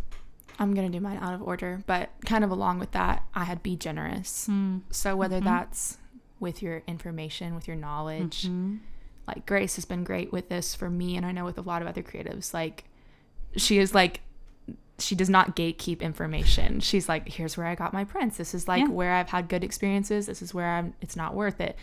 I'm 0.59 0.73
going 0.75 0.91
to 0.91 0.95
do 0.95 1.01
mine 1.01 1.17
out 1.21 1.33
of 1.33 1.41
order, 1.41 1.81
but 1.87 2.09
kind 2.25 2.43
of 2.43 2.51
along 2.51 2.77
with 2.79 2.91
that, 2.91 3.23
I 3.33 3.45
had 3.45 3.63
be 3.63 3.75
generous. 3.75 4.47
So 4.91 5.15
whether 5.15 5.39
Mhm. 5.39 5.45
that's 5.45 5.97
with 6.39 6.61
your 6.61 6.83
information, 6.87 7.55
with 7.55 7.67
your 7.67 7.77
knowledge, 7.77 8.43
Mhm. 8.47 8.79
Like 9.27 9.45
Grace 9.45 9.75
has 9.75 9.85
been 9.85 10.03
great 10.03 10.31
with 10.31 10.49
this 10.49 10.75
for 10.75 10.89
me 10.89 11.15
and 11.17 11.25
I 11.25 11.31
know 11.31 11.45
with 11.45 11.57
a 11.57 11.61
lot 11.61 11.81
of 11.81 11.87
other 11.87 12.01
creatives 12.03 12.53
like 12.53 12.85
she 13.55 13.77
is 13.77 13.93
like 13.93 14.21
she 14.99 15.15
does 15.15 15.29
not 15.29 15.55
gatekeep 15.55 16.01
information. 16.01 16.79
She's 16.79 17.09
like 17.09 17.27
here's 17.27 17.57
where 17.57 17.65
I 17.67 17.75
got 17.75 17.93
my 17.93 18.03
prints. 18.03 18.37
This 18.37 18.53
is 18.53 18.67
like 18.67 18.81
Yeah. 18.81 18.89
where 18.89 19.13
I've 19.13 19.29
had 19.29 19.47
good 19.49 19.63
experiences. 19.63 20.25
This 20.27 20.41
is 20.41 20.53
where 20.53 20.67
I'm 20.67 20.93
it's 21.01 21.15
not 21.15 21.33
worth 21.33 21.59
it. 21.59 21.75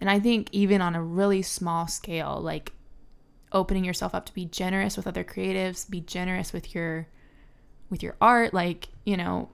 And 0.00 0.10
I 0.10 0.18
think 0.20 0.48
even 0.52 0.80
on 0.80 0.94
a 0.94 1.02
really 1.02 1.42
small 1.42 1.86
scale 1.86 2.40
like 2.42 2.72
opening 3.52 3.84
yourself 3.84 4.14
up 4.14 4.26
to 4.26 4.34
be 4.34 4.44
generous 4.44 4.96
with 4.96 5.06
other 5.06 5.24
creatives, 5.24 5.88
be 5.88 6.00
generous 6.00 6.52
with 6.52 6.74
your 6.74 7.06
with 7.88 8.02
your 8.02 8.16
art 8.20 8.52
like, 8.52 8.88
you 9.04 9.16
know, 9.16 9.48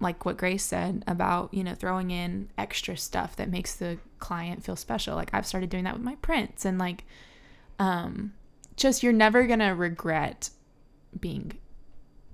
like 0.00 0.24
what 0.24 0.36
Grace 0.36 0.64
said 0.64 1.04
about, 1.06 1.52
you 1.54 1.64
know, 1.64 1.74
throwing 1.74 2.10
in 2.10 2.48
extra 2.58 2.96
stuff 2.96 3.36
that 3.36 3.48
makes 3.48 3.74
the 3.74 3.98
client 4.18 4.64
feel 4.64 4.76
special. 4.76 5.14
Like 5.14 5.30
I've 5.32 5.46
started 5.46 5.70
doing 5.70 5.84
that 5.84 5.94
with 5.94 6.02
my 6.02 6.16
prints 6.16 6.64
and 6.64 6.78
like 6.78 7.04
um 7.78 8.32
just 8.76 9.02
you're 9.02 9.12
never 9.12 9.46
going 9.46 9.60
to 9.60 9.68
regret 9.68 10.50
being 11.18 11.52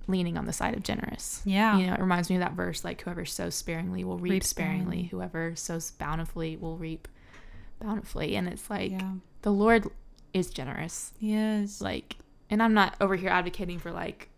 leaning 0.07 0.37
on 0.37 0.45
the 0.45 0.53
side 0.53 0.75
of 0.75 0.83
generous. 0.83 1.41
Yeah. 1.45 1.77
You 1.77 1.87
know, 1.87 1.93
it 1.93 1.99
reminds 1.99 2.29
me 2.29 2.35
of 2.35 2.41
that 2.41 2.53
verse 2.53 2.83
like 2.83 3.01
whoever 3.01 3.25
sows 3.25 3.55
sparingly 3.55 4.03
will 4.03 4.17
reap, 4.17 4.31
Reap 4.31 4.43
sparingly. 4.43 5.03
Whoever 5.03 5.55
sows 5.55 5.91
bountifully 5.91 6.57
will 6.57 6.77
reap 6.77 7.07
bountifully. 7.79 8.35
And 8.35 8.47
it's 8.47 8.69
like 8.69 8.91
yeah. 8.91 9.13
the 9.43 9.51
Lord 9.51 9.87
is 10.33 10.49
generous. 10.49 11.13
Yes. 11.19 11.79
Like 11.79 12.17
and 12.49 12.61
I'm 12.61 12.73
not 12.73 12.95
over 12.99 13.15
here 13.15 13.29
advocating 13.29 13.79
for 13.79 13.91
like 13.91 14.30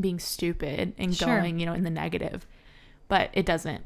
being 0.00 0.18
stupid 0.18 0.94
and 0.98 1.14
Sure. 1.14 1.26
going, 1.40 1.58
you 1.58 1.66
know, 1.66 1.74
in 1.74 1.84
the 1.84 1.90
negative. 1.90 2.46
But 3.08 3.30
it 3.32 3.46
doesn't 3.46 3.84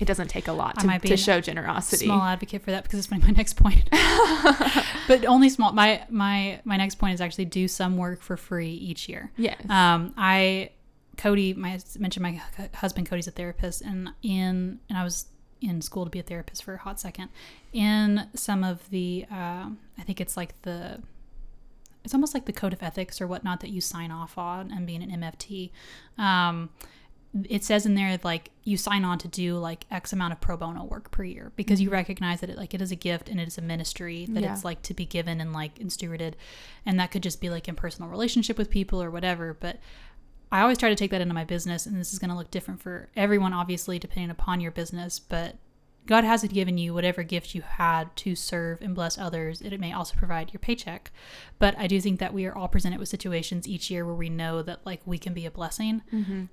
it 0.00 0.06
doesn't 0.06 0.28
take 0.28 0.48
a 0.48 0.52
lot 0.52 0.78
to, 0.80 0.98
to 1.00 1.16
show 1.16 1.40
generosity. 1.40 2.06
small 2.06 2.22
advocate 2.22 2.62
for 2.62 2.70
that 2.72 2.82
because 2.82 2.98
it's 2.98 3.10
my, 3.10 3.18
my 3.26 3.30
next 3.30 3.54
point. 3.54 3.88
but 5.06 5.24
only 5.26 5.48
small. 5.48 5.72
My 5.72 6.04
my 6.10 6.60
my 6.64 6.76
next 6.76 6.96
point 6.96 7.14
is 7.14 7.20
actually 7.20 7.44
do 7.44 7.68
some 7.68 7.96
work 7.96 8.20
for 8.20 8.36
free 8.36 8.72
each 8.72 9.08
year. 9.08 9.30
Yes. 9.36 9.60
Um, 9.68 10.14
I 10.16 10.70
Cody, 11.18 11.54
my 11.54 11.78
mentioned 11.98 12.22
my 12.22 12.42
husband 12.74 13.06
Cody's 13.08 13.28
a 13.28 13.30
therapist, 13.30 13.82
and 13.82 14.10
in 14.22 14.80
and 14.88 14.98
I 14.98 15.04
was 15.04 15.26
in 15.60 15.80
school 15.80 16.04
to 16.04 16.10
be 16.10 16.18
a 16.18 16.22
therapist 16.22 16.64
for 16.64 16.74
a 16.74 16.78
hot 16.78 16.98
second. 16.98 17.28
In 17.72 18.28
some 18.34 18.64
of 18.64 18.88
the, 18.90 19.24
uh, 19.30 19.68
I 19.98 20.02
think 20.04 20.20
it's 20.20 20.36
like 20.36 20.60
the, 20.62 21.00
it's 22.04 22.14
almost 22.14 22.34
like 22.34 22.46
the 22.46 22.52
code 22.52 22.72
of 22.72 22.82
ethics 22.82 23.20
or 23.20 23.26
whatnot 23.26 23.60
that 23.60 23.70
you 23.70 23.80
sign 23.80 24.10
off 24.10 24.36
on 24.38 24.70
and 24.70 24.86
being 24.86 25.02
an 25.02 25.10
MFT. 25.20 25.70
Um, 26.18 26.70
it 27.48 27.64
says 27.64 27.86
in 27.86 27.94
there 27.94 28.18
like 28.24 28.50
you 28.62 28.76
sign 28.76 29.04
on 29.06 29.16
to 29.18 29.26
do 29.28 29.56
like 29.56 29.86
X 29.90 30.12
amount 30.12 30.34
of 30.34 30.40
pro 30.42 30.54
bono 30.56 30.84
work 30.84 31.10
per 31.10 31.24
year 31.24 31.50
because 31.56 31.80
you 31.80 31.88
recognize 31.88 32.40
that 32.40 32.50
it 32.50 32.58
like 32.58 32.74
it 32.74 32.82
is 32.82 32.92
a 32.92 32.96
gift 32.96 33.30
and 33.30 33.40
it 33.40 33.48
is 33.48 33.56
a 33.56 33.62
ministry 33.62 34.26
that 34.30 34.42
Yeah. 34.42 34.52
it's 34.52 34.64
like 34.64 34.82
to 34.82 34.92
be 34.94 35.06
given 35.06 35.40
and 35.40 35.52
like 35.52 35.80
and 35.80 35.88
stewarded, 35.90 36.34
and 36.84 37.00
that 37.00 37.10
could 37.10 37.22
just 37.22 37.40
be 37.40 37.48
like 37.48 37.68
in 37.68 37.74
personal 37.74 38.10
relationship 38.10 38.58
with 38.58 38.68
people 38.68 39.02
or 39.02 39.10
whatever. 39.10 39.54
But 39.58 39.78
I 40.50 40.60
always 40.60 40.76
try 40.76 40.90
to 40.90 40.94
take 40.96 41.10
that 41.12 41.22
into 41.22 41.32
my 41.32 41.44
business, 41.44 41.86
and 41.86 41.96
this 41.98 42.12
is 42.12 42.18
going 42.18 42.28
to 42.30 42.36
look 42.36 42.50
different 42.50 42.82
for 42.82 43.08
everyone, 43.16 43.54
obviously, 43.54 43.98
depending 43.98 44.28
upon 44.30 44.60
your 44.60 44.70
business. 44.70 45.18
But 45.18 45.56
God 46.06 46.24
hasn't 46.24 46.52
given 46.52 46.78
you 46.78 46.92
whatever 46.92 47.22
gift 47.22 47.54
you 47.54 47.62
had 47.62 48.14
to 48.16 48.34
serve 48.34 48.82
and 48.82 48.94
bless 48.94 49.16
others. 49.18 49.60
It 49.60 49.78
may 49.78 49.92
also 49.92 50.14
provide 50.16 50.52
your 50.52 50.58
paycheck. 50.58 51.12
But 51.60 51.78
I 51.78 51.86
do 51.86 52.00
think 52.00 52.18
that 52.18 52.34
we 52.34 52.44
are 52.46 52.54
all 52.56 52.66
presented 52.68 52.98
with 52.98 53.08
situations 53.08 53.68
each 53.68 53.90
year 53.90 54.04
where 54.04 54.14
we 54.14 54.28
know 54.28 54.62
that 54.62 54.84
like 54.84 55.00
we 55.06 55.16
can 55.18 55.32
be 55.32 55.46
a 55.46 55.50
blessing. 55.50 56.02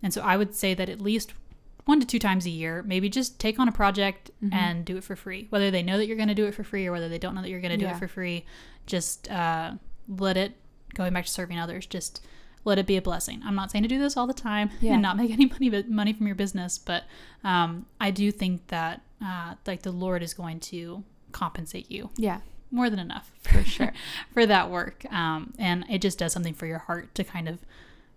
And 0.04 0.14
so 0.14 0.22
I 0.22 0.38
would 0.38 0.54
say 0.54 0.74
that 0.76 0.88
at 0.90 1.02
least 1.02 1.34
one 1.86 2.00
to 2.00 2.06
two 2.06 2.20
times 2.20 2.46
a 2.46 2.52
year, 2.52 2.84
maybe 2.84 3.10
just 3.10 3.40
take 3.40 3.58
on 3.58 3.68
a 3.68 3.72
project 3.72 4.30
and 4.52 4.86
do 4.86 4.98
it 4.98 5.04
for 5.04 5.16
free. 5.16 5.48
Whether 5.50 5.72
they 5.72 5.82
know 5.82 5.98
that 5.98 6.06
you're 6.06 6.18
going 6.18 6.30
to 6.30 6.36
do 6.36 6.46
it 6.46 6.54
for 6.54 6.64
free 6.64 6.86
or 6.86 6.92
whether 6.92 7.10
they 7.10 7.18
don't 7.18 7.34
know 7.34 7.42
that 7.42 7.50
you're 7.50 7.62
going 7.62 7.72
to 7.72 7.78
do 7.78 7.86
Yeah. 7.86 7.96
it 7.96 8.00
for 8.00 8.08
free, 8.08 8.46
just 8.86 9.30
uh, 9.32 9.74
let 10.08 10.38
it, 10.38 10.54
going 10.94 11.12
back 11.14 11.26
to 11.26 11.32
serving 11.32 11.58
others, 11.60 11.88
just 11.88 12.24
let 12.66 12.78
it 12.78 12.86
be 12.86 12.98
a 12.98 13.02
blessing. 13.02 13.42
I'm 13.44 13.56
not 13.56 13.72
saying 13.72 13.82
to 13.84 13.88
do 13.88 13.98
this 13.98 14.16
all 14.16 14.28
the 14.28 14.34
time 14.34 14.70
Yeah. 14.80 14.94
and 14.94 15.02
not 15.02 15.18
make 15.18 15.32
any 15.40 15.48
money 15.48 15.84
money 15.88 16.14
from 16.14 16.28
your 16.28 16.36
business, 16.36 16.78
but 16.78 17.06
um, 17.44 17.88
I 18.00 18.12
do 18.12 18.32
think 18.32 18.68
that 18.68 19.02
uh, 19.24 19.56
like 19.66 19.82
the 19.84 19.92
Lord 19.92 20.24
is 20.24 20.34
going 20.34 20.60
to 20.62 21.04
compensate 21.32 21.92
you 21.92 22.10
yeah. 22.18 22.40
more 22.72 22.90
than 22.90 23.00
enough 23.00 23.32
for 23.42 23.64
sure 23.64 23.94
for 24.34 24.46
that 24.46 24.70
work. 24.70 25.06
Um, 25.12 25.54
and 25.58 25.86
it 25.90 26.02
just 26.02 26.20
does 26.20 26.34
something 26.34 26.54
for 26.54 26.66
your 26.66 26.80
heart 26.80 27.14
to 27.16 27.24
kind 27.24 27.48
of 27.48 27.60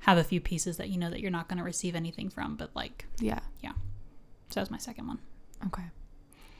have 0.01 0.19
a 0.19 0.25
few 0.25 0.41
pieces 0.41 0.77
that 0.79 0.89
you 0.89 0.99
know 0.99 1.11
that 1.11 1.21
you're 1.21 1.31
not 1.31 1.49
going 1.49 1.59
to 1.59 1.65
receive 1.65 1.95
anything 1.95 2.29
from, 2.29 2.57
but 2.57 2.71
like 2.75 3.07
Yeah. 3.21 3.41
Yeah. 3.61 3.73
So 4.49 4.55
that 4.55 4.63
was 4.63 4.71
my 4.71 4.79
second 4.79 5.07
one. 5.07 5.19
Okay. 5.67 5.85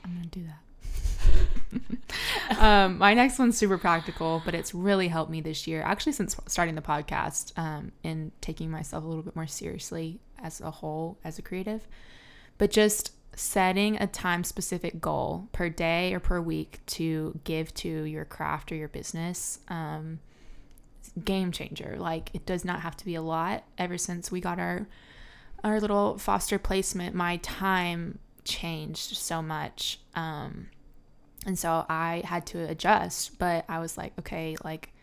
I'm 0.03 0.11
going 0.15 0.29
to 0.29 0.39
do 0.39 0.45
that. 0.45 0.63
um, 2.59 2.97
my 2.97 3.13
next 3.13 3.39
one's 3.39 3.57
super 3.57 3.77
practical, 3.77 4.41
but 4.45 4.53
it's 4.53 4.73
really 4.73 5.07
helped 5.07 5.31
me 5.31 5.41
this 5.41 5.67
year, 5.67 5.81
actually, 5.81 6.11
since 6.11 6.35
starting 6.47 6.75
the 6.75 6.81
podcast 6.81 7.57
um, 7.57 7.91
and 8.03 8.31
taking 8.41 8.69
myself 8.69 9.03
a 9.03 9.07
little 9.07 9.23
bit 9.23 9.35
more 9.35 9.47
seriously 9.47 10.19
as 10.41 10.61
a 10.61 10.71
whole, 10.71 11.17
as 11.23 11.39
a 11.39 11.41
creative. 11.41 11.87
But 12.57 12.71
just 12.71 13.11
setting 13.35 13.97
a 13.97 14.07
time 14.07 14.43
specific 14.43 15.01
goal 15.01 15.47
per 15.51 15.69
day 15.69 16.13
or 16.13 16.19
per 16.19 16.39
week 16.39 16.79
to 16.85 17.39
give 17.43 17.73
to 17.75 18.03
your 18.03 18.25
craft 18.25 18.71
or 18.71 18.75
your 18.75 18.87
business. 18.87 19.59
Um, 19.67 20.19
game 21.23 21.51
changer. 21.51 21.95
Like, 21.99 22.29
it 22.33 22.45
does 22.45 22.65
not 22.65 22.81
have 22.81 22.95
to 22.97 23.05
be 23.05 23.15
a 23.15 23.21
lot. 23.21 23.63
Ever 23.77 23.97
since 23.97 24.31
we 24.31 24.41
got 24.41 24.59
our 24.59 24.87
our 25.63 25.79
little 25.79 26.17
foster 26.17 26.59
placement, 26.59 27.15
my 27.15 27.37
time 27.37 28.19
changed 28.43 29.15
so 29.15 29.41
much. 29.41 29.99
Um, 30.13 30.67
and 31.45 31.57
so 31.57 31.85
I 31.89 32.21
had 32.25 32.45
to 32.47 32.69
adjust, 32.69 33.39
but 33.39 33.63
I 33.69 33.79
was 33.79 33.97
like, 33.97 34.13
okay, 34.19 34.57
like 34.63 34.93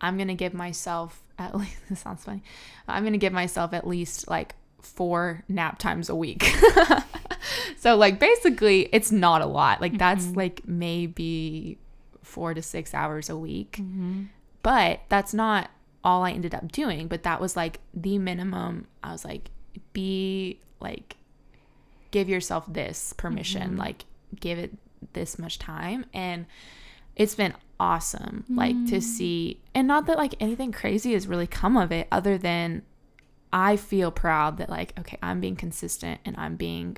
I'm 0.00 0.18
to 0.28 0.34
give 0.34 0.52
myself 0.52 1.22
at 1.38 1.54
least, 1.58 1.76
this 1.88 2.00
sounds 2.00 2.24
funny. 2.24 2.42
I'm 2.86 3.04
to 3.12 3.18
give 3.18 3.32
myself 3.32 3.72
at 3.72 3.86
least 3.86 4.28
like 4.28 4.54
four 4.80 5.44
nap 5.48 5.78
times 5.78 6.08
a 6.08 6.14
week. 6.14 6.52
so 7.82 7.96
like 7.96 8.20
basically 8.20 8.88
it's 8.92 9.10
not 9.10 9.42
a 9.42 9.46
lot. 9.46 9.80
Like 9.80 9.98
that's 9.98 10.26
mm-hmm. 10.26 10.36
like 10.36 10.62
maybe 10.68 11.78
four 12.22 12.54
to 12.54 12.62
six 12.62 12.94
hours 12.94 13.28
a 13.28 13.36
week. 13.36 13.72
Mm-hmm. 13.80 14.26
But 14.62 15.00
that's 15.08 15.34
not 15.34 15.68
all 16.04 16.22
I 16.22 16.30
ended 16.30 16.54
up 16.54 16.70
doing. 16.70 17.08
But 17.08 17.24
that 17.24 17.40
was 17.40 17.56
like 17.56 17.80
the 17.92 18.18
minimum. 18.18 18.86
I 19.02 19.10
was 19.10 19.24
like, 19.24 19.50
be 19.92 20.60
like, 20.78 21.16
give 22.12 22.28
yourself 22.28 22.66
this 22.68 23.14
permission, 23.14 23.70
mm-hmm. 23.70 23.78
like, 23.78 24.04
give 24.38 24.60
it 24.60 24.70
this 25.14 25.36
much 25.36 25.58
time. 25.58 26.06
And 26.14 26.46
it's 27.16 27.34
been 27.34 27.52
awesome, 27.80 28.44
like, 28.48 28.76
to 28.86 28.98
mm. 28.98 29.02
see. 29.02 29.58
And 29.74 29.88
not 29.88 30.06
that 30.06 30.18
like 30.18 30.36
anything 30.38 30.70
crazy 30.70 31.14
has 31.14 31.26
really 31.26 31.48
come 31.48 31.76
of 31.76 31.90
it, 31.90 32.06
other 32.12 32.38
than 32.38 32.82
I 33.52 33.76
feel 33.76 34.12
proud 34.12 34.58
that, 34.58 34.70
like, 34.70 34.96
okay, 35.00 35.18
I'm 35.20 35.40
being 35.40 35.56
consistent 35.56 36.20
and 36.24 36.36
I'm 36.36 36.54
being 36.54 36.96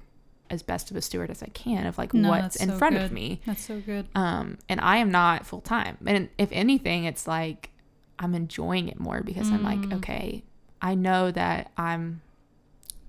as 0.54 0.62
best 0.62 0.90
of 0.90 0.96
a 0.96 1.02
steward 1.02 1.30
as 1.30 1.42
I 1.42 1.48
can 1.48 1.86
of 1.86 1.98
like 1.98 2.14
No, 2.14 2.30
what's 2.30 2.56
in 2.56 2.70
so 2.70 2.78
front 2.78 2.96
of 2.96 3.12
me 3.12 3.40
That's 3.44 3.64
so 3.66 3.80
good. 3.80 4.06
um 4.14 4.56
and 4.70 4.80
i 4.80 4.96
am 4.96 5.10
not 5.10 5.44
full 5.44 5.60
time 5.60 5.98
and 6.06 6.30
if 6.38 6.48
anything 6.52 7.04
it's 7.04 7.26
like 7.26 7.70
i'm 8.18 8.34
enjoying 8.34 8.88
it 8.88 8.98
more 8.98 9.22
because 9.22 9.50
i'm 9.50 9.62
like 9.62 9.80
Mm. 9.80 9.94
okay 9.98 10.42
i 10.80 10.94
know 10.94 11.30
that 11.32 11.70
i'm 11.76 12.22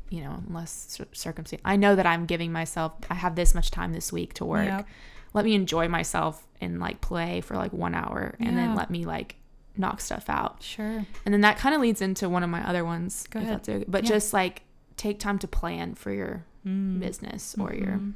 you 0.09 0.21
know 0.23 0.41
unless 0.47 0.99
circumstance 1.13 1.61
i 1.65 1.75
know 1.75 1.95
that 1.95 2.05
i'm 2.05 2.25
giving 2.25 2.51
myself 2.51 2.93
i 3.09 3.13
have 3.15 3.35
this 3.35 3.53
much 3.55 3.71
time 3.71 3.93
this 3.93 4.11
week 4.11 4.33
to 4.35 4.45
work 4.45 4.65
Yep. 4.67 4.87
let 5.33 5.45
me 5.45 5.53
enjoy 5.55 5.87
myself 5.87 6.45
and 6.61 6.79
like 6.79 7.01
play 7.01 7.41
for 7.41 7.55
like 7.55 7.73
one 7.73 7.95
hour 7.95 8.35
and 8.39 8.57
then 8.57 8.75
let 8.75 8.89
me 8.89 9.05
like 9.05 9.35
knock 9.77 9.99
stuff 9.99 10.29
out 10.29 10.63
Sure. 10.63 11.05
and 11.25 11.33
then 11.33 11.41
that 11.41 11.57
kind 11.57 11.75
of 11.75 11.81
leads 11.81 12.01
into 12.01 12.29
one 12.29 12.43
of 12.43 12.49
my 12.49 12.65
other 12.67 12.85
ones 12.85 13.27
Go 13.29 13.39
ahead. 13.39 13.67
okay. 13.67 13.83
but 13.87 14.03
Yeah. 14.03 14.09
just 14.09 14.31
like 14.33 14.61
take 14.95 15.19
time 15.19 15.37
to 15.39 15.47
plan 15.47 15.95
for 15.95 16.11
your 16.13 16.45
Mm. 16.65 16.99
business 16.99 17.55
or 17.59 17.73
your 17.73 17.97
Mhm. 17.97 18.13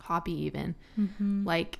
hobby 0.00 0.32
even 0.32 0.74
Mhm. 0.98 1.46
like 1.46 1.78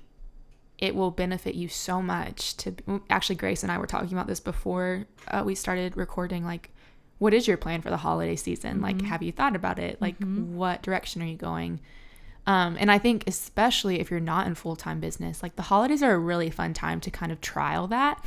it 0.78 0.94
will 0.94 1.10
benefit 1.10 1.54
you 1.54 1.68
so 1.68 2.00
much 2.02 2.56
to 2.56 2.74
actually 3.10 3.36
grace 3.36 3.62
and 3.62 3.70
i 3.70 3.76
were 3.78 3.86
talking 3.86 4.12
about 4.12 4.26
this 4.26 4.40
before 4.40 5.04
uh, 5.28 5.42
we 5.44 5.54
started 5.54 5.96
recording 5.96 6.44
like 6.44 6.70
what 7.18 7.32
is 7.34 7.46
your 7.46 7.56
plan 7.56 7.80
for 7.82 7.90
the 7.90 7.98
holiday 7.98 8.34
season 8.34 8.80
like 8.80 8.96
Mhm. 8.96 9.06
have 9.06 9.22
you 9.22 9.30
thought 9.30 9.54
about 9.54 9.78
it 9.78 10.00
like 10.00 10.18
Mhm. 10.18 10.46
what 10.54 10.82
direction 10.82 11.20
are 11.22 11.26
you 11.26 11.36
going 11.36 11.80
um, 12.46 12.76
and 12.80 12.90
i 12.90 12.98
think 12.98 13.24
especially 13.26 14.00
if 14.00 14.10
you're 14.10 14.20
not 14.20 14.46
in 14.46 14.54
full-time 14.54 15.00
business 15.00 15.42
like 15.42 15.56
the 15.56 15.62
holidays 15.62 16.02
are 16.02 16.12
a 16.14 16.18
really 16.18 16.50
fun 16.50 16.72
time 16.74 17.00
to 17.00 17.10
kind 17.10 17.30
of 17.30 17.40
trial 17.40 17.86
that 17.88 18.22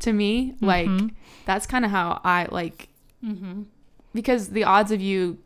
to 0.00 0.12
me 0.12 0.54
like 0.60 0.88
Mhm. 0.88 1.12
that's 1.44 1.66
kind 1.66 1.84
of 1.84 1.90
how 1.90 2.20
i 2.24 2.46
like 2.50 2.88
Mhm. 3.24 3.66
because 4.14 4.48
the 4.50 4.64
odds 4.64 4.90
of 4.92 5.00
you 5.00 5.38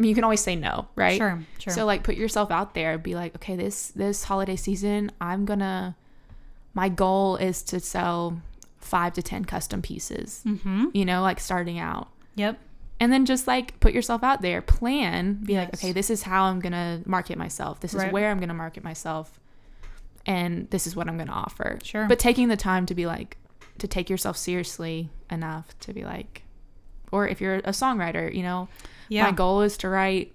i 0.00 0.02
mean 0.02 0.08
you 0.08 0.14
can 0.14 0.24
always 0.24 0.40
say 0.40 0.56
no 0.56 0.88
right 0.96 1.18
Sure. 1.18 1.38
Sure. 1.58 1.72
so 1.74 1.84
like 1.84 2.02
put 2.02 2.14
yourself 2.16 2.50
out 2.50 2.72
there, 2.74 2.96
be 2.96 3.14
like, 3.14 3.34
okay, 3.36 3.54
this 3.54 3.88
this 3.88 4.24
holiday 4.24 4.56
season, 4.56 5.10
I'm 5.20 5.44
gonna 5.44 5.94
my 6.72 6.88
goal 6.88 7.36
is 7.36 7.62
to 7.64 7.80
sell 7.80 8.40
five 8.78 9.12
to 9.12 9.22
ten 9.22 9.44
custom 9.44 9.82
pieces. 9.82 10.42
mm-hmm. 10.46 10.86
You 10.94 11.04
know, 11.04 11.20
like 11.20 11.38
starting 11.38 11.78
out. 11.78 12.08
Yep. 12.36 12.58
And 12.98 13.12
then 13.12 13.26
just 13.26 13.46
like 13.46 13.78
put 13.80 13.92
yourself 13.92 14.22
out 14.22 14.40
there, 14.40 14.62
plan, 14.62 15.34
be 15.44 15.56
like, 15.56 15.74
okay, 15.74 15.92
this 15.92 16.08
is 16.08 16.22
how 16.22 16.44
I'm 16.44 16.60
gonna 16.60 17.02
market 17.04 17.36
myself. 17.36 17.80
This 17.80 17.92
is 17.92 18.00
Right. 18.02 18.12
where 18.12 18.30
I'm 18.30 18.40
gonna 18.40 18.54
market 18.54 18.82
myself. 18.82 19.38
And 20.26 20.68
this 20.70 20.86
is 20.86 20.96
what 20.96 21.08
I'm 21.08 21.18
gonna 21.18 21.32
offer. 21.32 21.78
Sure. 21.82 22.06
But 22.06 22.18
taking 22.18 22.48
the 22.48 22.56
time 22.56 22.86
to 22.86 22.94
be 22.94 23.04
like 23.06 23.36
to 23.78 23.86
take 23.88 24.08
yourself 24.08 24.36
seriously 24.38 25.10
enough 25.30 25.78
to 25.80 25.92
be 25.92 26.04
like 26.04 26.42
or 27.12 27.26
if 27.28 27.40
you're 27.40 27.56
a 27.56 27.70
songwriter, 27.72 28.32
you 28.34 28.42
know, 28.42 28.68
yeah. 29.08 29.24
my 29.24 29.32
goal 29.32 29.62
is 29.62 29.76
to 29.78 29.88
write 29.88 30.32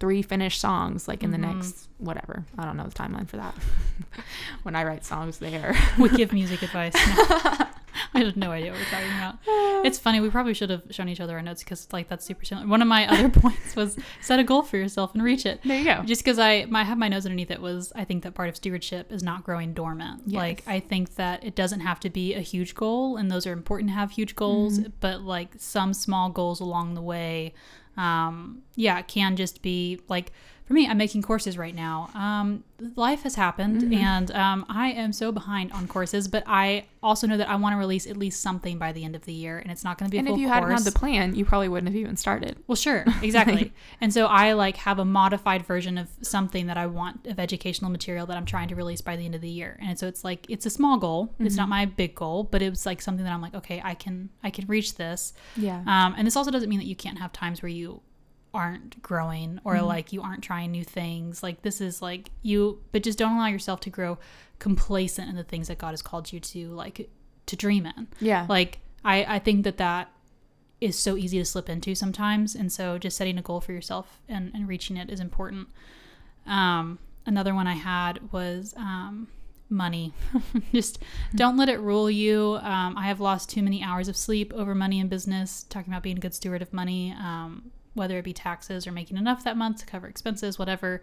three 0.00 0.22
finished 0.22 0.60
songs 0.60 1.06
like 1.06 1.22
in 1.22 1.30
the 1.30 1.36
Mhm. 1.36 1.56
next 1.56 1.86
whatever 1.98 2.42
i 2.56 2.64
don't 2.64 2.78
know 2.78 2.84
the 2.86 2.94
timeline 2.94 3.28
for 3.28 3.36
that 3.36 3.54
when 4.62 4.74
i 4.74 4.82
write 4.82 5.04
songs 5.04 5.36
there 5.38 5.76
we 5.98 6.08
give 6.08 6.32
music 6.32 6.62
advice. 6.62 6.94
No. 6.94 7.66
I 8.14 8.20
have 8.20 8.36
no 8.36 8.50
idea 8.50 8.72
what 8.72 8.80
we're 8.80 8.86
talking 8.86 9.08
about. 9.08 9.86
It's 9.86 9.98
funny. 9.98 10.20
We 10.20 10.30
probably 10.30 10.54
should 10.54 10.70
have 10.70 10.82
shown 10.90 11.08
each 11.08 11.20
other 11.20 11.36
our 11.36 11.42
notes 11.42 11.62
because 11.62 11.88
like 11.92 12.08
that's 12.08 12.24
super 12.24 12.44
similar. 12.44 12.66
One 12.66 12.82
of 12.82 12.88
my 12.88 13.06
other 13.08 13.28
points 13.40 13.76
was 13.76 13.98
set 14.20 14.38
a 14.38 14.44
goal 14.44 14.62
for 14.62 14.76
yourself 14.76 15.14
and 15.14 15.22
reach 15.22 15.46
it. 15.46 15.60
there 15.64 15.78
you 15.78 15.84
go 15.84 16.02
Just 16.04 16.22
because 16.22 16.38
I 16.38 16.66
my 16.66 16.84
have 16.84 16.98
my 16.98 17.08
notes 17.08 17.26
underneath 17.26 17.50
it 17.50 17.60
was 17.60 17.92
I 17.94 18.04
think 18.04 18.22
that 18.24 18.34
part 18.34 18.48
of 18.48 18.56
stewardship 18.56 19.12
is 19.12 19.22
not 19.22 19.44
growing 19.44 19.74
dormant. 19.74 20.30
Like 20.32 20.62
I 20.66 20.80
think 20.80 21.16
that 21.16 21.44
it 21.44 21.54
doesn't 21.54 21.80
have 21.80 22.00
to 22.00 22.10
be 22.10 22.34
a 22.34 22.40
huge 22.40 22.74
goal, 22.74 23.16
and 23.16 23.30
those 23.30 23.46
are 23.46 23.52
important 23.52 23.90
to 23.90 23.94
have 23.94 24.12
huge 24.12 24.36
goals. 24.36 24.78
Mm-hmm. 24.78 24.90
But 25.00 25.22
like 25.22 25.54
some 25.58 25.94
small 25.94 26.30
goals 26.30 26.60
along 26.60 26.94
the 26.94 27.02
way, 27.02 27.54
um, 27.96 28.62
yeah, 28.76 28.98
it 28.98 29.08
can 29.08 29.36
just 29.36 29.62
be 29.62 30.00
like 30.08 30.32
for 30.70 30.74
me, 30.74 30.86
I'm 30.86 30.98
making 30.98 31.22
courses 31.22 31.58
right 31.58 31.74
now. 31.74 32.10
Um, 32.14 32.62
life 32.94 33.22
has 33.24 33.34
happened, 33.34 33.82
Mm-hmm. 33.82 33.92
and 33.94 34.30
um, 34.30 34.64
I 34.68 34.92
am 34.92 35.12
so 35.12 35.32
behind 35.32 35.72
on 35.72 35.88
courses. 35.88 36.28
But 36.28 36.44
I 36.46 36.84
also 37.02 37.26
know 37.26 37.36
that 37.38 37.48
I 37.48 37.56
want 37.56 37.72
to 37.72 37.76
release 37.76 38.06
at 38.06 38.16
least 38.16 38.40
something 38.40 38.78
by 38.78 38.92
the 38.92 39.02
end 39.04 39.16
of 39.16 39.24
the 39.24 39.32
year, 39.32 39.58
and 39.58 39.72
it's 39.72 39.82
not 39.82 39.98
going 39.98 40.08
to 40.08 40.12
be 40.12 40.18
a 40.18 40.20
And 40.20 40.28
if 40.28 40.38
you 40.38 40.46
course. 40.46 40.54
hadn't 40.60 40.70
had 40.70 40.84
the 40.84 40.92
plan, 40.96 41.34
you 41.34 41.44
probably 41.44 41.66
wouldn't 41.68 41.88
have 41.88 41.96
even 41.96 42.16
started. 42.16 42.56
Well, 42.68 42.76
sure, 42.76 43.04
exactly. 43.20 43.72
and 44.00 44.14
so 44.14 44.26
I 44.26 44.52
like 44.52 44.76
have 44.76 45.00
a 45.00 45.04
modified 45.04 45.66
version 45.66 45.98
of 45.98 46.08
something 46.22 46.68
that 46.68 46.76
I 46.76 46.86
want 46.86 47.26
of 47.26 47.40
educational 47.40 47.90
material 47.90 48.26
that 48.26 48.36
I'm 48.36 48.46
trying 48.46 48.68
to 48.68 48.76
release 48.76 49.00
by 49.00 49.16
the 49.16 49.24
end 49.24 49.34
of 49.34 49.40
the 49.40 49.48
year. 49.50 49.76
And 49.82 49.98
so 49.98 50.06
it's 50.06 50.22
like 50.22 50.46
it's 50.48 50.66
a 50.66 50.70
small 50.70 50.98
goal. 50.98 51.34
It's 51.40 51.56
not 51.56 51.68
my 51.68 51.84
big 51.84 52.14
goal, 52.14 52.44
but 52.44 52.62
it 52.62 52.70
was 52.70 52.86
like 52.86 53.02
something 53.02 53.24
that 53.24 53.32
I'm 53.32 53.42
like, 53.42 53.56
okay, 53.56 53.82
I 53.84 53.94
can 53.94 54.28
I 54.44 54.50
can 54.50 54.68
reach 54.68 54.94
this. 54.94 55.32
Yeah. 55.56 55.80
Um, 55.84 56.14
and 56.16 56.28
this 56.28 56.36
also 56.36 56.52
doesn't 56.52 56.68
mean 56.68 56.78
that 56.78 56.86
you 56.86 56.94
can't 56.94 57.18
have 57.18 57.32
times 57.32 57.60
where 57.60 57.70
you 57.70 58.02
aren't 58.52 59.00
growing 59.02 59.60
or 59.64 59.80
like 59.80 60.12
you 60.12 60.22
aren't 60.22 60.42
trying 60.42 60.70
new 60.70 60.84
things. 60.84 61.42
Like 61.42 61.62
this 61.62 61.80
is 61.80 62.02
like 62.02 62.30
you, 62.42 62.82
but 62.92 63.02
just 63.02 63.18
don't 63.18 63.36
allow 63.36 63.46
yourself 63.46 63.80
to 63.80 63.90
grow 63.90 64.18
complacent 64.58 65.28
in 65.28 65.36
the 65.36 65.44
things 65.44 65.68
that 65.68 65.78
God 65.78 65.90
has 65.90 66.02
called 66.02 66.32
you 66.32 66.40
to 66.40 66.68
like 66.68 67.08
to 67.46 67.56
dream 67.56 67.86
in. 67.86 68.08
Yeah. 68.20 68.46
like 68.48 68.80
I, 69.04 69.36
I 69.36 69.38
think 69.38 69.64
that 69.64 69.78
that 69.78 70.10
is 70.80 70.98
so 70.98 71.16
easy 71.16 71.38
to 71.38 71.44
slip 71.44 71.68
into 71.68 71.94
sometimes 71.94 72.54
and 72.54 72.72
so 72.72 72.98
just 72.98 73.16
setting 73.16 73.38
a 73.38 73.42
goal 73.42 73.60
for 73.60 73.72
yourself 73.72 74.20
and, 74.28 74.50
and 74.54 74.66
reaching 74.66 74.96
it 74.96 75.10
is 75.10 75.20
important. 75.20 75.68
Um, 76.46 76.98
another 77.26 77.54
one 77.54 77.66
i 77.66 77.74
had 77.74 78.32
was 78.32 78.74
um, 78.76 79.28
money. 79.68 80.12
Just 80.72 80.98
don't 81.34 81.56
let 81.56 81.68
it 81.68 81.78
rule 81.80 82.10
you. 82.10 82.58
Um, 82.62 82.96
i 82.96 83.06
have 83.06 83.20
lost 83.20 83.48
too 83.50 83.62
many 83.62 83.82
hours 83.82 84.08
of 84.08 84.16
sleep 84.16 84.52
over 84.54 84.74
money 84.74 85.00
and 85.00 85.08
business 85.08 85.64
talking 85.68 85.92
about 85.92 86.02
being 86.02 86.16
a 86.16 86.20
good 86.20 86.34
steward 86.34 86.62
of 86.62 86.72
money. 86.72 87.12
Um, 87.12 87.70
whether 87.94 88.18
it 88.18 88.24
be 88.24 88.32
taxes 88.32 88.86
or 88.86 88.92
making 88.92 89.16
enough 89.16 89.44
that 89.44 89.56
month 89.56 89.78
to 89.78 89.86
cover 89.86 90.06
expenses 90.06 90.58
whatever 90.58 91.00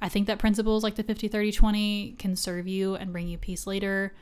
i 0.00 0.08
think 0.08 0.26
that 0.26 0.38
principles 0.38 0.82
like 0.82 0.94
the 0.94 1.02
50 1.02 1.28
30 1.28 1.52
20 1.52 2.14
can 2.18 2.36
serve 2.36 2.66
you 2.66 2.94
and 2.94 3.12
bring 3.12 3.28
you 3.28 3.38
peace 3.38 3.66
later 3.66 4.12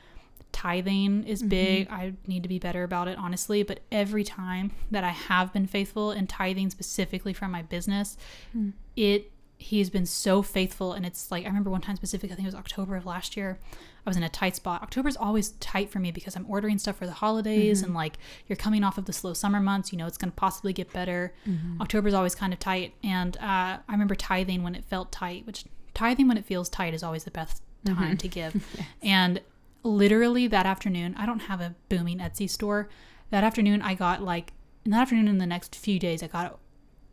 tithing 0.53 1.24
is 1.24 1.40
mm-hmm. 1.40 1.48
big. 1.48 1.90
I 1.90 2.12
need 2.26 2.42
to 2.42 2.48
be 2.48 2.59
better 2.59 2.84
about 2.84 3.09
it, 3.09 3.18
honestly. 3.18 3.62
But 3.62 3.80
every 3.90 4.22
time 4.22 4.72
that 4.90 5.03
I 5.03 5.11
have 5.11 5.53
been 5.53 5.66
faithful 5.66 6.12
in 6.12 6.26
tithing, 6.26 6.70
specifically 6.70 7.32
from 7.32 7.50
my 7.50 7.62
business, 7.62 8.16
hmm. 8.53 8.70
it 8.94 9.32
he's 9.63 9.91
been 9.91 10.07
so 10.07 10.43
faithful. 10.43 10.93
And 10.93 11.07
it's 11.07 11.31
like 11.31 11.45
I 11.45 11.49
remember 11.49 11.71
one 11.71 11.81
time 11.81 11.97
specifically, 11.97 12.33
I 12.33 12.37
think 12.37 12.47
it 12.47 12.49
was 12.49 12.55
October 12.55 12.97
of 12.97 13.07
last 13.07 13.37
year. 13.37 13.59
I 14.05 14.11
was 14.11 14.17
in 14.17 14.23
a 14.23 14.29
tight 14.29 14.57
spot. 14.57 14.83
October's 14.83 15.17
always 15.17 15.51
tight 15.53 15.89
for 15.91 16.01
me 16.01 16.11
because 16.11 16.35
I'm 16.35 16.45
ordering 16.49 16.79
stuff 16.79 16.97
for 16.97 17.07
the 17.07 17.13
holidays 17.13 17.79
mm-hmm. 17.79 17.87
and 17.87 17.95
like 17.95 18.19
you're 18.49 18.57
coming 18.57 18.83
off 18.83 18.99
of 18.99 19.05
the 19.05 19.13
slow 19.13 19.33
summer 19.33 19.61
months. 19.61 19.93
You 19.93 19.99
know, 19.99 20.07
it's 20.07 20.19
going 20.19 20.31
to 20.31 20.37
possibly 20.37 20.73
get 20.73 20.93
better. 20.93 21.33
Mm-hmm. 21.47 21.81
October's 21.81 22.15
always 22.15 22.35
kind 22.35 22.53
of 22.53 22.59
tight. 22.59 22.95
And 23.05 23.37
uh, 23.37 23.79
I 23.79 23.93
remember 23.93 24.17
tithing 24.17 24.63
when 24.63 24.75
it 24.75 24.85
felt 24.85 25.13
tight, 25.13 25.47
which 25.47 25.65
tithing 25.95 26.27
when 26.27 26.37
it 26.37 26.45
feels 26.45 26.69
tight 26.69 26.95
is 26.95 27.03
always 27.03 27.25
the 27.25 27.31
best 27.31 27.63
mm-hmm. 27.85 27.99
time 27.99 28.17
to 28.19 28.29
give. 28.29 28.67
And 29.03 29.41
literally 29.85 30.47
that 30.47 30.67
afternoon, 30.67 31.15
I 31.17 31.27
don't 31.27 31.41
have 31.41 31.61
a 31.61 31.75
booming 31.89 32.19
Etsy 32.19 32.49
store. 32.49 32.89
That 33.31 33.45
afternoon, 33.45 33.83
I 33.83 33.95
got 33.95 34.23
like, 34.23 34.53
in 34.85 34.91
that 34.91 35.03
afternoon, 35.03 35.29
in 35.29 35.39
the 35.39 35.47
next 35.47 35.75
few 35.77 35.99
days, 35.99 36.23
I 36.23 36.27
got 36.27 36.59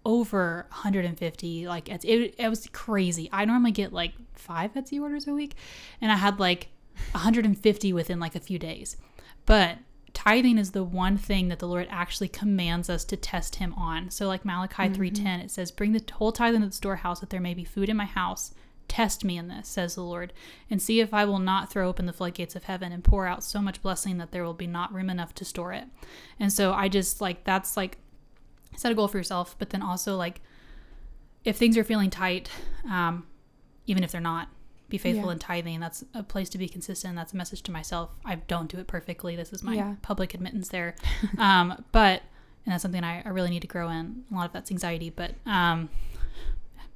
over 0.10 0.66
150 0.70 1.68
like 1.68 1.86
Etsy. 1.86 2.06
It, 2.06 2.36
it 2.40 2.50
was 2.50 2.68
crazy. 2.74 3.30
I 3.32 3.46
normally 3.46 3.72
get 3.72 3.94
like 3.94 4.14
five 4.34 4.74
Etsy 4.74 5.00
orders 5.00 5.28
a 5.28 5.34
week, 5.34 5.54
and 6.02 6.12
I 6.12 6.16
had 6.16 6.40
like 6.40 6.70
150 7.12 7.94
within 7.94 8.20
like 8.20 8.34
a 8.34 8.40
few 8.40 8.58
days. 8.58 8.98
But 9.46 9.78
tithing 10.16 10.58
is 10.58 10.72
the 10.72 10.84
one 10.84 11.16
thing 11.16 11.50
that 11.50 11.60
the 11.60 11.68
Lord 11.68 11.88
actually 11.92 12.28
commands 12.28 12.90
us 12.90 13.06
to 13.06 13.16
test 13.16 13.58
Him 13.58 13.72
on. 13.76 14.10
So, 14.10 14.28
like 14.28 14.44
Malachi 14.44 14.90
mm-hmm. 14.90 15.00
3:10, 15.00 15.44
it 15.46 15.52
says, 15.52 15.70
"Bring 15.70 15.92
the 15.92 16.04
whole 16.14 16.32
tithe 16.32 16.56
into 16.56 16.68
the 16.68 16.74
storehouse, 16.74 17.20
that 17.20 17.30
there 17.30 17.40
may 17.40 17.54
be 17.54 17.64
food 17.64 17.88
in 17.88 17.98
my 17.98 18.06
house." 18.06 18.52
Test 18.88 19.24
me 19.24 19.38
in 19.38 19.50
this, 19.50 19.68
says 19.68 19.94
the 19.94 20.02
Lord, 20.02 20.34
and 20.68 20.82
see 20.82 21.00
if 21.00 21.14
I 21.14 21.24
will 21.24 21.38
not 21.38 21.70
throw 21.70 21.88
open 21.88 22.08
the 22.08 22.14
floodgates 22.14 22.56
of 22.56 22.64
heaven 22.64 22.92
and 22.92 23.04
pour 23.04 23.28
out 23.28 23.44
so 23.44 23.62
much 23.62 23.84
blessing 23.84 24.18
that 24.18 24.32
there 24.32 24.44
will 24.44 24.56
be 24.56 24.66
not 24.66 24.92
room 24.92 25.12
enough 25.12 25.36
to 25.36 25.46
store 25.46 25.74
it. 25.74 25.84
And 26.40 26.52
so 26.52 26.74
I 26.74 26.90
just 26.90 27.22
like 27.22 27.44
that's 27.44 27.78
like 27.78 28.00
set 28.80 28.92
a 28.94 28.96
goal 28.96 29.10
for 29.10 29.18
yourself, 29.18 29.56
but 29.60 29.72
then 29.72 29.82
also 29.82 30.16
like 30.16 30.40
if 31.44 31.58
things 31.58 31.78
are 31.78 31.84
feeling 31.84 32.10
tight, 32.10 32.50
um, 32.90 33.26
even 33.88 34.04
if 34.06 34.12
they're 34.12 34.22
not, 34.22 34.48
be 34.88 34.98
faithful 34.98 35.26
Yeah. 35.26 35.34
in 35.34 35.40
tithing. 35.40 35.80
That's 35.82 36.04
a 36.14 36.24
place 36.24 36.48
to 36.50 36.58
be 36.58 36.70
consistent. 36.70 37.16
That's 37.16 37.34
a 37.34 37.38
message 37.38 37.62
to 37.64 37.72
myself. 37.72 38.10
I 38.26 38.36
don't 38.36 38.70
do 38.72 38.78
it 38.78 38.88
perfectly. 38.88 39.36
This 39.36 39.52
is 39.52 39.62
my 39.64 39.74
Yeah. 39.76 39.96
public 40.02 40.34
admittance 40.34 40.70
there. 40.70 40.96
um, 41.38 41.84
but 41.92 42.22
and 42.66 42.74
that's 42.74 42.82
something 42.82 43.04
I, 43.04 43.22
I 43.24 43.30
really 43.30 43.50
need 43.50 43.62
to 43.62 43.68
grow 43.68 43.90
in. 43.90 44.24
A 44.32 44.36
lot 44.36 44.46
of 44.46 44.54
that's 44.54 44.72
anxiety, 44.72 45.10
but 45.10 45.32
um, 45.46 45.90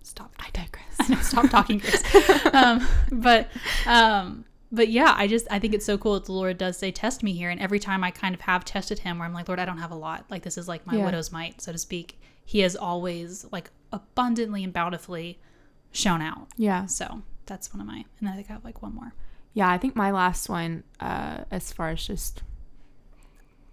stop 0.03 0.31
I 0.39 0.49
digress. 0.53 0.95
I 0.99 1.07
know, 1.13 1.21
stop 1.21 1.49
talking, 1.49 1.79
Chris. 1.81 2.03
um, 2.53 2.87
but 3.11 3.49
um, 3.85 4.45
but 4.73 4.89
yeah, 4.89 5.13
I 5.15 5.27
just 5.27 5.47
I 5.49 5.59
think 5.59 5.73
it's 5.73 5.85
so 5.85 5.97
cool 5.97 6.15
that 6.15 6.25
the 6.25 6.33
Lord 6.33 6.57
does 6.57 6.77
say 6.77 6.91
test 6.91 7.23
me 7.23 7.31
here, 7.31 7.49
and 7.49 7.61
every 7.61 7.79
time 7.79 8.03
I 8.03 8.11
kind 8.11 8.35
of 8.35 8.41
have 8.41 8.65
tested 8.65 8.99
Him, 8.99 9.19
where 9.19 9.25
I'm 9.27 9.33
like, 9.33 9.47
Lord, 9.47 9.59
I 9.59 9.65
don't 9.65 9.77
have 9.77 9.91
a 9.91 9.95
lot. 9.95 10.25
Like 10.29 10.41
this 10.43 10.57
is 10.57 10.67
like 10.67 10.85
my 10.85 10.97
Yeah. 10.97 11.05
widow's 11.05 11.31
mite, 11.31 11.61
so 11.61 11.71
to 11.71 11.77
speak. 11.77 12.19
He 12.45 12.59
has 12.59 12.75
always 12.75 13.45
like 13.51 13.69
abundantly 13.93 14.63
and 14.63 14.73
bountifully 14.73 15.39
shown 15.91 16.21
out. 16.21 16.47
yeah. 16.57 16.87
So 16.87 17.21
that's 17.45 17.73
one 17.73 17.79
of 17.81 17.87
my, 17.87 17.97
and 18.19 18.27
then 18.27 18.29
I 18.33 18.35
think 18.35 18.49
I 18.49 18.53
have 18.53 18.65
like 18.65 18.81
one 18.81 18.95
more. 18.95 19.13
Yeah, 19.53 19.69
I 19.69 19.77
think 19.77 19.95
my 19.95 20.09
last 20.11 20.49
one, 20.49 20.83
uh, 20.99 21.43
as 21.51 21.71
far 21.71 21.89
as 21.89 22.05
just 22.05 22.41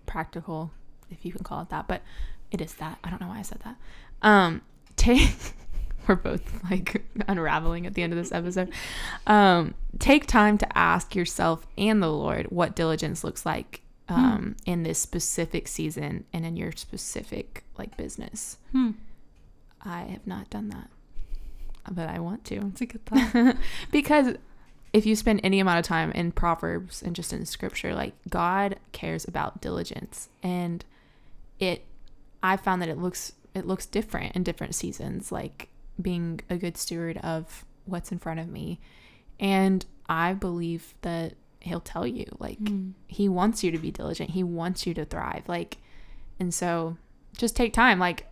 practical, 0.07 0.71
if 1.11 1.25
you 1.25 1.33
can 1.33 1.43
call 1.45 1.63
it 1.63 1.69
that, 1.71 1.87
but 1.89 2.03
it 2.51 2.61
is 2.61 2.75
that. 2.75 2.99
I 3.03 3.11
don't 3.11 3.21
know 3.21 3.29
why 3.29 3.39
I 3.39 3.43
said 3.43 3.61
that. 3.65 3.77
Um, 4.23 4.63
take. 4.97 5.55
We're 6.11 6.17
both 6.17 6.65
like 6.69 7.05
unraveling 7.29 7.87
at 7.87 7.95
the 7.95 8.03
end 8.03 8.13
of 8.13 8.19
this 8.19 8.33
episode. 8.33 8.73
Um, 9.29 9.75
take 10.01 10.27
time 10.27 10.59
to 10.59 10.77
ask 10.77 11.15
yourself 11.15 11.65
and 11.79 12.03
the 12.03 12.11
Lord 12.11 12.47
what 12.47 12.75
diligence 12.75 13.23
looks 13.23 13.47
like 13.47 13.83
um, 14.09 14.57
in 14.67 14.83
this 14.83 14.99
specific 14.99 15.69
season 15.69 16.25
and 16.33 16.45
in 16.45 16.57
your 16.57 16.73
specific 16.73 17.63
like 17.79 17.97
business. 17.97 18.57
Hmm. 18.73 18.91
I 19.85 20.03
have 20.03 20.27
not 20.27 20.51
done 20.51 20.71
that, 20.71 20.91
but 21.89 22.09
I 22.09 22.19
want 22.19 22.45
to 22.47 22.59
That's 22.59 22.81
a 22.81 22.87
good 22.87 23.07
thought. 23.07 23.57
because 23.93 24.35
if 24.93 25.07
you 25.07 25.15
spend 25.15 25.41
any 25.45 25.61
amount 25.61 25.79
of 25.79 25.85
time 25.85 26.11
in 26.11 26.33
proverbs 26.33 27.03
and 27.03 27.15
just 27.15 27.33
in 27.33 27.47
scripture 27.47 27.95
like 27.95 28.13
god 28.29 28.75
cares 28.91 29.25
about 29.25 29.61
diligence 29.61 30.29
and 30.43 30.85
it 31.61 31.85
i 32.43 32.57
found 32.57 32.83
that 32.83 32.89
it 32.89 32.99
looks 32.99 33.35
it 33.55 33.65
looks 33.65 33.87
different 33.87 34.35
in 34.35 34.43
different 34.43 34.75
seasons 34.75 35.31
like 35.31 35.69
being 36.01 36.41
a 36.51 36.57
good 36.57 36.77
steward 36.77 37.17
of 37.19 37.65
what's 37.85 38.11
in 38.13 38.19
front 38.19 38.41
of 38.41 38.49
me 38.49 38.79
and 39.39 39.87
i 40.09 40.33
believe 40.33 40.95
that 41.03 41.35
he'll 41.61 41.81
tell 41.81 42.07
you 42.07 42.27
like 42.39 42.59
Mm. 42.61 42.93
he 43.07 43.29
wants 43.29 43.63
you 43.65 43.71
to 43.71 43.79
be 43.79 43.91
diligent 43.91 44.31
he 44.31 44.43
wants 44.43 44.87
you 44.87 44.95
to 44.95 45.05
thrive 45.05 45.45
like 45.49 45.79
and 46.39 46.53
so 46.55 46.97
just 47.37 47.55
take 47.57 47.73
time 47.73 47.99
like 47.99 48.27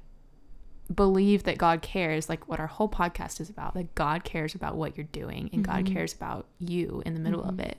believe 0.94 1.42
that 1.44 1.58
god 1.58 1.82
cares 1.82 2.28
like 2.28 2.48
what 2.48 2.58
our 2.60 2.66
whole 2.66 2.88
podcast 2.88 3.40
is 3.40 3.50
about 3.50 3.74
that 3.74 3.94
god 3.94 4.24
cares 4.24 4.54
about 4.54 4.76
what 4.76 4.96
you're 4.96 5.06
doing 5.12 5.50
and 5.52 5.62
god 5.64 5.84
Mhm. 5.84 5.92
cares 5.92 6.14
about 6.14 6.46
you 6.58 7.02
in 7.04 7.12
the 7.14 7.20
middle 7.20 7.42
of 7.42 7.56
Mhm. 7.56 7.60
it 7.66 7.78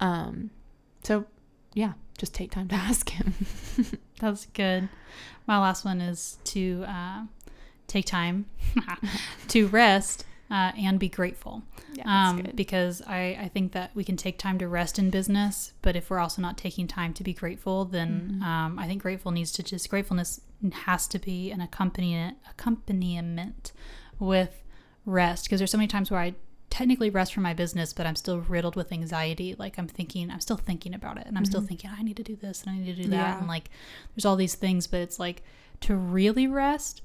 um 0.00 0.50
so 1.04 1.24
yeah 1.74 1.92
just 2.18 2.34
take 2.34 2.50
time 2.50 2.66
to 2.68 2.74
ask 2.90 3.10
him 3.10 3.34
That's 4.20 4.46
good. 4.46 4.88
My 5.46 5.58
last 5.58 5.84
one 5.84 6.00
is 6.00 6.38
to 6.44 6.84
uh, 6.86 7.24
take 7.86 8.06
time 8.06 8.46
to 9.48 9.66
rest 9.68 10.24
uh, 10.50 10.72
and 10.78 10.98
be 11.00 11.08
grateful. 11.08 11.62
yeah 11.94 12.04
um, 12.30 12.46
because 12.54 13.02
I, 13.06 13.38
I 13.40 13.48
think 13.52 13.72
that 13.72 13.90
we 13.94 14.04
can 14.04 14.16
take 14.16 14.38
time 14.38 14.58
to 14.58 14.68
rest 14.68 14.98
in 14.98 15.10
business, 15.10 15.72
but 15.82 15.96
if 15.96 16.10
we're 16.10 16.18
also 16.18 16.42
not 16.42 16.58
taking 16.58 16.86
time 16.86 17.12
to 17.14 17.22
be 17.24 17.32
grateful, 17.32 17.84
then 17.84 18.38
Mhm. 18.40 18.44
um, 18.44 18.78
I 18.78 18.86
think 18.86 19.02
grateful 19.02 19.30
needs 19.32 19.52
to 19.52 19.62
just 19.62 19.88
gratefulness 19.88 20.40
has 20.86 21.06
to 21.08 21.18
be 21.18 21.50
an 21.50 21.60
accompaniment 21.60 22.36
accompaniment 22.50 23.72
with 24.18 24.62
rest 25.06 25.44
because 25.44 25.60
there's 25.60 25.70
so 25.70 25.78
many 25.78 25.88
times 25.88 26.10
where 26.10 26.20
I 26.20 26.34
technically 26.70 27.08
rest 27.10 27.32
from 27.34 27.42
my 27.44 27.54
business, 27.54 27.92
but 27.92 28.06
I'm 28.06 28.16
still 28.16 28.40
riddled 28.40 28.74
with 28.74 28.90
anxiety. 28.92 29.54
Like 29.58 29.78
I'm 29.78 29.86
thinking, 29.86 30.30
I'm 30.30 30.40
still 30.40 30.56
thinking 30.56 30.92
about 30.94 31.18
it, 31.18 31.26
and 31.26 31.36
I'm 31.38 31.44
still 31.44 31.60
Mhm. 31.62 31.68
thinking 31.68 31.90
I 31.96 32.02
need 32.02 32.16
to 32.16 32.22
do 32.22 32.36
this 32.36 32.62
and 32.64 32.74
I 32.74 32.78
need 32.78 32.96
to 32.96 33.02
do 33.04 33.08
that, 33.10 33.16
Yeah. 33.34 33.38
and 33.38 33.46
like 33.48 33.70
there's 34.14 34.24
all 34.24 34.36
these 34.36 34.54
things, 34.56 34.86
but 34.86 35.00
it's 35.00 35.18
like 35.18 35.42
to 35.80 35.94
really 35.96 36.46
rest 36.46 37.02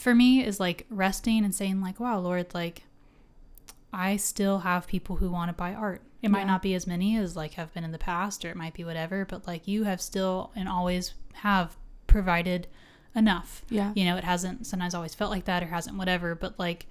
for 0.00 0.14
me 0.14 0.42
is 0.44 0.58
like 0.58 0.86
resting 0.88 1.44
and 1.44 1.54
saying 1.54 1.80
like, 1.82 2.00
wow, 2.00 2.18
Lord, 2.18 2.54
like 2.54 2.84
I 3.92 4.16
still 4.16 4.60
have 4.60 4.86
people 4.86 5.16
who 5.16 5.30
want 5.30 5.50
to 5.50 5.52
buy 5.52 5.74
art. 5.74 6.00
It 6.22 6.30
might 6.30 6.46
not 6.46 6.62
be 6.62 6.74
as 6.74 6.86
many 6.86 7.16
as 7.16 7.34
like 7.36 7.54
have 7.54 7.72
been 7.74 7.84
in 7.84 7.92
the 7.92 7.98
past, 7.98 8.44
or 8.44 8.50
it 8.50 8.56
might 8.56 8.74
be 8.74 8.84
whatever, 8.84 9.24
but 9.24 9.46
like 9.46 9.66
you 9.68 9.84
have 9.84 10.00
still 10.00 10.50
and 10.56 10.68
always 10.68 11.14
have 11.34 11.76
provided 12.06 12.66
enough. 13.14 13.62
yeah 13.70 13.92
You 13.94 14.04
know, 14.06 14.16
it 14.16 14.24
hasn't 14.24 14.66
sometimes 14.66 14.94
always 14.94 15.14
felt 15.14 15.30
like 15.30 15.44
that 15.46 15.62
or 15.62 15.66
hasn't 15.66 15.96
whatever, 15.96 16.34
but 16.34 16.58
like, 16.58 16.86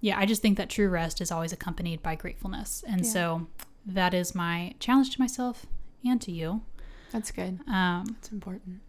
yeah, 0.00 0.18
I 0.18 0.26
just 0.26 0.42
think 0.42 0.56
that 0.58 0.70
true 0.70 0.88
rest 0.88 1.20
is 1.20 1.30
always 1.32 1.52
accompanied 1.52 2.02
by 2.02 2.14
gratefulness. 2.14 2.84
And 2.86 3.04
Yeah. 3.04 3.10
so 3.10 3.46
that 3.86 4.14
is 4.14 4.34
my 4.34 4.74
challenge 4.80 5.10
to 5.16 5.20
myself 5.20 5.66
and 6.04 6.20
to 6.22 6.30
you. 6.32 6.62
that's 7.10 7.30
good 7.30 7.58
Um, 7.66 8.04
that's 8.12 8.30
important 8.32 8.80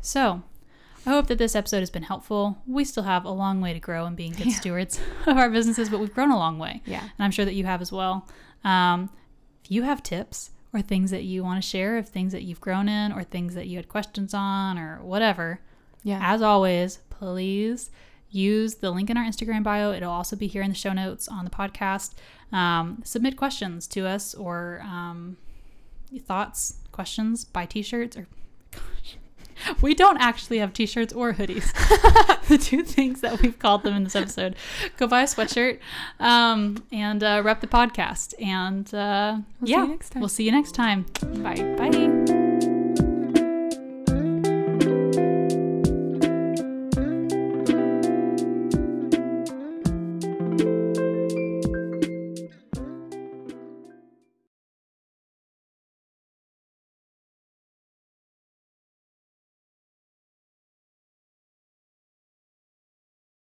so 0.00 0.42
I 1.06 1.10
hope 1.10 1.26
that 1.28 1.38
this 1.38 1.54
episode 1.56 1.80
has 1.80 1.90
been 1.90 2.02
helpful. 2.02 2.58
We 2.66 2.84
still 2.84 3.04
have 3.04 3.24
a 3.24 3.30
long 3.30 3.60
way 3.60 3.72
to 3.72 3.80
grow 3.80 4.04
in 4.06 4.14
being 4.14 4.32
good 4.32 4.46
Yeah. 4.48 4.54
stewards 4.54 5.00
of 5.26 5.36
our 5.38 5.48
businesses, 5.48 5.88
but 5.88 6.00
we've 6.00 6.12
grown 6.12 6.30
a 6.30 6.36
long 6.36 6.58
way. 6.58 6.82
Yeah. 6.84 7.00
And 7.02 7.10
I'm 7.20 7.30
sure 7.30 7.44
that 7.44 7.54
you 7.54 7.64
have 7.64 7.80
as 7.80 7.90
well. 7.92 8.26
Um, 8.64 9.10
if 9.64 9.70
you 9.70 9.82
have 9.84 10.02
tips 10.02 10.50
or 10.74 10.82
things 10.82 11.10
that 11.10 11.22
you 11.24 11.42
want 11.42 11.62
to 11.62 11.66
share 11.68 11.96
of 11.96 12.08
things 12.08 12.32
that 12.32 12.42
you've 12.42 12.60
grown 12.60 12.88
in 12.88 13.12
or 13.12 13.22
things 13.24 13.54
that 13.54 13.66
you 13.68 13.76
had 13.76 13.88
questions 13.88 14.34
on 14.34 14.78
or 14.78 15.02
whatever, 15.02 15.60
Yeah. 16.02 16.18
as 16.22 16.42
always, 16.42 16.98
please 17.10 17.90
use 18.30 18.74
the 18.76 18.90
link 18.90 19.08
in 19.08 19.16
our 19.16 19.24
Instagram 19.24 19.62
bio. 19.62 19.92
It'll 19.92 20.12
also 20.12 20.36
be 20.36 20.46
here 20.46 20.60
in 20.62 20.68
the 20.68 20.76
show 20.76 20.92
notes 20.92 21.26
on 21.28 21.44
the 21.46 21.50
podcast. 21.50 22.12
Um, 22.52 23.00
submit 23.04 23.36
questions 23.38 23.86
to 23.88 24.06
us 24.06 24.34
or 24.34 24.82
um, 24.84 25.38
thoughts, 26.26 26.74
questions, 26.92 27.44
buy 27.44 27.64
t 27.64 27.80
shirts 27.82 28.16
or. 28.16 28.26
We 29.82 29.94
don't 29.94 30.18
actually 30.18 30.58
have 30.58 30.72
t-shirts 30.72 31.12
or 31.12 31.32
hoodies. 31.32 31.72
the 32.48 32.58
two 32.58 32.82
things 32.82 33.20
that 33.20 33.40
we've 33.40 33.58
called 33.58 33.82
them 33.82 33.94
in 33.94 34.04
this 34.04 34.16
episode. 34.16 34.56
Go 34.96 35.06
buy 35.06 35.22
a 35.22 35.26
sweatshirt 35.26 35.78
um, 36.20 36.84
and 36.92 37.22
uh, 37.22 37.42
rep 37.44 37.60
the 37.60 37.66
podcast. 37.66 38.34
And 38.42 38.92
uh, 38.94 39.38
We'll 39.60 39.66
see 39.66 39.72
yeah, 39.72 39.82
you 39.82 39.88
next 39.88 40.10
time. 40.10 40.20
we'll 40.20 40.28
see 40.28 40.44
you 40.44 40.52
next 40.52 40.72
time. 40.72 41.06
Bye. 41.42 41.74
Bye. 41.76 42.47